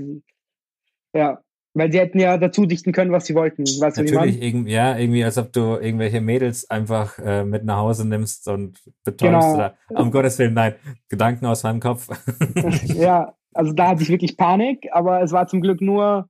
ja, 1.12 1.42
weil 1.74 1.90
sie 1.90 1.98
hätten 1.98 2.20
ja 2.20 2.38
dazu 2.38 2.64
dichten 2.64 2.92
können, 2.92 3.10
was 3.10 3.26
sie 3.26 3.34
wollten. 3.34 3.64
Weißt 3.64 3.98
Natürlich, 3.98 4.40
irgendwie, 4.40 4.72
ja, 4.72 4.96
irgendwie, 4.96 5.24
als 5.24 5.38
ob 5.38 5.52
du 5.52 5.76
irgendwelche 5.76 6.20
Mädels 6.20 6.70
einfach 6.70 7.18
äh, 7.18 7.44
mit 7.44 7.64
nach 7.64 7.78
Hause 7.78 8.06
nimmst 8.06 8.46
und 8.46 8.80
betäubst. 9.04 9.32
Genau. 9.32 9.54
Oder, 9.54 9.76
um 9.90 10.12
Gottes 10.12 10.38
Willen, 10.38 10.54
nein, 10.54 10.76
Gedanken 11.08 11.46
aus 11.46 11.64
meinem 11.64 11.80
Kopf. 11.80 12.08
ja, 12.84 13.34
also 13.54 13.72
da 13.72 13.88
hatte 13.88 14.02
ich 14.02 14.08
wirklich 14.08 14.36
Panik, 14.36 14.88
aber 14.92 15.22
es 15.22 15.32
war 15.32 15.46
zum 15.46 15.60
Glück 15.60 15.80
nur, 15.80 16.28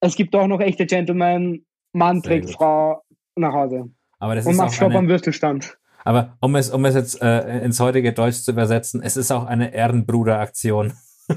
es 0.00 0.16
gibt 0.16 0.34
doch 0.34 0.46
noch 0.46 0.60
echte 0.60 0.86
Gentlemen, 0.86 1.64
Mann 1.92 2.22
trägt. 2.22 2.50
Frau 2.50 3.02
nach 3.36 3.52
Hause 3.52 3.90
Aber 4.18 4.34
das 4.34 4.46
und 4.46 4.52
ist 4.52 4.58
macht 4.58 4.74
Stopp 4.74 4.94
am 4.94 5.08
Würstelstand. 5.08 5.78
aber 6.04 6.36
um 6.40 6.54
es, 6.56 6.70
um 6.70 6.84
es 6.84 6.94
jetzt 6.94 7.20
äh, 7.22 7.64
ins 7.64 7.80
heutige 7.80 8.12
Deutsch 8.12 8.36
zu 8.42 8.50
übersetzen, 8.52 9.02
es 9.02 9.16
ist 9.16 9.30
auch 9.30 9.46
eine 9.46 9.74
Ehrenbruderaktion. 9.74 10.92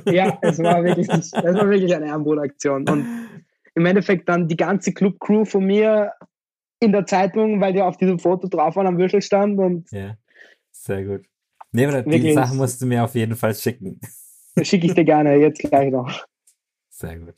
Ja, 0.05 0.37
es 0.41 0.59
war 0.59 0.83
wirklich, 0.83 1.09
es 1.09 1.33
war 1.33 1.69
wirklich 1.69 1.93
eine 1.93 2.07
Ehrenbruderaktion. 2.07 2.89
Und 2.89 3.05
im 3.75 3.85
Endeffekt 3.85 4.27
dann 4.29 4.47
die 4.47 4.57
ganze 4.57 4.93
Club-Crew 4.93 5.45
von 5.45 5.65
mir 5.65 6.13
in 6.79 6.91
der 6.91 7.05
Zeitung, 7.05 7.61
weil 7.61 7.73
die 7.73 7.81
auf 7.81 7.97
diesem 7.97 8.19
Foto 8.19 8.47
drauf 8.47 8.75
waren 8.75 8.87
am 8.87 8.97
Würstelstand 8.97 9.59
und 9.59 9.91
Ja, 9.91 10.15
sehr 10.71 11.03
gut. 11.03 11.25
Nee, 11.71 11.85
aber 11.85 12.01
die. 12.03 12.33
Sachen 12.33 12.57
musst 12.57 12.81
du 12.81 12.85
mir 12.85 13.03
auf 13.03 13.15
jeden 13.15 13.35
Fall 13.35 13.53
schicken. 13.53 13.99
Schicke 14.61 14.87
ich 14.87 14.93
dir 14.93 15.05
gerne 15.05 15.35
jetzt 15.35 15.59
gleich 15.59 15.91
noch. 15.91 16.25
Sehr 16.89 17.17
gut. 17.17 17.35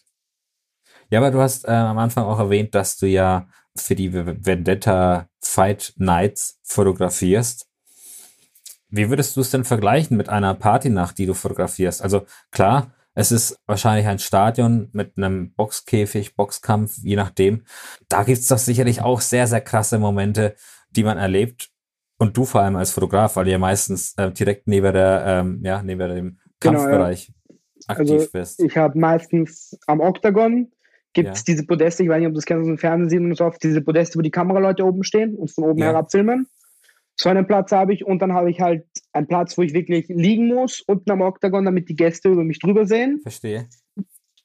Ja, 1.10 1.20
aber 1.20 1.32
du 1.32 1.40
hast 1.40 1.66
äh, 1.66 1.72
am 1.72 1.98
Anfang 1.98 2.26
auch 2.26 2.40
erwähnt, 2.40 2.76
dass 2.76 2.98
du 2.98 3.08
ja 3.08 3.48
für 3.76 3.96
die 3.96 4.14
Vendetta 4.14 5.30
Fight 5.40 5.94
Nights 5.98 6.60
fotografierst. 6.64 7.68
Wie 8.90 9.10
würdest 9.10 9.36
du 9.36 9.42
es 9.42 9.52
denn 9.52 9.64
vergleichen 9.64 10.18
mit 10.18 10.30
einer 10.30 10.54
Partynacht, 10.54 11.18
die 11.18 11.26
du 11.26 11.34
fotografierst? 11.34 12.02
Also 12.02 12.26
klar, 12.52 12.94
es 13.14 13.32
ist 13.32 13.58
wahrscheinlich 13.66 14.08
ein 14.08 14.20
Stadion 14.20 14.90
mit 14.94 15.18
einem 15.18 15.54
Boxkäfig, 15.54 16.36
Boxkampf, 16.36 16.98
je 17.02 17.16
nachdem. 17.16 17.64
Da 18.10 18.24
gibt's 18.24 18.48
doch 18.48 18.60
sicherlich 18.60 19.02
auch 19.02 19.22
sehr, 19.22 19.48
sehr 19.48 19.62
krasse 19.62 19.98
Momente, 19.98 20.56
die 20.92 21.04
man 21.04 21.18
erlebt. 21.18 21.70
Und 22.20 22.38
du 22.38 22.46
vor 22.46 22.62
allem 22.62 22.76
als 22.76 22.92
Fotograf, 22.92 23.36
weil 23.36 23.46
du 23.46 23.52
ja 23.52 23.60
meistens 23.60 24.14
äh, 24.18 24.32
direkt 24.32 24.68
neben 24.68 24.94
der, 24.94 25.24
ähm, 25.26 25.62
ja, 25.64 25.82
neben 25.84 26.10
dem 26.10 26.40
Genau, 26.60 26.80
ja. 26.80 26.86
Kampfbereich 26.88 27.32
aktiv 27.88 28.12
Also, 28.12 28.28
bist. 28.34 28.62
Ich 28.62 28.76
habe 28.78 28.98
meistens 29.00 29.78
am 29.88 30.00
Oktagon 30.00 30.72
gibt 31.14 31.30
es 31.30 31.40
Ja. 31.40 31.44
diese 31.48 31.66
Podeste, 31.66 32.04
ich 32.04 32.10
weiß 32.10 32.20
nicht, 32.20 32.28
ob 32.28 32.34
du 32.34 32.38
das 32.38 32.46
kennst 32.46 32.62
aus 32.62 32.68
dem 32.68 32.78
Fernsehen, 32.78 33.30
das 33.30 33.42
oft, 33.42 33.64
diese 33.64 33.82
Podeste, 33.82 34.18
wo 34.18 34.22
die 34.22 34.32
Kameraleute 34.32 34.86
oben 34.86 35.04
stehen 35.04 35.36
und 35.36 35.52
von 35.52 35.64
oben 35.66 35.80
Ja. 35.80 35.86
herab 35.88 36.12
filmen. 36.12 36.48
So 37.20 37.30
einen 37.30 37.48
Platz 37.48 37.72
habe 37.72 37.94
ich 37.94 38.06
und 38.06 38.22
dann 38.22 38.34
habe 38.34 38.52
ich 38.52 38.60
halt 38.62 38.86
einen 39.14 39.28
Platz, 39.28 39.58
wo 39.58 39.64
ich 39.64 39.74
wirklich 39.74 40.08
liegen 40.10 40.48
muss, 40.50 40.82
unten 40.82 41.10
am 41.10 41.22
Oktagon, 41.22 41.66
damit 41.66 41.90
die 41.90 41.96
Gäste 41.96 42.30
über 42.30 42.44
mich 42.44 42.60
drüber 42.60 42.86
sehen. 42.86 43.22
Verstehe. 43.24 43.68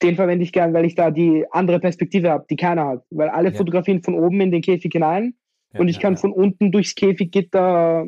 Den 0.03 0.17
verwende 0.17 0.43
ich 0.45 0.53
gern, 0.53 0.73
weil 0.73 0.85
ich 0.87 0.95
da 0.95 1.11
die 1.11 1.45
andere 1.51 1.79
Perspektive 1.81 2.31
habe, 2.31 2.47
die 2.49 2.57
keiner 2.57 2.87
hat. 2.87 3.05
Weil 3.11 3.29
alle 3.29 3.51
Ja. 3.51 3.55
fotografieren 3.57 4.03
von 4.03 4.15
oben 4.15 4.41
in 4.41 4.51
den 4.51 4.63
Käfig 4.63 4.93
hinein 4.93 5.35
Ja, 5.75 5.81
und 5.81 5.89
ich 5.89 5.97
ja, 5.97 6.03
kann 6.03 6.15
ja. 6.15 6.21
von 6.21 6.33
unten 6.33 6.73
durchs 6.73 6.95
Käfiggitter, 6.95 8.07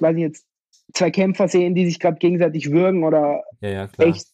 weiß 0.00 0.16
ich 0.16 0.22
jetzt, 0.22 0.46
zwei 0.94 1.10
Kämpfer 1.10 1.48
sehen, 1.48 1.74
die 1.74 1.86
sich 1.86 2.00
gerade 2.00 2.18
gegenseitig 2.18 2.70
würgen 2.70 3.04
oder 3.04 3.44
Ja, 3.60 3.68
ja, 3.70 3.88
echt. 3.98 4.26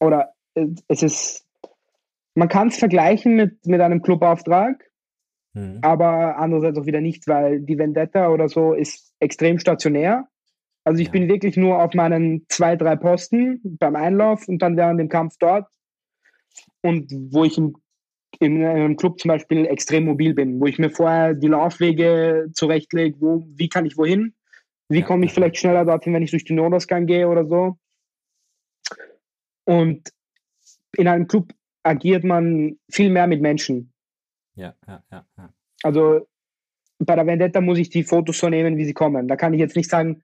Oder 0.00 0.32
äh, 0.54 0.66
es 0.88 1.02
ist, 1.02 1.46
man 2.34 2.48
kann 2.48 2.68
es 2.68 2.78
vergleichen 2.78 3.34
mit, 3.36 3.66
mit 3.66 3.80
einem 3.80 4.02
Clubauftrag, 4.02 4.84
Mhm. 5.54 5.78
aber 5.80 6.36
andererseits 6.36 6.78
auch 6.78 6.86
wieder 6.86 7.00
nicht, 7.00 7.26
weil 7.26 7.60
die 7.60 7.78
Vendetta 7.78 8.28
oder 8.28 8.48
so 8.48 8.74
ist 8.74 9.14
extrem 9.18 9.58
stationär. 9.58 10.28
Also 10.84 11.00
ich 11.00 11.08
Ja. 11.08 11.12
bin 11.12 11.28
wirklich 11.28 11.56
nur 11.56 11.82
auf 11.82 11.94
meinen 11.94 12.44
zwei, 12.48 12.76
drei 12.76 12.96
Posten 12.96 13.60
beim 13.64 13.96
Einlauf 13.96 14.46
und 14.46 14.60
dann 14.60 14.76
während 14.76 15.00
dem 15.00 15.08
Kampf 15.08 15.36
dort. 15.38 15.66
Und 16.82 17.10
wo 17.30 17.44
ich 17.44 17.58
im, 17.58 17.76
in 18.40 18.64
einem 18.64 18.96
Club 18.96 19.18
zum 19.18 19.30
Beispiel 19.30 19.66
extrem 19.66 20.04
mobil 20.04 20.34
bin, 20.34 20.60
wo 20.60 20.66
ich 20.66 20.78
mir 20.78 20.90
vorher 20.90 21.34
die 21.34 21.48
Laufwege 21.48 22.48
zurechtlege, 22.52 23.16
wo, 23.20 23.44
wie 23.56 23.68
kann 23.68 23.86
ich 23.86 23.96
wohin, 23.96 24.34
wie 24.88 25.00
Ja, 25.00 25.06
komme 25.06 25.24
ich 25.26 25.32
ja, 25.32 25.34
vielleicht 25.34 25.58
schneller 25.58 25.84
dorthin, 25.84 26.14
wenn 26.14 26.22
ich 26.22 26.30
durch 26.30 26.44
den 26.44 26.56
Notausgang 26.56 27.06
gehe 27.06 27.28
oder 27.28 27.46
so. 27.46 27.76
Und 29.64 30.10
in 30.96 31.08
einem 31.08 31.28
Club 31.28 31.52
agiert 31.82 32.24
man 32.24 32.78
viel 32.90 33.10
mehr 33.10 33.26
mit 33.26 33.40
Menschen. 33.42 33.92
Ja, 34.54 34.74
ja, 34.86 35.02
ja, 35.10 35.26
ja. 35.36 35.52
Also 35.82 36.26
bei 36.98 37.14
der 37.14 37.26
Vendetta 37.26 37.60
muss 37.60 37.78
ich 37.78 37.90
die 37.90 38.02
Fotos 38.02 38.38
so 38.38 38.48
nehmen, 38.48 38.76
wie 38.76 38.84
sie 38.84 38.94
kommen. 38.94 39.28
Da 39.28 39.36
kann 39.36 39.54
ich 39.54 39.60
jetzt 39.60 39.76
nicht 39.76 39.90
sagen, 39.90 40.22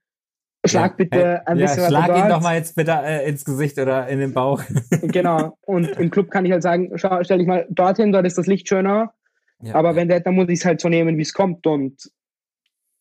schlag 0.65 0.91
ja. 0.91 0.95
bitte 0.97 1.15
Hey, 1.15 1.39
ein 1.45 1.57
ja, 1.57 1.65
bisschen 1.65 1.85
schlag 1.85 2.03
weiter 2.09 2.15
ihn 2.15 2.21
dort. 2.21 2.31
doch 2.31 2.41
mal 2.41 2.55
jetzt 2.55 2.75
bitte 2.75 2.91
äh, 2.91 3.29
ins 3.29 3.45
Gesicht 3.45 3.77
oder 3.77 4.07
in 4.07 4.19
den 4.19 4.33
Bauch. 4.33 4.63
Genau. 5.01 5.57
Und 5.61 5.89
im 5.97 6.09
Club 6.09 6.31
kann 6.31 6.45
ich 6.45 6.51
halt 6.51 6.63
sagen, 6.63 6.91
schau, 6.97 7.23
stell 7.23 7.37
dich 7.37 7.47
mal 7.47 7.65
dorthin, 7.69 8.11
dort 8.11 8.25
ist 8.25 8.37
das 8.37 8.47
Licht 8.47 8.67
schöner. 8.67 9.13
Ja, 9.61 9.75
aber 9.75 9.91
ja. 9.91 9.95
Vendetta 9.95 10.31
muss 10.31 10.49
ich 10.49 10.59
es 10.59 10.65
halt 10.65 10.81
so 10.81 10.89
nehmen, 10.89 11.17
wie 11.17 11.21
es 11.21 11.33
kommt. 11.33 11.65
Und 11.65 12.11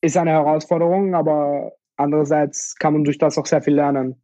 ist 0.04 0.16
eine 0.16 0.30
Herausforderung, 0.30 1.14
aber 1.14 1.72
andererseits 1.96 2.76
kann 2.76 2.92
man 2.92 3.04
durch 3.04 3.18
das 3.18 3.38
auch 3.38 3.46
sehr 3.46 3.62
viel 3.62 3.74
lernen. 3.74 4.22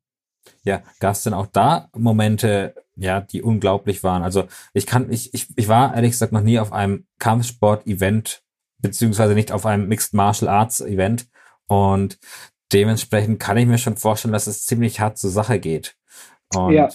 Ja, 0.62 0.82
gab 1.00 1.12
es 1.12 1.22
denn 1.22 1.34
auch 1.34 1.46
da 1.46 1.88
Momente, 1.96 2.74
ja, 2.96 3.20
die 3.20 3.42
unglaublich 3.42 4.02
waren? 4.02 4.22
Also 4.22 4.44
ich 4.72 4.86
kann, 4.86 5.10
ich, 5.10 5.34
ich, 5.34 5.48
ich 5.56 5.68
war 5.68 5.94
ehrlich 5.94 6.12
gesagt 6.12 6.32
noch 6.32 6.42
nie 6.42 6.58
auf 6.58 6.72
einem 6.72 7.06
Kampfsport-Event, 7.18 8.42
beziehungsweise 8.78 9.34
nicht 9.34 9.52
auf 9.52 9.66
einem 9.66 9.88
Mixed 9.88 10.14
Martial 10.14 10.48
Arts-Event. 10.48 11.28
Und 11.66 12.18
dementsprechend 12.72 13.40
kann 13.40 13.56
ich 13.56 13.66
mir 13.66 13.78
schon 13.78 13.96
vorstellen, 13.96 14.32
dass 14.32 14.46
es 14.46 14.64
ziemlich 14.64 15.00
hart 15.00 15.18
zur 15.18 15.30
Sache 15.30 15.60
geht. 15.60 15.96
Und 16.54 16.72
Ja. 16.72 16.88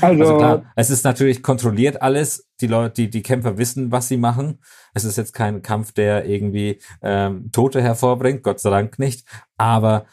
Also, 0.00 0.24
also 0.24 0.36
klar, 0.38 0.72
es 0.74 0.90
ist 0.90 1.04
natürlich 1.04 1.42
kontrolliert 1.42 2.02
alles. 2.02 2.48
Die 2.60 2.66
Leute, 2.66 2.94
die, 2.94 3.10
die 3.10 3.22
Kämpfer 3.22 3.58
wissen, 3.58 3.92
was 3.92 4.08
sie 4.08 4.16
machen. 4.16 4.58
Es 4.94 5.04
ist 5.04 5.16
jetzt 5.16 5.32
kein 5.32 5.62
Kampf, 5.62 5.92
der 5.92 6.24
irgendwie 6.24 6.80
ähm, 7.00 7.50
Tote 7.52 7.80
hervorbringt, 7.80 8.42
Gott 8.42 8.58
sei 8.58 8.70
Dank 8.70 8.98
nicht. 8.98 9.24
Aber 9.56 10.06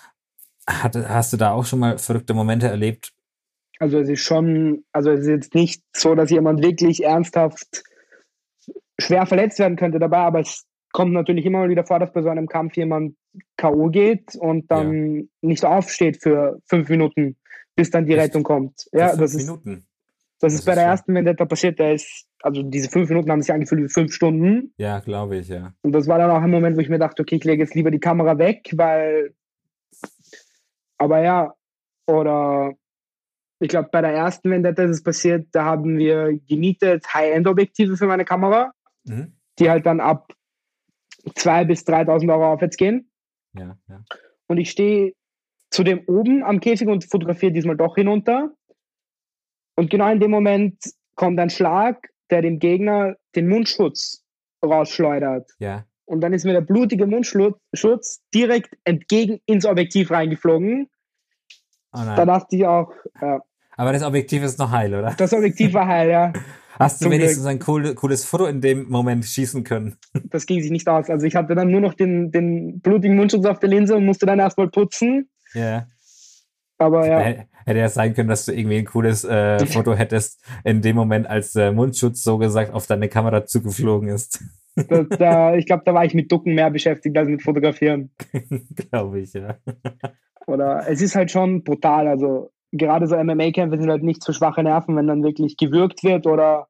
hat, 0.67 0.95
hast 0.95 1.33
du 1.33 1.37
da 1.37 1.51
auch 1.51 1.65
schon 1.65 1.79
mal 1.79 1.97
verrückte 1.97 2.35
Momente 2.35 2.67
erlebt? 2.67 3.11
Also 3.79 3.97
es 3.99 4.09
ist 4.09 4.21
schon, 4.21 4.83
also 4.91 5.09
es 5.09 5.21
ist 5.21 5.27
jetzt 5.27 5.55
nicht 5.55 5.83
so, 5.95 6.13
dass 6.13 6.29
jemand 6.29 6.61
wirklich 6.61 7.03
ernsthaft 7.03 7.83
schwer 8.99 9.25
verletzt 9.25 9.59
werden 9.59 9.77
könnte 9.77 9.99
dabei, 9.99 10.19
aber 10.19 10.41
es 10.41 10.65
kommt 10.91 11.13
natürlich 11.13 11.45
immer 11.45 11.67
wieder 11.69 11.85
vor, 11.85 11.99
dass 11.99 12.11
bei 12.11 12.21
so 12.21 12.29
einem 12.29 12.47
Kampf 12.47 12.75
jemand 12.75 13.15
K.O. 13.57 13.89
geht 13.89 14.35
und 14.35 14.69
dann 14.71 15.15
ja. 15.15 15.23
nicht 15.41 15.65
aufsteht 15.65 16.21
für 16.21 16.59
fünf 16.65 16.89
Minuten, 16.89 17.37
bis 17.79 17.91
dann 17.91 18.05
die 18.05 18.11
Echt? 18.11 18.23
Rettung 18.23 18.43
kommt. 18.43 18.89
Ja, 18.91 19.15
das 19.15 19.33
ist, 19.33 19.45
Minuten. 19.45 19.85
Das, 20.41 20.51
das 20.51 20.53
ist 20.55 20.65
bei 20.65 20.75
der 20.75 20.83
ersten 20.83 21.15
Vendetta 21.15 21.45
passiert, 21.45 21.79
der 21.79 21.93
ist, 21.93 22.27
also 22.41 22.61
diese 22.61 22.89
fünf 22.89 23.07
Minuten 23.07 23.31
haben 23.31 23.41
sich 23.41 23.53
angefühlt 23.53 23.83
wie 23.83 23.87
fünf 23.87 24.13
Stunden. 24.13 24.73
Ja, 24.77 24.99
glaube 24.99 25.37
ich, 25.37 25.47
ja. 25.47 25.73
Und 25.81 25.93
das 25.93 26.05
war 26.07 26.17
dann 26.17 26.29
auch 26.29 26.41
ein 26.41 26.51
Moment, 26.51 26.75
wo 26.75 26.81
ich 26.81 26.89
mir 26.89 26.99
dachte, 26.99 27.21
okay, 27.21 27.35
ich 27.35 27.43
lege 27.45 27.63
jetzt 27.63 27.75
lieber 27.75 27.89
die 27.89 28.01
Kamera 28.01 28.37
weg, 28.37 28.69
weil, 28.75 29.33
aber 30.97 31.21
ja, 31.21 31.53
oder 32.05 32.73
ich 33.61 33.69
glaube, 33.69 33.87
bei 33.93 34.01
der 34.01 34.11
ersten 34.11 34.51
Vendetta 34.51 34.83
ist 34.83 34.91
es 34.91 35.03
passiert, 35.03 35.47
da 35.53 35.63
haben 35.63 35.97
wir 35.97 36.37
gemietet 36.49 37.13
High-End-Objektive 37.13 37.95
für 37.95 38.07
meine 38.07 38.25
Kamera, 38.25 38.73
mhm. 39.05 39.37
die 39.57 39.69
halt 39.69 39.85
dann 39.85 40.01
ab 40.01 40.33
2.000 41.27 41.65
bis 41.65 41.83
3.000 41.83 42.29
Euro 42.29 42.51
aufwärts 42.51 42.75
gehen. 42.75 43.09
Ja, 43.53 43.77
ja. 43.87 44.03
Und 44.47 44.57
ich 44.57 44.69
stehe 44.69 45.13
zu 45.71 45.83
dem 45.83 46.01
oben 46.07 46.43
am 46.43 46.59
Käfig 46.59 46.87
und 46.87 47.05
fotografiere 47.05 47.51
diesmal 47.51 47.77
doch 47.77 47.95
hinunter. 47.95 48.51
Und 49.75 49.89
genau 49.89 50.11
in 50.11 50.19
dem 50.19 50.31
Moment 50.31 50.77
kommt 51.15 51.39
ein 51.39 51.49
Schlag, 51.49 52.09
der 52.29 52.41
dem 52.41 52.59
Gegner 52.59 53.15
den 53.35 53.47
Mundschutz 53.47 54.23
rausschleudert. 54.63 55.49
Ja. 55.59 55.85
Und 56.05 56.21
dann 56.21 56.33
ist 56.33 56.43
mir 56.43 56.53
der 56.53 56.61
blutige 56.61 57.05
Mundschutz 57.05 58.21
direkt 58.33 58.75
entgegen 58.83 59.39
ins 59.45 59.65
Objektiv 59.65 60.11
reingeflogen. 60.11 60.89
Oh 61.93 61.99
da 62.03 62.25
dachte 62.25 62.55
ich 62.55 62.65
auch, 62.65 62.91
ja. 63.21 63.41
Aber 63.77 63.93
das 63.93 64.03
Objektiv 64.03 64.43
ist 64.43 64.59
noch 64.59 64.71
heil, 64.71 64.93
oder? 64.93 65.13
Das 65.17 65.33
Objektiv 65.33 65.73
war 65.73 65.87
heil, 65.87 66.09
ja. 66.09 66.33
Hast 66.79 67.03
du 67.03 67.09
wenigstens 67.09 67.45
ein 67.45 67.59
cool, 67.67 67.93
cooles 67.93 68.23
Foto 68.23 68.45
in 68.45 68.61
dem 68.61 68.89
Moment 68.89 69.25
schießen 69.25 69.65
können? 69.65 69.97
Das 70.25 70.45
ging 70.45 70.61
sich 70.61 70.71
nicht 70.71 70.87
aus. 70.87 71.09
Also 71.09 71.25
ich 71.25 71.35
hatte 71.35 71.53
dann 71.53 71.69
nur 71.69 71.81
noch 71.81 71.93
den, 71.93 72.31
den 72.31 72.79
blutigen 72.79 73.17
Mundschutz 73.17 73.45
auf 73.45 73.59
der 73.59 73.69
Linse 73.69 73.95
und 73.95 74.05
musste 74.05 74.25
dann 74.25 74.39
erstmal 74.39 74.69
putzen. 74.69 75.29
Ja. 75.53 75.87
Aber 76.77 77.07
ja. 77.07 77.45
Hätte 77.65 77.79
ja 77.79 77.89
sein 77.89 78.13
können, 78.13 78.29
dass 78.29 78.45
du 78.45 78.53
irgendwie 78.53 78.77
ein 78.77 78.85
cooles 78.85 79.23
äh, 79.25 79.65
Foto 79.65 79.93
hättest 79.93 80.43
in 80.63 80.81
dem 80.81 80.95
Moment, 80.95 81.27
als 81.27 81.51
der 81.51 81.71
Mundschutz 81.71 82.23
so 82.23 82.37
gesagt 82.37 82.73
auf 82.73 82.87
deine 82.87 83.09
Kamera 83.09 83.45
zugeflogen 83.45 84.09
ist. 84.09 84.43
Das, 84.75 85.07
da, 85.09 85.55
ich 85.55 85.65
glaube, 85.65 85.83
da 85.85 85.93
war 85.93 86.05
ich 86.05 86.13
mit 86.13 86.31
Ducken 86.31 86.55
mehr 86.55 86.71
beschäftigt 86.71 87.17
als 87.17 87.27
mit 87.27 87.43
Fotografieren. 87.43 88.11
glaube 88.75 89.19
ich, 89.19 89.33
ja. 89.33 89.57
Oder 90.47 90.87
es 90.87 91.01
ist 91.01 91.15
halt 91.15 91.31
schon 91.31 91.63
brutal. 91.63 92.07
Also 92.07 92.49
gerade 92.71 93.07
so 93.07 93.17
MMA-Kämpfe 93.17 93.77
sind 93.77 93.89
halt 93.89 94.03
nicht 94.03 94.23
für 94.25 94.33
schwache 94.33 94.63
Nerven, 94.63 94.95
wenn 94.95 95.07
dann 95.07 95.23
wirklich 95.23 95.57
gewürgt 95.57 96.03
wird 96.03 96.27
oder 96.27 96.67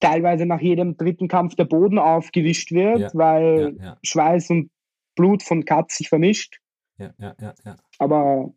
teilweise 0.00 0.46
nach 0.46 0.60
jedem 0.60 0.96
dritten 0.96 1.28
Kampf 1.28 1.56
der 1.56 1.64
Boden 1.64 1.98
aufgewischt 1.98 2.70
wird, 2.70 2.98
ja, 2.98 3.10
weil 3.14 3.76
ja, 3.78 3.84
ja. 3.84 3.96
Schweiß 4.02 4.50
und 4.50 4.70
Blut 5.16 5.42
von 5.42 5.64
Katz 5.64 5.96
sich 5.96 6.08
vermischt. 6.08 6.60
Ja, 6.98 7.14
ja, 7.18 7.36
ja, 7.40 7.54
ja. 7.64 7.76
Aber 7.98 8.52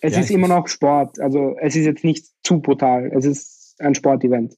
es 0.00 0.16
ist 0.16 0.30
immer 0.30 0.48
noch 0.48 0.68
Sport. 0.68 1.18
Also 1.20 1.56
es 1.60 1.76
ist 1.76 1.86
jetzt 1.86 2.04
nicht 2.04 2.26
zu 2.42 2.60
brutal. 2.60 3.10
Es 3.14 3.24
ist 3.24 3.76
ein 3.80 3.94
Sportevent. 3.94 4.56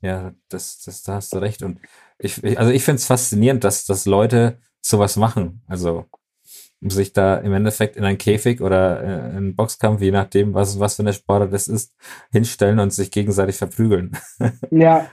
Ja, 0.00 0.34
das, 0.48 0.82
das, 0.82 1.02
da 1.02 1.14
hast 1.14 1.32
du 1.32 1.38
recht. 1.38 1.62
Und 1.62 1.80
ich, 2.18 2.42
also 2.58 2.70
ich 2.70 2.84
finde 2.84 2.96
es 2.96 3.06
faszinierend, 3.06 3.64
dass, 3.64 3.84
dass 3.84 4.06
Leute 4.06 4.60
sowas 4.80 5.16
machen. 5.16 5.62
Also 5.66 6.06
sich 6.80 7.12
da 7.12 7.38
im 7.38 7.52
Endeffekt 7.52 7.96
in 7.96 8.04
einen 8.04 8.18
Käfig 8.18 8.60
oder 8.60 9.02
äh, 9.02 9.30
in 9.30 9.36
einen 9.36 9.56
Boxkampf, 9.56 10.00
je 10.02 10.10
nachdem, 10.10 10.54
was, 10.54 10.78
was 10.78 10.96
für 10.96 11.02
eine 11.02 11.12
Sportart 11.12 11.52
das 11.52 11.68
ist, 11.68 11.94
hinstellen 12.30 12.78
und 12.78 12.92
sich 12.92 13.10
gegenseitig 13.10 13.56
verprügeln. 13.56 14.16
Ja. 14.70 15.10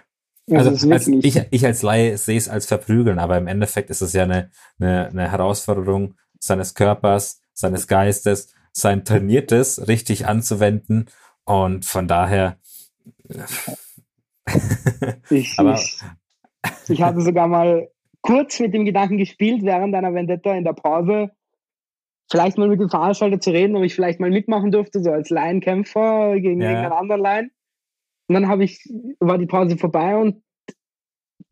Also 0.51 0.91
als, 0.91 1.07
ich, 1.07 1.41
ich 1.51 1.65
als 1.65 1.83
Laie 1.83 2.17
sehe 2.17 2.37
es 2.37 2.49
als 2.49 2.65
verprügeln, 2.65 3.17
aber 3.17 3.37
im 3.37 3.47
Endeffekt 3.47 3.89
ist 3.89 4.01
es 4.01 4.11
ja 4.11 4.23
eine, 4.23 4.51
eine, 4.77 5.07
eine 5.07 5.31
Herausforderung 5.31 6.15
seines 6.43 6.75
Körpers, 6.75 7.41
seines 7.53 7.87
Geistes, 7.87 8.53
sein 8.71 9.05
Trainiertes 9.05 9.87
richtig 9.87 10.27
anzuwenden 10.27 11.05
und 11.45 11.85
von 11.85 12.07
daher. 12.07 12.57
ich, 15.29 15.57
aber, 15.57 15.75
ich, 15.75 16.01
ich 16.89 17.01
habe 17.01 17.21
sogar 17.21 17.47
mal 17.47 17.89
kurz 18.21 18.59
mit 18.59 18.73
dem 18.73 18.85
Gedanken 18.85 19.17
gespielt 19.17 19.63
während 19.63 19.95
einer 19.95 20.13
Vendetta 20.13 20.53
in 20.53 20.63
der 20.63 20.73
Pause, 20.73 21.31
vielleicht 22.29 22.57
mal 22.57 22.67
mit 22.67 22.79
dem 22.79 22.89
Veranstalter 22.89 23.39
zu 23.39 23.51
reden, 23.51 23.75
ob 23.75 23.83
ich 23.83 23.95
vielleicht 23.95 24.19
mal 24.19 24.29
mitmachen 24.29 24.71
dürfte, 24.71 25.01
so 25.01 25.11
als 25.11 25.29
Laienkämpfer 25.29 26.39
gegen 26.39 26.61
ja. 26.61 26.69
irgendeinen 26.69 26.99
anderen 26.99 27.21
Laien. 27.21 27.51
Und 28.27 28.35
dann 28.35 28.47
habe 28.47 28.63
ich, 28.63 28.83
war 29.19 29.37
die 29.37 29.45
Pause 29.45 29.77
vorbei 29.77 30.17
und 30.17 30.41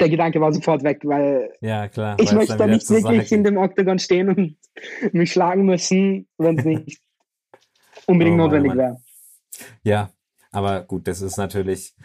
der 0.01 0.09
Gedanke 0.09 0.41
war 0.41 0.51
sofort 0.51 0.83
weg, 0.83 1.01
weil 1.03 1.53
ja, 1.61 1.87
klar, 1.87 2.17
ich 2.19 2.31
möchte 2.33 2.57
da 2.57 2.67
nicht 2.67 2.89
wirklich 2.89 3.31
in 3.31 3.43
dem 3.43 3.57
Oktagon 3.57 3.99
stehen 3.99 4.29
und 4.29 4.57
mich 5.13 5.31
schlagen 5.31 5.65
müssen, 5.65 6.27
wenn 6.37 6.59
es 6.59 6.65
nicht 6.65 7.01
unbedingt 8.07 8.35
oh, 8.39 8.43
notwendig 8.43 8.75
wäre. 8.75 8.97
Ja, 9.83 10.11
aber 10.51 10.81
gut, 10.81 11.07
das 11.07 11.21
ist 11.21 11.37
natürlich 11.37 11.95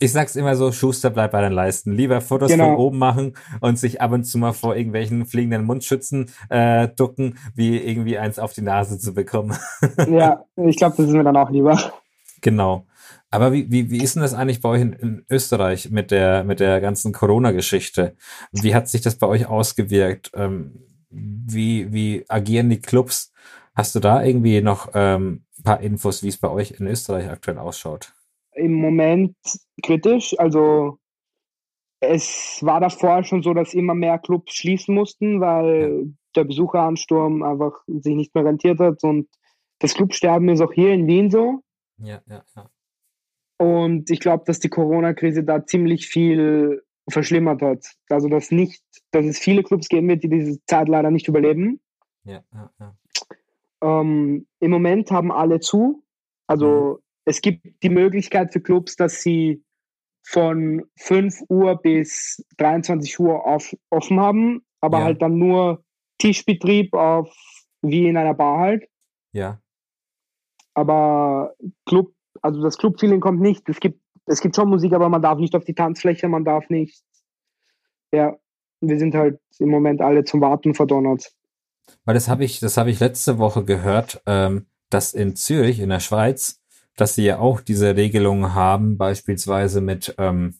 ich 0.00 0.12
sag's 0.12 0.36
immer 0.36 0.54
so, 0.54 0.70
Schuster 0.70 1.10
bleibt 1.10 1.32
bei 1.32 1.40
den 1.40 1.52
Leisten. 1.52 1.92
Lieber 1.92 2.20
Fotos 2.20 2.50
genau. 2.52 2.70
von 2.70 2.76
oben 2.76 2.98
machen 2.98 3.36
und 3.60 3.78
sich 3.78 4.00
ab 4.00 4.12
und 4.12 4.24
zu 4.24 4.38
mal 4.38 4.52
vor 4.52 4.76
irgendwelchen 4.76 5.26
fliegenden 5.26 5.64
Mundschützen 5.64 6.30
äh, 6.50 6.88
ducken, 6.88 7.38
wie 7.54 7.78
irgendwie 7.78 8.16
eins 8.16 8.38
auf 8.38 8.52
die 8.52 8.62
Nase 8.62 8.98
zu 8.98 9.12
bekommen. 9.12 9.56
ja, 10.08 10.44
ich 10.56 10.76
glaube, 10.76 10.96
das 10.96 11.06
ist 11.06 11.12
mir 11.12 11.24
dann 11.24 11.36
auch 11.36 11.50
lieber. 11.50 11.92
Genau. 12.40 12.86
Aber 13.30 13.52
wie, 13.52 13.70
wie, 13.70 13.90
wie 13.90 14.02
ist 14.02 14.14
denn 14.14 14.22
das 14.22 14.34
eigentlich 14.34 14.60
bei 14.60 14.68
euch 14.70 14.80
in, 14.80 14.92
in 14.94 15.26
Österreich 15.30 15.90
mit 15.90 16.10
der, 16.10 16.44
mit 16.44 16.60
der 16.60 16.80
ganzen 16.80 17.12
Corona-Geschichte? 17.12 18.16
Wie 18.52 18.74
hat 18.74 18.88
sich 18.88 19.02
das 19.02 19.16
bei 19.16 19.26
euch 19.26 19.46
ausgewirkt? 19.46 20.30
Ähm, 20.34 20.84
wie, 21.10 21.92
wie 21.92 22.24
agieren 22.28 22.70
die 22.70 22.80
Clubs? 22.80 23.32
Hast 23.74 23.94
du 23.94 24.00
da 24.00 24.22
irgendwie 24.22 24.60
noch 24.60 24.90
ähm, 24.94 25.44
paar 25.62 25.80
Infos, 25.80 26.22
wie 26.22 26.28
es 26.28 26.38
bei 26.38 26.48
euch 26.48 26.72
in 26.80 26.86
Österreich 26.86 27.28
aktuell 27.28 27.58
ausschaut? 27.58 28.12
im 28.58 28.74
Moment 28.74 29.34
kritisch. 29.82 30.38
Also 30.38 30.98
es 32.00 32.60
war 32.62 32.80
davor 32.80 33.24
schon 33.24 33.42
so, 33.42 33.54
dass 33.54 33.74
immer 33.74 33.94
mehr 33.94 34.18
Clubs 34.18 34.54
schließen 34.54 34.94
mussten, 34.94 35.40
weil 35.40 36.04
ja. 36.04 36.12
der 36.36 36.44
Besucheransturm 36.44 37.42
einfach 37.42 37.72
sich 37.86 38.14
nicht 38.14 38.34
mehr 38.34 38.44
rentiert 38.44 38.78
hat. 38.80 39.02
Und 39.02 39.28
das 39.80 39.94
Clubsterben 39.94 40.48
ist 40.48 40.60
auch 40.60 40.72
hier 40.72 40.92
in 40.92 41.06
Wien 41.06 41.30
so. 41.30 41.60
Ja, 41.98 42.22
ja, 42.26 42.44
ja. 42.56 42.70
Und 43.58 44.10
ich 44.10 44.20
glaube, 44.20 44.44
dass 44.46 44.60
die 44.60 44.68
Corona-Krise 44.68 45.42
da 45.42 45.66
ziemlich 45.66 46.06
viel 46.06 46.82
verschlimmert 47.10 47.62
hat. 47.62 47.84
Also 48.08 48.28
dass 48.28 48.50
nicht, 48.50 48.82
dass 49.10 49.26
es 49.26 49.38
viele 49.38 49.62
Clubs 49.62 49.88
geben 49.88 50.08
wird, 50.08 50.22
die 50.22 50.28
diese 50.28 50.64
Zeit 50.66 50.88
leider 50.88 51.10
nicht 51.10 51.26
überleben. 51.26 51.80
Ja, 52.24 52.44
ja, 52.52 52.70
ja. 52.78 52.96
Ähm, 53.80 54.46
Im 54.60 54.70
Moment 54.70 55.10
haben 55.10 55.32
alle 55.32 55.60
zu. 55.60 56.04
Also 56.46 56.98
mhm 56.98 57.02
es 57.28 57.42
gibt 57.42 57.82
die 57.82 57.90
Möglichkeit 57.90 58.52
für 58.52 58.60
Clubs, 58.60 58.96
dass 58.96 59.20
sie 59.20 59.62
von 60.22 60.84
5 60.98 61.42
Uhr 61.48 61.80
bis 61.80 62.44
23 62.56 63.20
Uhr 63.20 63.46
auf, 63.46 63.76
offen 63.90 64.18
haben, 64.18 64.66
aber 64.80 64.98
ja. 64.98 65.04
halt 65.04 65.22
dann 65.22 65.38
nur 65.38 65.84
Tischbetrieb 66.18 66.94
auf 66.94 67.32
wie 67.82 68.08
in 68.08 68.16
einer 68.16 68.34
Bar 68.34 68.58
halt. 68.58 68.88
Ja. 69.32 69.60
Aber 70.78 71.56
Club, 71.86 72.12
also 72.40 72.62
das 72.62 72.78
Club-Feeling 72.78 73.18
kommt 73.18 73.40
nicht. 73.40 73.68
Es 73.68 73.80
gibt, 73.80 74.00
es 74.26 74.40
gibt 74.40 74.54
schon 74.54 74.68
Musik, 74.68 74.92
aber 74.92 75.08
man 75.08 75.20
darf 75.20 75.40
nicht 75.40 75.56
auf 75.56 75.64
die 75.64 75.74
Tanzfläche, 75.74 76.28
man 76.28 76.44
darf 76.44 76.70
nicht. 76.70 77.02
Ja, 78.12 78.36
wir 78.80 78.98
sind 79.00 79.16
halt 79.16 79.40
im 79.58 79.70
Moment 79.70 80.00
alle 80.00 80.22
zum 80.22 80.40
Warten 80.40 80.74
verdonnert. 80.74 81.32
Weil 82.04 82.14
das 82.14 82.28
habe 82.28 82.44
ich, 82.44 82.60
das 82.60 82.76
habe 82.76 82.90
ich 82.90 83.00
letzte 83.00 83.38
Woche 83.38 83.64
gehört, 83.64 84.22
ähm, 84.26 84.66
dass 84.88 85.14
in 85.14 85.34
Zürich, 85.34 85.80
in 85.80 85.88
der 85.88 85.98
Schweiz, 85.98 86.62
dass 86.94 87.16
sie 87.16 87.24
ja 87.24 87.40
auch 87.40 87.60
diese 87.60 87.96
Regelungen 87.96 88.54
haben, 88.54 88.98
beispielsweise 88.98 89.80
mit, 89.80 90.14
ähm, 90.18 90.54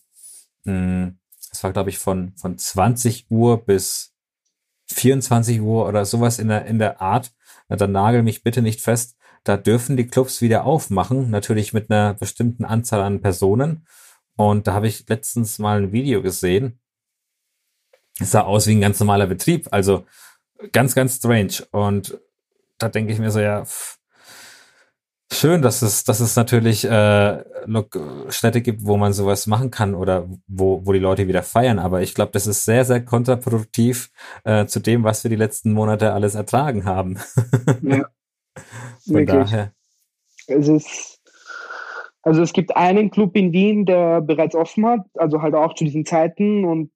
mh, 0.65 0.73
hm, 0.73 1.19
das 1.49 1.63
war 1.63 1.73
glaube 1.73 1.91
ich 1.91 1.99
von, 1.99 2.33
von 2.35 2.59
20 2.59 3.27
Uhr 3.31 3.65
bis 3.65 4.17
24 4.91 5.61
Uhr 5.61 5.87
oder 5.87 6.05
sowas 6.05 6.41
in 6.41 6.49
der, 6.49 6.67
in 6.67 6.81
der 6.81 7.01
Art. 7.01 7.31
Dann 7.69 7.93
nagel 7.93 8.25
mich 8.25 8.43
bitte 8.43 8.63
nicht 8.63 8.81
fest. 8.81 9.18
Da 9.49 9.57
dürfen 9.57 9.97
die 9.97 10.07
Clubs 10.07 10.43
wieder 10.43 10.67
aufmachen, 10.67 11.31
natürlich 11.31 11.73
mit 11.73 11.91
einer 11.91 12.13
bestimmten 12.13 12.67
Anzahl 12.67 13.01
an 13.01 13.23
Personen. 13.23 13.87
Und 14.37 14.67
da 14.67 14.75
habe 14.75 14.89
ich 14.89 15.09
letztens 15.09 15.59
mal 15.59 15.79
ein 15.79 15.91
Video 15.91 16.21
gesehen. 16.21 16.79
Es 18.21 18.33
sah 18.33 18.43
aus 18.43 18.67
wie 18.67 18.73
ein 18.73 18.83
ganz 18.83 19.01
normaler 19.01 19.27
Betrieb, 19.27 19.69
also 19.71 20.05
ganz, 20.73 20.95
ganz 20.95 21.17
strange. 21.17 21.67
Und 21.71 22.19
da 22.77 22.91
denke 22.91 23.11
ich 23.11 23.19
mir 23.21 23.31
so, 23.31 23.41
ja, 23.41 23.65
pff, 23.65 23.99
schön, 25.33 25.63
dass 25.63 25.81
es, 25.81 26.05
dass 26.05 26.21
es 26.21 26.37
natürlich 26.37 26.85
äh, 26.85 27.43
Städte 28.29 28.61
gibt, 28.61 28.85
wo 28.85 28.99
man 28.99 29.15
sowas 29.15 29.47
machen 29.47 29.71
kann 29.71 29.95
oder 29.95 30.29
wo, 30.47 30.85
wo 30.85 30.93
die 30.93 30.99
Leute 30.99 31.27
wieder 31.27 31.43
feiern. 31.43 31.79
Aber 31.79 32.03
ich 32.03 32.15
glaube, 32.15 32.33
das 32.33 32.47
ist 32.47 32.67
sehr, 32.67 32.85
sehr 32.85 33.03
kontraproduktiv 33.03 34.11
äh, 34.45 34.67
zu 34.67 34.81
dem, 34.81 35.05
was 35.05 35.25
wir 35.25 35.31
die 35.31 35.37
letzten 35.37 35.73
Monate 35.73 36.13
alles 36.13 36.35
ertragen 36.35 36.85
haben. 36.85 37.19
ja. 37.81 38.07
Von 39.09 39.17
Wirklich. 39.17 39.51
daher. 39.51 39.73
Es 40.47 40.69
ist, 40.69 41.21
also 42.23 42.43
es 42.43 42.53
gibt 42.53 42.77
einen 42.77 43.11
Club 43.11 43.37
in 43.37 43.53
Wien, 43.53 43.85
der 43.87 44.21
bereits 44.21 44.55
offen 44.55 44.87
hat, 44.87 45.07
also 45.15 45.43
halt 45.43 45.55
auch 45.55 45.75
zu 45.75 45.85
diesen 45.85 46.05
Zeiten 46.05 46.65
und 46.65 46.91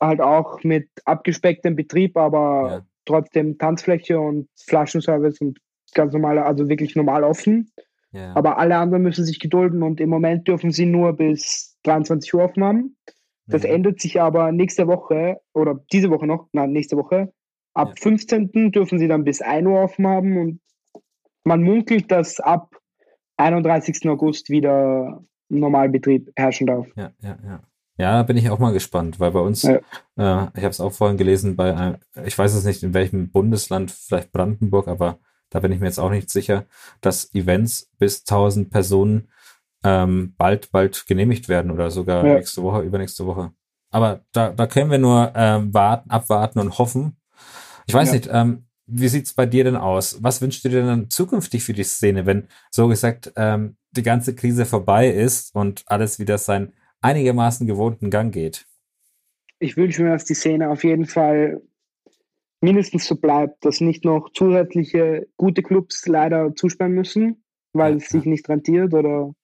halt 0.00 0.20
auch 0.20 0.62
mit 0.62 0.88
abgespecktem 1.04 1.76
Betrieb, 1.76 2.16
aber 2.16 2.68
ja. 2.70 2.86
trotzdem 3.04 3.58
Tanzfläche 3.58 4.18
und 4.18 4.48
Flaschenservice 4.56 5.40
und 5.40 5.58
ganz 5.94 6.12
normal, 6.12 6.38
also 6.38 6.68
wirklich 6.68 6.96
normal 6.96 7.24
offen. 7.24 7.70
Ja. 8.12 8.34
Aber 8.36 8.58
alle 8.58 8.76
anderen 8.76 9.02
müssen 9.02 9.24
sich 9.24 9.40
gedulden 9.40 9.82
und 9.82 10.00
im 10.00 10.08
Moment 10.08 10.46
dürfen 10.46 10.70
sie 10.70 10.86
nur 10.86 11.14
bis 11.14 11.76
23 11.82 12.34
Uhr 12.34 12.44
offen 12.44 12.64
haben. 12.64 12.96
Das 13.46 13.62
mhm. 13.62 13.70
ändert 13.70 14.00
sich 14.00 14.20
aber 14.20 14.52
nächste 14.52 14.86
Woche 14.86 15.40
oder 15.52 15.80
diese 15.92 16.10
Woche 16.10 16.26
noch, 16.26 16.48
nein, 16.52 16.72
nächste 16.72 16.96
Woche. 16.96 17.32
Ab 17.74 17.94
ja. 17.96 18.02
15. 18.02 18.72
dürfen 18.72 18.98
sie 18.98 19.08
dann 19.08 19.24
bis 19.24 19.42
1 19.42 19.66
Uhr 19.66 19.80
offen 19.80 20.06
haben 20.06 20.36
und 20.38 20.60
man 21.44 21.62
munkelt, 21.62 22.10
dass 22.10 22.40
ab 22.40 22.74
31. 23.36 24.08
August 24.08 24.50
wieder 24.50 25.22
Normalbetrieb 25.48 26.32
herrschen 26.36 26.66
darf. 26.66 26.86
Ja, 26.96 27.12
ja, 27.20 27.38
ja. 27.44 27.60
Ja, 27.96 28.16
da 28.16 28.22
bin 28.24 28.36
ich 28.36 28.50
auch 28.50 28.58
mal 28.58 28.72
gespannt, 28.72 29.20
weil 29.20 29.30
bei 29.30 29.40
uns, 29.40 29.62
ja. 29.62 29.76
äh, 30.16 30.48
ich 30.56 30.64
habe 30.64 30.70
es 30.70 30.80
auch 30.80 30.92
vorhin 30.92 31.16
gelesen, 31.16 31.54
bei 31.54 31.76
einem, 31.76 31.96
ich 32.24 32.36
weiß 32.36 32.52
es 32.54 32.64
nicht 32.64 32.82
in 32.82 32.92
welchem 32.92 33.30
Bundesland, 33.30 33.92
vielleicht 33.92 34.32
Brandenburg, 34.32 34.88
aber 34.88 35.20
da 35.50 35.60
bin 35.60 35.70
ich 35.70 35.78
mir 35.78 35.86
jetzt 35.86 36.00
auch 36.00 36.10
nicht 36.10 36.28
sicher, 36.28 36.64
dass 37.00 37.32
Events 37.34 37.92
bis 37.98 38.22
1000 38.22 38.70
Personen 38.70 39.28
ähm, 39.84 40.34
bald, 40.36 40.72
bald 40.72 41.06
genehmigt 41.06 41.48
werden 41.48 41.70
oder 41.70 41.92
sogar 41.92 42.26
ja. 42.26 42.34
nächste 42.34 42.64
Woche, 42.64 42.80
übernächste 42.82 43.26
Woche. 43.26 43.52
Aber 43.92 44.22
da, 44.32 44.50
da 44.50 44.66
können 44.66 44.90
wir 44.90 44.98
nur 44.98 45.30
ähm, 45.36 45.72
warten, 45.72 46.10
abwarten 46.10 46.58
und 46.58 46.78
hoffen. 46.78 47.16
Ich 47.86 47.94
weiß 47.94 48.08
ja. 48.08 48.14
nicht, 48.14 48.28
ähm, 48.32 48.63
wie 48.86 49.08
sieht's 49.08 49.32
bei 49.32 49.46
dir 49.46 49.64
denn 49.64 49.76
aus? 49.76 50.22
Was 50.22 50.42
wünschst 50.42 50.64
du 50.64 50.68
dir 50.68 50.82
denn 50.82 51.10
zukünftig 51.10 51.64
für 51.64 51.72
die 51.72 51.84
Szene, 51.84 52.26
wenn 52.26 52.48
so 52.70 52.88
gesagt 52.88 53.32
ähm, 53.36 53.76
die 53.92 54.02
ganze 54.02 54.34
Krise 54.34 54.66
vorbei 54.66 55.08
ist 55.08 55.54
und 55.54 55.84
alles 55.86 56.18
wieder 56.18 56.38
seinen 56.38 56.72
einigermaßen 57.00 57.66
gewohnten 57.66 58.10
Gang 58.10 58.32
geht? 58.32 58.66
Ich 59.58 59.76
wünsche 59.76 60.02
mir, 60.02 60.10
dass 60.10 60.24
die 60.24 60.34
Szene 60.34 60.70
auf 60.70 60.84
jeden 60.84 61.06
Fall 61.06 61.62
mindestens 62.60 63.06
so 63.06 63.16
bleibt, 63.16 63.64
dass 63.64 63.80
nicht 63.80 64.04
noch 64.04 64.30
zusätzliche 64.32 65.28
gute 65.36 65.62
Clubs 65.62 66.06
leider 66.06 66.54
zusperren 66.54 66.92
müssen, 66.92 67.44
weil 67.72 67.96
es 67.96 68.08
sich 68.08 68.24
nicht 68.24 68.48
rentiert 68.48 68.94
oder 68.94 69.34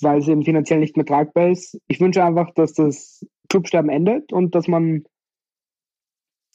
weil 0.00 0.18
es 0.18 0.28
eben 0.28 0.44
finanziell 0.44 0.80
nicht 0.80 0.96
mehr 0.96 1.06
tragbar 1.06 1.50
ist. 1.50 1.78
Ich 1.86 2.00
wünsche 2.00 2.24
einfach, 2.24 2.52
dass 2.54 2.72
das 2.72 3.26
Clubsterben 3.48 3.90
endet 3.90 4.32
und 4.32 4.54
dass 4.54 4.68
man, 4.68 5.04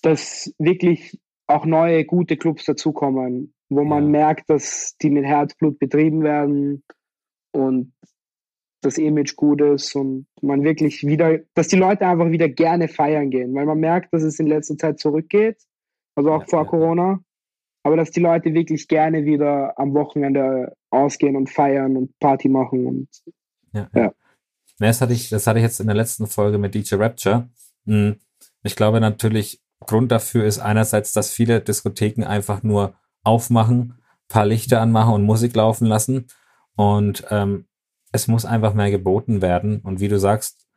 dass 0.02 0.54
wirklich 0.58 1.20
auch 1.48 1.66
neue 1.66 2.06
gute 2.06 2.38
Clubs 2.38 2.66
dazukommen, 2.66 3.54
wo 3.70 3.84
man 3.84 4.06
ja. 4.06 4.10
merkt, 4.10 4.50
dass 4.50 4.96
die 5.02 5.10
mit 5.10 5.26
Herzblut 5.26 5.80
betrieben 5.80 6.24
werden 6.24 6.84
und 7.52 7.94
das 8.82 8.98
Image 8.98 9.36
gut 9.36 9.62
ist 9.62 9.96
und 9.96 10.28
man 10.42 10.64
wirklich 10.64 11.06
wieder, 11.06 11.40
dass 11.54 11.70
die 11.70 11.78
Leute 11.78 12.06
einfach 12.06 12.30
wieder 12.32 12.50
gerne 12.50 12.88
feiern 12.88 13.30
gehen, 13.30 13.54
weil 13.56 13.66
man 13.66 13.80
merkt, 13.80 14.14
dass 14.14 14.24
es 14.24 14.40
in 14.40 14.48
letzter 14.48 14.78
Zeit 14.78 15.00
zurückgeht, 15.00 15.58
also 16.16 16.32
auch 16.32 16.42
ja, 16.42 16.48
vor 16.48 16.64
ja. 16.64 16.70
Corona, 16.70 17.24
aber 17.84 17.98
dass 17.98 18.12
die 18.12 18.20
Leute 18.20 18.54
wirklich 18.54 18.88
gerne 18.88 19.26
wieder 19.26 19.78
am 19.80 19.94
Wochenende 19.94 20.74
ausgehen 20.90 21.36
und 21.36 21.50
feiern 21.50 21.98
und 21.98 22.18
Party 22.20 22.50
machen 22.50 22.86
und 22.86 23.08
ja. 23.74 23.90
ja. 23.94 24.02
ja. 24.04 24.14
Das 24.80 25.02
hatte 25.02 25.14
ich, 25.14 25.30
das 25.30 25.48
hatte 25.48 25.60
ich 25.60 25.64
jetzt 25.64 25.80
in 25.80 25.88
der 25.88 25.96
letzten 25.96 26.28
Folge 26.28 26.58
mit 26.58 26.76
DJ 26.76 26.96
Rapture. 26.96 27.50
Hm, 27.86 28.18
ich 28.64 28.76
glaube 28.76 29.00
natürlich, 29.00 29.63
Grund 29.86 30.12
dafür 30.12 30.46
ist 30.46 30.60
einerseits, 30.60 31.14
dass 31.14 31.32
viele 31.32 31.62
Diskotheken 31.62 32.26
einfach 32.26 32.64
nur 32.64 32.94
aufmachen, 33.24 34.00
paar 34.28 34.46
Lichter 34.46 34.82
anmachen 34.82 35.14
und 35.14 35.24
Musik 35.24 35.56
laufen 35.56 35.88
lassen. 35.88 36.28
Und 36.76 37.26
ähm, 37.30 37.66
es 38.12 38.28
muss 38.28 38.46
einfach 38.46 38.74
mehr 38.74 38.92
geboten 38.92 39.42
werden. 39.42 39.80
Und 39.82 40.00
wie 40.00 40.08
du 40.08 40.20
sagst, 40.20 40.68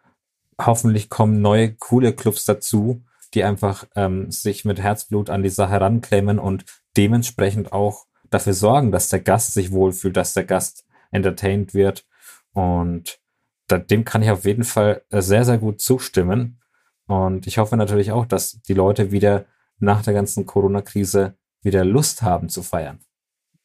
hoffentlich 0.61 1.09
kommen 1.11 1.41
neue, 1.41 1.75
coole 1.75 2.13
Clubs 2.13 2.45
dazu, 2.45 3.05
die 3.35 3.45
einfach 3.45 3.87
ähm, 3.95 4.31
sich 4.31 4.65
mit 4.65 4.81
Herzblut 4.81 5.31
an 5.31 5.43
die 5.43 5.51
Sache 5.51 5.81
ranklemmen 5.81 6.39
und 6.39 6.65
dementsprechend 6.97 7.73
auch 7.73 8.07
dafür 8.31 8.55
sorgen, 8.55 8.93
dass 8.93 9.09
der 9.09 9.21
Gast 9.21 9.53
sich 9.53 9.71
wohlfühlt, 9.73 10.17
dass 10.17 10.35
der 10.35 10.45
Gast 10.45 10.85
entertained 11.11 11.75
wird. 11.75 12.07
Und 12.53 13.21
da, 13.69 13.79
dem 13.79 14.05
kann 14.05 14.23
ich 14.23 14.31
auf 14.31 14.45
jeden 14.45 14.65
Fall 14.65 15.03
sehr, 15.11 15.45
sehr 15.45 15.59
gut 15.59 15.81
zustimmen. 15.81 16.61
Und 17.07 17.47
ich 17.47 17.59
hoffe 17.59 17.77
natürlich 17.77 18.13
auch, 18.13 18.27
dass 18.27 18.61
die 18.63 18.75
Leute 18.75 19.13
wieder 19.13 19.47
nach 19.79 20.03
der 20.03 20.15
ganzen 20.15 20.47
Corona-Krise 20.47 21.37
wieder 21.63 21.85
Lust 21.85 22.23
haben 22.23 22.49
zu 22.49 22.63
feiern. 22.63 23.01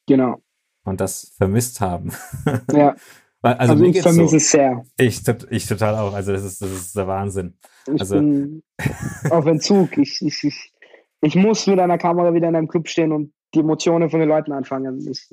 Genau. 0.07 0.41
Und 0.83 1.01
das 1.01 1.33
vermisst 1.37 1.81
haben. 1.81 2.11
Ja. 2.71 2.95
Also, 3.43 3.73
also 3.73 3.85
ich 3.85 4.01
vermisse 4.01 4.29
so. 4.29 4.37
es 4.37 4.51
sehr. 4.51 4.85
Ich, 4.97 5.23
ich 5.49 5.65
total 5.65 5.95
auch. 5.95 6.13
Also 6.13 6.31
das 6.31 6.43
ist, 6.43 6.61
das 6.61 6.69
ist 6.69 6.95
der 6.95 7.07
Wahnsinn. 7.07 7.57
Ich 7.91 7.99
also, 7.99 8.15
bin 8.15 8.61
auf 9.31 9.47
Entzug. 9.47 9.97
Ich, 9.97 10.21
ich, 10.21 10.43
ich, 10.43 10.73
ich 11.21 11.35
muss 11.35 11.65
mit 11.65 11.79
einer 11.79 11.97
Kamera 11.97 12.35
wieder 12.35 12.49
in 12.49 12.55
einem 12.55 12.67
Club 12.67 12.87
stehen 12.87 13.11
und 13.11 13.33
die 13.55 13.61
Emotionen 13.61 14.11
von 14.11 14.19
den 14.19 14.29
Leuten 14.29 14.51
anfangen. 14.51 15.07
Ich, 15.09 15.27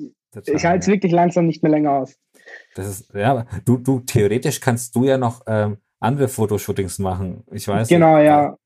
ich 0.47 0.65
halte 0.65 0.79
es 0.79 0.87
wirklich 0.87 1.11
langsam 1.11 1.45
nicht 1.45 1.61
mehr 1.61 1.71
länger 1.71 1.91
aus. 1.91 2.17
Das 2.73 2.87
ist, 2.87 3.13
ja, 3.13 3.45
du, 3.65 3.77
du, 3.77 3.99
theoretisch 3.99 4.59
kannst 4.59 4.95
du 4.95 5.03
ja 5.03 5.19
noch 5.19 5.41
ähm, 5.45 5.77
andere 5.99 6.27
Fotoshootings 6.27 6.99
machen. 6.99 7.43
Ich 7.51 7.67
weiß. 7.67 7.87
Genau, 7.87 8.17
nicht, 8.17 8.25
ja 8.25 8.57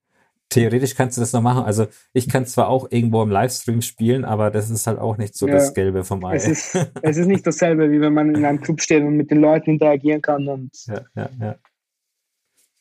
theoretisch 0.54 0.96
kannst 0.96 1.18
du 1.18 1.22
das 1.22 1.34
noch 1.34 1.42
machen. 1.42 1.64
Also 1.64 1.88
ich 2.14 2.30
kann 2.30 2.46
zwar 2.46 2.70
auch 2.70 2.88
irgendwo 2.92 3.22
im 3.24 3.32
Livestream 3.32 3.82
spielen, 3.82 4.24
aber 4.26 4.52
das 4.52 4.70
ist 4.70 4.88
halt 4.88 5.00
auch 5.00 5.18
nicht 5.18 5.36
so 5.36 5.48
ja, 5.48 5.56
das 5.56 5.74
Gelbe 5.74 6.04
vom 6.04 6.24
Ei. 6.24 6.36
Es 6.36 6.48
ist, 6.48 6.76
es 7.02 7.18
ist 7.18 7.28
nicht 7.28 7.46
dasselbe, 7.46 7.92
wie 7.92 8.00
wenn 8.00 8.14
man 8.14 8.36
in 8.36 8.46
einem 8.46 8.62
Club 8.62 8.82
steht 8.82 9.04
und 9.04 9.18
mit 9.18 9.32
den 9.32 9.40
Leuten 9.40 9.72
interagieren 9.72 10.22
kann. 10.22 10.48
Und 10.48 10.72
ja, 10.86 11.02
ja, 11.16 11.30
ja. 11.40 11.56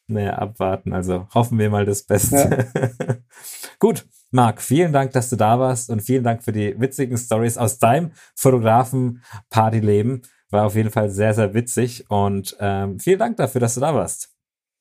Naja, 0.09 0.33
abwarten. 0.35 0.93
Also 0.93 1.27
hoffen 1.35 1.59
wir 1.59 1.71
mal 1.71 1.87
das 1.87 2.03
Beste. 2.03 2.67
Ja. 2.75 3.17
Gut, 3.79 4.05
Marc, 4.31 4.61
vielen 4.61 4.93
Dank, 4.93 5.13
dass 5.13 5.31
du 5.31 5.37
da 5.37 5.59
warst 5.59 5.89
und 5.91 6.03
vielen 6.03 6.25
Dank 6.25 6.43
für 6.43 6.53
die 6.53 6.79
witzigen 6.79 7.17
Stories 7.17 7.57
aus 7.57 7.79
deinem 7.79 8.11
Fotografen-Partyleben. 8.35 10.23
War 10.51 10.67
auf 10.67 10.75
jeden 10.75 10.91
Fall 10.91 11.09
sehr, 11.09 11.33
sehr 11.33 11.55
witzig 11.55 12.11
und 12.11 12.55
ähm, 12.61 12.99
vielen 12.99 13.19
Dank 13.19 13.39
dafür, 13.39 13.63
dass 13.63 13.75
du 13.75 13.81
da 13.81 13.95
warst. 13.95 14.32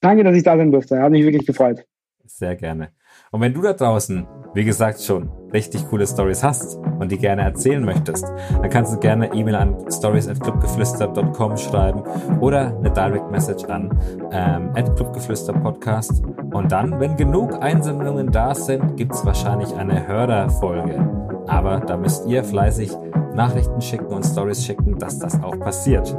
Danke, 0.02 0.24
dass 0.24 0.36
ich 0.36 0.44
da 0.44 0.58
sein 0.58 0.72
durfte. 0.72 1.00
Hat 1.00 1.12
mich 1.12 1.24
wirklich 1.24 1.46
gefreut. 1.46 1.86
Sehr 2.26 2.56
gerne. 2.56 2.90
Und 3.32 3.42
wenn 3.42 3.54
du 3.54 3.62
da 3.62 3.74
draußen, 3.74 4.28
wie 4.54 4.66
gesagt 4.66 5.02
schon, 5.02 5.30
richtig 5.54 5.88
coole 5.88 6.06
Stories 6.06 6.44
hast 6.44 6.78
und 7.00 7.12
die 7.12 7.18
gerne 7.18 7.44
erzählen 7.44 7.84
möchtest, 7.84 8.26
dann 8.26 8.70
kannst 8.70 8.94
du 8.94 9.00
gerne 9.00 9.34
E-Mail 9.34 9.56
an 9.56 9.92
stories@clubgeflüster.com 9.92 11.58
schreiben 11.58 12.04
oder 12.40 12.78
eine 12.78 12.92
Direct 12.92 13.32
Message 13.32 13.66
an 13.66 13.98
ähm, 14.32 14.74
@clubgeflüsterpodcast. 14.74 16.24
Und 16.52 16.72
dann, 16.72 17.00
wenn 17.00 17.16
genug 17.16 17.62
Einsendungen 17.62 18.32
da 18.32 18.56
sind, 18.56 18.98
gibt 18.98 19.14
es 19.14 19.26
wahrscheinlich 19.26 19.74
eine 19.76 20.08
Hörerfolge. 20.08 21.31
Aber 21.52 21.82
da 21.82 21.98
müsst 21.98 22.26
ihr 22.28 22.46
fleißig 22.46 22.92
Nachrichten 23.34 23.82
schicken 23.82 24.08
und 24.08 24.26
Stories 24.26 24.66
schicken, 24.66 24.98
dass 24.98 25.20
das 25.20 25.42
auch 25.44 25.60
passiert. 25.60 26.16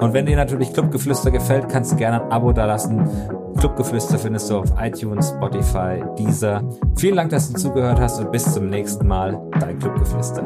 Und 0.00 0.12
wenn 0.12 0.26
dir 0.26 0.36
natürlich 0.36 0.72
Clubgeflüster 0.72 1.30
gefällt, 1.30 1.68
kannst 1.68 1.92
du 1.92 1.96
gerne 1.96 2.22
ein 2.24 2.32
Abo 2.32 2.52
dalassen. 2.52 3.08
Clubgeflüster 3.58 4.18
findest 4.18 4.50
du 4.50 4.58
auf 4.58 4.72
iTunes, 4.80 5.30
Spotify, 5.30 6.02
Deezer. 6.18 6.62
Vielen 6.96 7.16
Dank, 7.16 7.30
dass 7.30 7.52
du 7.52 7.58
zugehört 7.58 8.00
hast 8.00 8.20
und 8.20 8.32
bis 8.32 8.52
zum 8.52 8.70
nächsten 8.70 9.06
Mal. 9.06 9.40
Dein 9.60 9.78
Clubgeflüster. 9.78 10.42